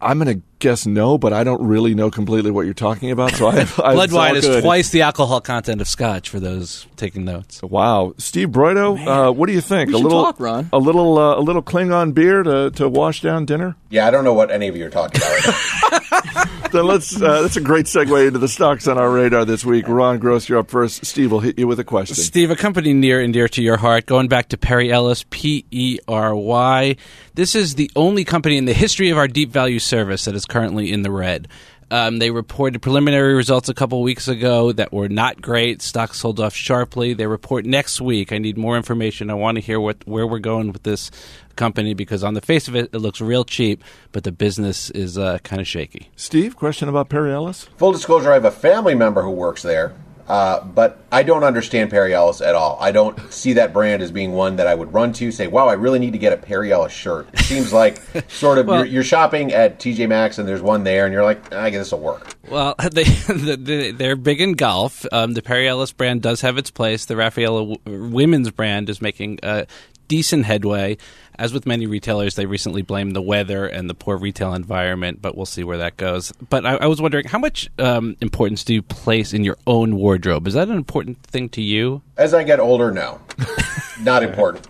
I'm 0.00 0.18
going 0.18 0.40
to 0.40 0.46
guess 0.60 0.86
no, 0.86 1.18
but 1.18 1.32
I 1.32 1.42
don't 1.42 1.66
really 1.66 1.94
know 1.94 2.10
completely 2.10 2.50
what 2.50 2.64
you're 2.64 2.74
talking 2.74 3.10
about. 3.10 3.32
So 3.32 3.48
I, 3.48 3.66
I 3.82 3.94
blood 3.94 4.12
wine 4.12 4.36
is 4.36 4.46
twice 4.60 4.90
the 4.90 5.02
alcohol 5.02 5.40
content 5.40 5.80
of 5.80 5.88
Scotch 5.88 6.28
for 6.28 6.38
those 6.38 6.86
taking 6.96 7.24
notes. 7.24 7.62
Wow, 7.62 8.14
Steve 8.18 8.50
Broido, 8.50 8.98
uh, 9.06 9.32
what 9.32 9.46
do 9.46 9.52
you 9.52 9.60
think? 9.60 9.88
We 9.88 9.94
a 9.94 9.98
little, 9.98 10.24
talk, 10.24 10.38
Ron. 10.38 10.68
a 10.72 10.78
little, 10.78 11.18
uh, 11.18 11.36
a 11.36 11.40
little 11.40 11.62
Klingon 11.62 12.14
beer 12.14 12.42
to, 12.42 12.70
to 12.72 12.88
wash 12.88 13.20
down 13.20 13.46
dinner. 13.46 13.76
Yeah, 13.88 14.06
I 14.06 14.10
don't 14.10 14.24
know 14.24 14.34
what 14.34 14.50
any 14.50 14.68
of 14.68 14.76
you 14.76 14.86
are 14.86 14.90
talking 14.90 15.20
about. 15.20 16.46
Then 16.70 16.86
let's. 16.86 17.20
Uh, 17.20 17.42
that's 17.42 17.56
a 17.56 17.60
great 17.60 17.86
segue 17.86 18.28
into 18.28 18.38
the 18.38 18.48
stocks 18.48 18.86
on 18.86 18.96
our 18.96 19.10
radar 19.10 19.44
this 19.44 19.64
week. 19.64 19.88
Ron 19.88 20.18
Gross, 20.18 20.48
you're 20.48 20.58
up 20.58 20.70
first. 20.70 21.04
Steve 21.04 21.32
will 21.32 21.40
hit 21.40 21.58
you 21.58 21.66
with 21.66 21.80
a 21.80 21.84
question. 21.84 22.14
Steve, 22.14 22.50
a 22.50 22.56
company 22.56 22.92
near 22.92 23.20
and 23.20 23.32
dear 23.32 23.48
to 23.48 23.62
your 23.62 23.76
heart, 23.76 24.06
going 24.06 24.28
back 24.28 24.48
to 24.50 24.56
Perry 24.56 24.92
Ellis, 24.92 25.24
P 25.30 25.64
E 25.70 25.98
R 26.06 26.34
Y. 26.34 26.96
This 27.34 27.56
is 27.56 27.74
the 27.74 27.90
only 27.96 28.24
company 28.24 28.56
in 28.56 28.66
the 28.66 28.72
history 28.72 29.10
of 29.10 29.18
our 29.18 29.26
deep 29.26 29.50
value 29.50 29.80
service 29.80 30.26
that 30.26 30.34
is 30.34 30.44
currently 30.50 30.92
in 30.92 31.02
the 31.02 31.10
red. 31.10 31.48
Um, 31.92 32.18
they 32.20 32.30
reported 32.30 32.80
preliminary 32.82 33.34
results 33.34 33.68
a 33.68 33.74
couple 33.74 34.00
weeks 34.02 34.28
ago 34.28 34.70
that 34.72 34.92
were 34.92 35.08
not 35.08 35.42
great. 35.42 35.82
Stocks 35.82 36.20
sold 36.20 36.38
off 36.38 36.54
sharply. 36.54 37.14
They 37.14 37.26
report 37.26 37.64
next 37.66 38.00
week. 38.00 38.32
I 38.32 38.38
need 38.38 38.56
more 38.56 38.76
information. 38.76 39.28
I 39.28 39.34
want 39.34 39.56
to 39.56 39.60
hear 39.60 39.80
what 39.80 40.06
where 40.06 40.26
we're 40.26 40.38
going 40.38 40.70
with 40.70 40.84
this 40.84 41.10
company 41.56 41.94
because 41.94 42.22
on 42.22 42.34
the 42.34 42.40
face 42.40 42.68
of 42.68 42.76
it, 42.76 42.90
it 42.92 42.98
looks 42.98 43.20
real 43.20 43.44
cheap, 43.44 43.82
but 44.12 44.22
the 44.22 44.30
business 44.30 44.90
is 44.90 45.18
uh, 45.18 45.38
kind 45.38 45.60
of 45.60 45.66
shaky. 45.66 46.10
Steve, 46.14 46.54
question 46.56 46.88
about 46.88 47.08
Perry 47.08 47.32
Ellis. 47.32 47.64
Full 47.78 47.92
disclosure: 47.92 48.30
I 48.30 48.34
have 48.34 48.44
a 48.44 48.52
family 48.52 48.94
member 48.94 49.22
who 49.22 49.30
works 49.30 49.62
there, 49.62 49.92
uh, 50.30 50.62
but 50.64 51.02
I 51.10 51.24
don't 51.24 51.42
understand 51.42 51.90
Perry 51.90 52.14
Ellis 52.14 52.40
at 52.40 52.54
all. 52.54 52.78
I 52.80 52.92
don't 52.92 53.18
see 53.32 53.54
that 53.54 53.72
brand 53.72 54.00
as 54.00 54.12
being 54.12 54.30
one 54.32 54.56
that 54.56 54.68
I 54.68 54.74
would 54.76 54.94
run 54.94 55.12
to. 55.14 55.32
Say, 55.32 55.48
"Wow, 55.48 55.66
I 55.66 55.72
really 55.72 55.98
need 55.98 56.12
to 56.12 56.18
get 56.18 56.32
a 56.32 56.36
Perry 56.36 56.72
Ellis 56.72 56.92
shirt." 56.92 57.26
It 57.32 57.40
seems 57.40 57.72
like 57.72 57.98
sort 58.30 58.58
of 58.58 58.66
Well- 58.66 58.76
you're, 58.78 58.86
you're 58.86 59.02
shopping 59.02 59.52
at 59.52 59.80
TJ 59.80 60.08
Maxx 60.08 60.38
and 60.38 60.46
there's 60.48 60.62
one 60.62 60.84
there, 60.84 61.04
and 61.04 61.12
you're 61.12 61.24
like, 61.24 61.52
"I 61.52 61.70
guess 61.70 61.80
this 61.80 61.92
will 61.92 61.98
work." 62.00 62.34
Well, 62.48 62.76
they, 62.92 63.04
they 63.04 63.90
they're 63.90 64.14
big 64.16 64.40
in 64.40 64.52
golf. 64.52 65.04
Um, 65.10 65.34
the 65.34 65.42
Perry 65.42 65.68
Ellis 65.68 65.92
brand 65.92 66.22
does 66.22 66.40
have 66.42 66.58
its 66.58 66.70
place. 66.70 67.06
The 67.06 67.14
Rafaella 67.14 67.76
w- 67.84 68.08
women's 68.10 68.50
brand 68.52 68.88
is 68.88 69.02
making 69.02 69.40
uh, 69.42 69.64
decent 70.10 70.44
headway. 70.44 70.98
As 71.38 71.54
with 71.54 71.64
many 71.64 71.86
retailers, 71.86 72.34
they 72.34 72.44
recently 72.44 72.82
blamed 72.82 73.14
the 73.16 73.22
weather 73.22 73.64
and 73.64 73.88
the 73.88 73.94
poor 73.94 74.18
retail 74.18 74.52
environment, 74.52 75.22
but 75.22 75.36
we'll 75.36 75.46
see 75.46 75.64
where 75.64 75.78
that 75.78 75.96
goes. 75.96 76.32
But 76.50 76.66
I, 76.66 76.74
I 76.76 76.86
was 76.86 77.00
wondering, 77.00 77.28
how 77.28 77.38
much 77.38 77.70
um, 77.78 78.16
importance 78.20 78.64
do 78.64 78.74
you 78.74 78.82
place 78.82 79.32
in 79.32 79.44
your 79.44 79.56
own 79.66 79.94
wardrobe? 79.96 80.46
Is 80.48 80.54
that 80.54 80.68
an 80.68 80.76
important 80.76 81.22
thing 81.22 81.48
to 81.50 81.62
you? 81.62 82.02
As 82.18 82.34
I 82.34 82.42
get 82.42 82.58
older, 82.58 82.90
no, 82.90 83.20
not 84.00 84.22
important. 84.22 84.68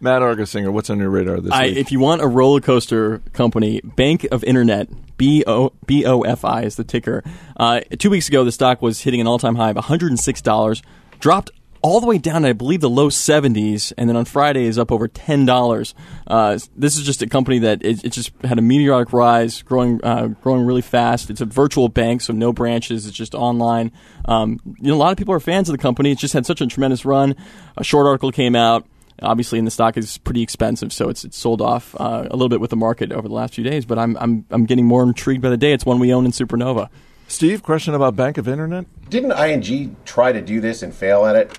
Matt 0.00 0.22
Argersinger, 0.22 0.72
what's 0.72 0.88
on 0.88 0.98
your 0.98 1.10
radar 1.10 1.40
this 1.40 1.52
I, 1.52 1.66
week? 1.66 1.76
if 1.76 1.92
you 1.92 1.98
want 1.98 2.22
a 2.22 2.26
roller 2.28 2.60
coaster 2.60 3.18
company, 3.32 3.80
Bank 3.82 4.24
of 4.30 4.44
Internet, 4.44 4.88
B 5.16 5.42
O 5.46 5.72
B 5.86 6.06
O 6.06 6.22
F 6.22 6.44
I 6.44 6.62
is 6.62 6.76
the 6.76 6.84
ticker. 6.84 7.24
Uh, 7.56 7.80
two 7.98 8.10
weeks 8.10 8.28
ago, 8.28 8.44
the 8.44 8.52
stock 8.52 8.80
was 8.80 9.00
hitting 9.00 9.20
an 9.20 9.26
all 9.26 9.38
time 9.38 9.56
high 9.56 9.70
of 9.70 9.76
$106, 9.76 10.82
dropped 11.18 11.50
all 11.84 12.00
the 12.00 12.06
way 12.06 12.16
down 12.16 12.42
to, 12.42 12.48
I 12.48 12.54
believe, 12.54 12.80
the 12.80 12.88
low 12.88 13.10
70s, 13.10 13.92
and 13.98 14.08
then 14.08 14.16
on 14.16 14.24
Friday 14.24 14.64
is 14.64 14.78
up 14.78 14.90
over 14.90 15.06
$10. 15.06 15.94
Uh, 16.26 16.58
this 16.74 16.96
is 16.96 17.04
just 17.04 17.20
a 17.20 17.26
company 17.26 17.58
that 17.58 17.84
it, 17.84 18.02
it 18.02 18.08
just 18.08 18.32
had 18.42 18.58
a 18.58 18.62
meteoric 18.62 19.12
rise, 19.12 19.60
growing 19.60 20.02
uh, 20.02 20.28
growing 20.28 20.64
really 20.64 20.80
fast. 20.80 21.28
It's 21.28 21.42
a 21.42 21.44
virtual 21.44 21.90
bank, 21.90 22.22
so 22.22 22.32
no 22.32 22.54
branches. 22.54 23.06
It's 23.06 23.14
just 23.14 23.34
online. 23.34 23.92
Um, 24.24 24.58
you 24.80 24.88
know, 24.88 24.94
a 24.94 24.96
lot 24.96 25.12
of 25.12 25.18
people 25.18 25.34
are 25.34 25.40
fans 25.40 25.68
of 25.68 25.74
the 25.74 25.82
company. 25.82 26.10
It's 26.10 26.22
just 26.22 26.32
had 26.32 26.46
such 26.46 26.62
a 26.62 26.66
tremendous 26.66 27.04
run. 27.04 27.36
A 27.76 27.84
short 27.84 28.06
article 28.06 28.32
came 28.32 28.56
out. 28.56 28.86
Obviously, 29.22 29.58
and 29.58 29.66
the 29.66 29.70
stock 29.70 29.98
is 29.98 30.18
pretty 30.18 30.42
expensive, 30.42 30.92
so 30.92 31.08
it's, 31.08 31.24
it's 31.24 31.38
sold 31.38 31.60
off 31.60 31.94
uh, 32.00 32.26
a 32.28 32.34
little 32.34 32.48
bit 32.48 32.60
with 32.60 32.70
the 32.70 32.76
market 32.76 33.12
over 33.12 33.28
the 33.28 33.34
last 33.34 33.54
few 33.54 33.62
days. 33.62 33.84
But 33.84 33.98
I'm, 33.98 34.16
I'm 34.16 34.44
I'm 34.50 34.64
getting 34.64 34.86
more 34.86 35.02
intrigued 35.02 35.42
by 35.42 35.50
the 35.50 35.56
day. 35.58 35.72
It's 35.72 35.84
one 35.84 36.00
we 36.00 36.14
own 36.14 36.24
in 36.24 36.32
Supernova. 36.32 36.88
Steve, 37.28 37.62
question 37.62 37.94
about 37.94 38.16
Bank 38.16 38.38
of 38.38 38.48
Internet. 38.48 38.86
Didn't 39.10 39.32
ING 39.32 39.96
try 40.04 40.32
to 40.32 40.40
do 40.40 40.60
this 40.60 40.82
and 40.82 40.94
fail 40.94 41.26
at 41.26 41.36
it? 41.36 41.58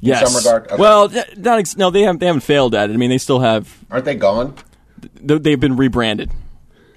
Yes. 0.00 0.32
some 0.32 0.36
regard? 0.36 0.66
Okay. 0.72 0.80
Well, 0.80 1.08
not 1.36 1.58
ex- 1.58 1.76
no, 1.76 1.90
they 1.90 2.02
haven't 2.02 2.18
they 2.20 2.26
haven't 2.26 2.40
failed 2.42 2.74
at 2.74 2.90
it. 2.90 2.94
I 2.94 2.96
mean, 2.96 3.10
they 3.10 3.18
still 3.18 3.40
have. 3.40 3.76
Aren't 3.90 4.04
they 4.06 4.14
gone? 4.14 4.54
th- 5.26 5.42
They've 5.42 5.60
been 5.60 5.76
rebranded. 5.76 6.30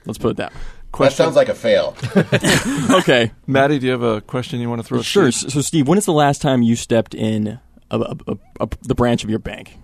Let's 0.05 0.17
put 0.17 0.31
it 0.31 0.37
that. 0.37 0.53
way. 0.53 0.59
That 1.07 1.13
sounds 1.13 1.35
like 1.35 1.49
a 1.49 1.55
fail. 1.55 1.95
Okay. 2.99 3.31
Maddie, 3.47 3.79
do 3.79 3.85
you 3.87 3.91
have 3.93 4.03
a 4.03 4.21
question 4.21 4.59
you 4.59 4.69
want 4.69 4.81
to 4.81 4.87
throw? 4.87 4.99
at 4.99 5.05
Sure. 5.05 5.31
Steve? 5.31 5.51
So, 5.51 5.61
Steve, 5.61 5.87
when 5.87 5.97
is 5.97 6.05
the 6.05 6.13
last 6.13 6.41
time 6.41 6.61
you 6.61 6.75
stepped 6.75 7.13
in 7.15 7.59
a, 7.91 7.97
a, 7.99 8.15
a, 8.27 8.37
a, 8.61 8.69
the 8.83 8.95
branch 8.95 9.23
of 9.23 9.29
your 9.29 9.39
bank? 9.39 9.77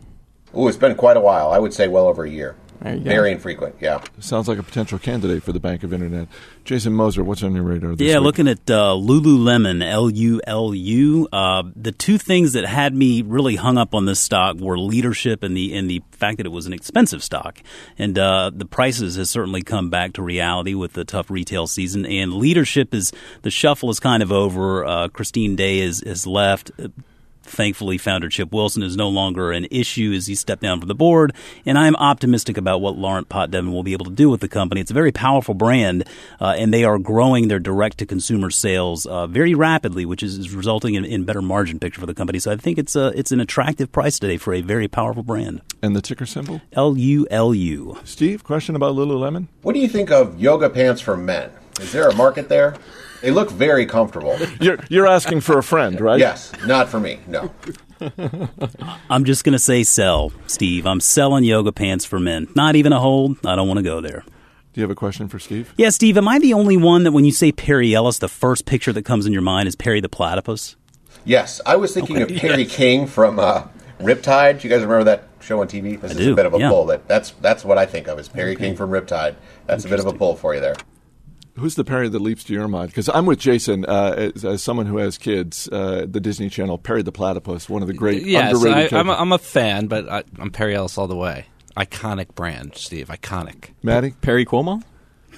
Oh, 0.54 0.68
it's 0.68 0.78
been 0.78 0.96
quite 0.96 1.18
a 1.18 1.20
while. 1.22 1.52
I 1.52 1.60
would 1.60 1.74
say 1.74 1.88
well 1.88 2.08
over 2.08 2.24
a 2.24 2.30
year. 2.30 2.56
There 2.82 2.94
you 2.94 3.00
go. 3.00 3.10
Very 3.10 3.32
infrequent. 3.34 3.76
Yeah. 3.82 4.02
Sounds 4.20 4.48
like 4.48 4.58
a 4.58 4.64
potential 4.64 5.00
candidate 5.00 5.44
for 5.44 5.52
the 5.52 5.60
Bank 5.60 5.84
of 5.84 5.92
Internet. 5.92 6.30
Jason 6.64 6.94
Moser, 6.94 7.24
what's 7.24 7.44
on 7.44 7.54
your 7.54 7.64
radar 7.64 7.96
this 7.96 8.08
yeah, 8.08 8.16
week? 8.20 8.24
looking 8.24 8.48
at 8.48 8.70
uh, 8.70 8.94
Lululemon, 8.94 9.84
L 9.84 10.10
U 10.10 10.40
L 10.46 10.74
U. 10.74 11.28
Uh, 11.34 11.64
The 11.76 11.92
two 11.92 12.18
things 12.18 12.54
that 12.54 12.66
had 12.66 12.96
me 12.96 13.22
really 13.22 13.58
hung 13.58 13.78
up 13.78 13.94
on 13.94 14.06
this 14.06 14.20
stock 14.20 14.58
were 14.58 14.78
leadership 14.78 15.44
and 15.44 15.58
the 15.58 15.76
and 15.76 15.90
the 15.90 16.02
fact 16.12 16.38
that 16.38 16.46
it 16.46 16.52
was 16.52 16.68
an 16.68 16.74
expensive 16.74 17.24
stock, 17.24 17.62
and 17.98 18.18
uh, 18.18 18.52
the 18.54 18.66
prices 18.66 19.16
has 19.16 19.30
certainly 19.30 19.62
come 19.62 19.90
back 19.90 20.14
to 20.14 20.22
reality 20.22 20.74
with 20.74 20.94
the 20.94 21.04
tough 21.04 21.30
retail 21.30 21.68
season. 21.68 22.06
And 22.06 22.34
leadership 22.34 22.94
is 22.94 23.12
the 23.42 23.52
shuffle 23.52 23.90
is 23.90 24.00
kind 24.00 24.24
of 24.24 24.32
over. 24.32 24.86
Uh, 24.86 25.08
Christine 25.10 25.56
Day 25.56 25.80
is 25.80 26.02
is 26.02 26.26
left. 26.26 26.72
Thankfully, 27.50 27.97
founder 27.97 28.30
Chip 28.30 28.54
Wilson 28.54 28.84
is 28.84 28.95
no 28.95 29.10
longer 29.10 29.52
an 29.52 29.68
issue 29.72 30.14
as 30.16 30.28
he 30.28 30.36
stepped 30.36 30.62
down 30.62 30.80
from 30.80 30.88
the 30.88 30.95
board, 30.95 31.34
and 31.66 31.78
I'm 31.78 31.95
optimistic 31.95 32.58
about 32.58 32.80
what 32.80 32.95
Laurent 32.95 33.28
Potdevin 33.28 33.72
will 33.72 33.84
be 33.84 33.93
able 33.93 34.06
to 34.06 34.12
do 34.12 34.30
with 34.30 34.39
the 34.39 34.47
company. 34.47 34.82
It's 34.82 34.91
a 34.91 34.93
very 34.93 35.12
powerful 35.12 35.54
brand, 35.56 36.04
uh, 36.39 36.56
and 36.58 36.74
they 36.74 36.84
are 36.84 37.00
growing 37.00 37.47
their 37.47 37.60
direct-to-consumer 37.60 38.52
sales 38.52 39.06
uh, 39.06 39.28
very 39.28 39.54
rapidly, 39.56 40.06
which 40.06 40.24
is, 40.24 40.38
is 40.38 40.54
resulting 40.54 40.93
in, 40.95 41.04
in 41.04 41.26
better 41.26 41.41
margin 41.41 41.80
picture 41.80 42.00
for 42.00 42.06
the 42.08 42.14
company. 42.14 42.39
So 42.39 42.52
I 42.52 42.56
think 42.56 42.78
it's 42.78 42.95
a, 42.95 43.08
it's 43.18 43.32
an 43.32 43.39
attractive 43.39 43.91
price 43.91 44.20
today 44.20 44.38
for 44.38 44.54
a 44.54 44.62
very 44.62 44.88
powerful 44.88 45.24
brand. 45.24 45.62
and 45.82 45.95
the 45.95 46.02
ticker 46.02 46.26
symbol. 46.26 46.62
L 46.74 46.97
U 46.97 47.28
L 47.30 47.54
U. 47.54 47.97
Steve, 48.04 48.43
question 48.43 48.76
about 48.76 48.95
Lululemon. 48.95 49.47
What 49.62 49.74
do 49.74 49.80
you 49.80 49.88
think 49.88 50.12
of 50.12 50.39
yoga 50.39 50.70
pants 50.70 51.02
for 51.02 51.18
men? 51.18 51.52
Is 51.80 51.91
there 51.91 52.08
a 52.08 52.16
market 52.16 52.50
there? 52.50 52.76
They 53.22 53.32
look 53.32 53.52
very 53.52 53.86
comfortable. 53.86 54.38
You're 54.62 54.80
you're 54.90 55.08
asking 55.08 55.42
for 55.42 55.58
a 55.58 55.64
friend, 55.64 56.00
right? 56.00 56.20
Yes, 56.20 56.52
not 56.66 56.90
for 56.90 57.00
me. 57.00 57.20
No. 57.28 57.52
I'm 59.10 59.26
just 59.26 59.44
going 59.44 59.54
to 59.54 59.60
say 59.60 59.84
sell, 59.84 60.32
Steve. 60.48 60.86
I'm 60.86 61.02
selling 61.02 61.44
yoga 61.44 61.72
pants 61.72 62.06
for 62.06 62.20
men. 62.20 62.48
Not 62.56 62.76
even 62.76 62.94
a 62.94 63.00
hold. 63.00 63.46
I 63.46 63.56
don't 63.56 63.68
want 63.68 63.78
to 63.78 63.84
go 63.84 64.00
there. 64.02 64.24
Do 64.72 64.82
you 64.82 64.84
have 64.84 64.92
a 64.92 64.96
question 64.96 65.28
for 65.28 65.40
Steve? 65.40 65.74
Yeah, 65.78 65.90
Steve, 65.90 66.18
am 66.18 66.28
I 66.28 66.40
the 66.40 66.54
only 66.54 66.78
one 66.78 67.04
that 67.04 67.12
when 67.12 67.26
you 67.26 67.32
say 67.32 67.52
Perry 67.52 67.94
Ellis, 67.94 68.20
the 68.20 68.30
first 68.30 68.66
picture 68.66 68.94
that 68.94 69.04
comes 69.04 69.26
in 69.26 69.34
your 69.34 69.42
mind 69.42 69.68
is 69.68 69.76
Perry 69.76 70.00
the 70.00 70.10
platypus? 70.10 70.76
Yes, 71.26 71.60
I 71.66 71.76
was 71.76 71.94
thinking 71.94 72.22
of 72.22 72.30
Perry 72.30 72.66
King 72.66 73.08
from 73.08 73.40
uh, 73.40 73.68
Riptide. 74.00 74.62
Do 74.62 74.68
you 74.68 74.74
guys 74.74 74.84
remember 74.84 75.04
that 75.06 75.28
show 75.42 75.60
on 75.62 75.68
TV? 75.68 76.00
This 76.00 76.12
is 76.12 76.18
do, 76.18 76.34
a 76.34 76.36
bit 76.36 76.46
of 76.46 76.54
a 76.54 76.60
yeah. 76.60 76.70
pull. 76.70 76.86
That 76.86 77.08
that's 77.08 77.32
that's 77.42 77.66
what 77.66 77.78
I 77.78 77.86
think 77.86 78.08
of 78.08 78.20
is 78.20 78.30
Perry 78.30 78.56
King 78.56 78.76
from 78.76 78.92
Riptide. 78.92 79.36
That's 79.66 79.86
a 79.86 79.90
bit 79.90 80.00
of 80.00 80.06
a 80.06 80.14
pull 80.14 80.36
for 80.36 80.54
you 80.54 80.62
there. 80.62 80.76
Who's 81.60 81.76
the 81.76 81.84
Perry 81.84 82.10
that 82.10 82.20
leaps 82.20 82.43
to 82.45 82.53
your 82.53 82.68
mind? 82.68 82.89
Because 82.89 83.10
I'm 83.10 83.26
with 83.26 83.39
Jason 83.39 83.86
uh, 83.86 84.32
as, 84.36 84.43
as 84.45 84.64
someone 84.64 84.86
who 84.86 84.97
has 84.97 85.18
kids. 85.18 85.70
Uh, 85.72 86.05
the 86.10 86.20
Disney 86.20 86.49
Channel, 86.49 86.78
Perry 86.78 87.01
the 87.03 87.12
Platypus, 87.12 87.70
one 87.70 87.82
of 87.82 87.88
the 87.88 87.93
great 87.93 88.24
Yes, 88.26 88.55
underrated. 88.55 88.93
I, 88.93 88.99
I'm, 88.99 89.10
a. 89.10 89.14
I'm 89.14 89.32
a 89.32 89.38
fan, 89.38 89.88
but 89.88 90.10
I, 90.10 90.24
I'm 90.39 90.51
Perry 90.51 90.76
Ellis 90.76 90.97
all 90.97 91.07
the 91.07 91.16
way. 91.16 91.45
Iconic 91.78 92.36
brand, 92.36 92.76
Steve. 92.76 93.07
Iconic. 93.07 93.70
Maddie 93.84 94.12
Perry 94.22 94.45
Como? 94.45 94.82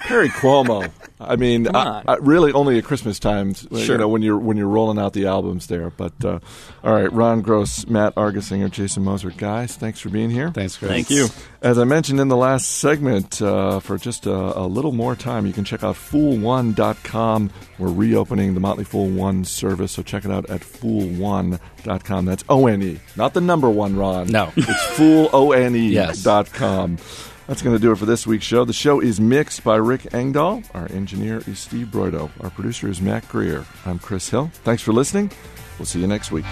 Perry 0.02 0.30
Como. 0.30 0.84
I 1.20 1.36
mean, 1.36 1.68
I. 1.76 2.04
I, 2.08 2.16
really 2.16 2.52
only 2.52 2.80
at 2.80 2.84
Christmas 2.84 3.20
times. 3.20 3.68
You 3.70 3.98
know 3.98 4.08
when 4.08 4.24
you're 4.24 4.38
when 4.40 4.58
you're 4.58 4.68
rolling 4.68 4.98
out 4.98 5.14
the 5.14 5.28
albums 5.28 5.68
there. 5.68 5.92
But 5.92 6.14
uh, 6.26 6.40
all 6.84 6.94
right, 6.94 7.12
Ron 7.14 7.42
Gross, 7.42 7.86
Matt 7.88 8.16
Argersinger, 8.16 8.72
Jason 8.72 9.04
Moser, 9.04 9.30
guys, 9.30 9.76
thanks 9.76 10.00
for 10.00 10.10
being 10.10 10.32
here. 10.32 10.50
Thanks, 10.50 10.78
Chris. 10.78 10.90
Thank 10.90 11.10
you. 11.12 11.28
As 11.62 11.78
I 11.78 11.84
mentioned 11.84 12.20
in 12.20 12.28
the 12.28 12.36
last 12.38 12.66
segment, 12.80 13.40
uh, 13.40 13.80
for 13.80 14.00
just 14.00 14.26
a, 14.26 14.34
a 14.60 14.66
little 14.66 14.92
more 14.94 15.16
time, 15.16 15.46
you 15.46 15.54
can 15.54 15.64
check 15.64 15.84
out 15.84 15.96
fool1.com. 15.96 17.52
We're 17.78 17.92
reopening 17.94 18.56
the 18.56 18.60
Motley 18.60 18.84
Fool 18.84 19.08
One 19.10 19.46
service, 19.46 19.92
so 19.92 20.02
check 20.02 20.26
it 20.26 20.32
out 20.32 20.50
at 20.50 20.62
fool1.com. 20.62 22.26
That's 22.26 22.44
O 22.50 22.66
N 22.66 22.82
E, 22.82 23.00
not 23.16 23.34
the 23.36 23.42
number 23.42 23.70
one, 23.70 23.96
Ron. 23.96 24.28
No. 24.28 24.52
It's 24.56 24.86
fool, 24.98 25.30
O 25.34 25.52
N 25.52 25.76
E 25.76 25.90
Yes. 25.92 26.24
dot 26.24 26.52
com. 26.52 26.98
That's 27.52 27.62
going 27.62 27.76
to 27.76 27.82
do 27.82 27.92
it 27.92 27.98
for 27.98 28.06
this 28.06 28.26
week's 28.26 28.46
show. 28.46 28.64
The 28.64 28.72
show 28.72 29.02
is 29.02 29.20
mixed 29.20 29.62
by 29.66 29.76
Rick 29.76 30.14
Engdahl. 30.14 30.64
Our 30.74 30.90
engineer 30.90 31.44
is 31.48 31.60
Steve 31.60 31.88
Broido. 31.88 32.30
Our 32.40 32.50
producer 32.50 32.88
is 32.88 33.02
Matt 33.02 33.28
Greer. 33.28 33.66
I'm 33.86 34.00
Chris 34.00 34.30
Hill. 34.30 34.50
Thanks 34.64 34.82
for 34.82 34.94
listening. 34.94 35.34
We'll 35.78 35.86
see 35.86 36.00
you 36.00 36.08
next 36.08 36.32
week. 36.32 36.46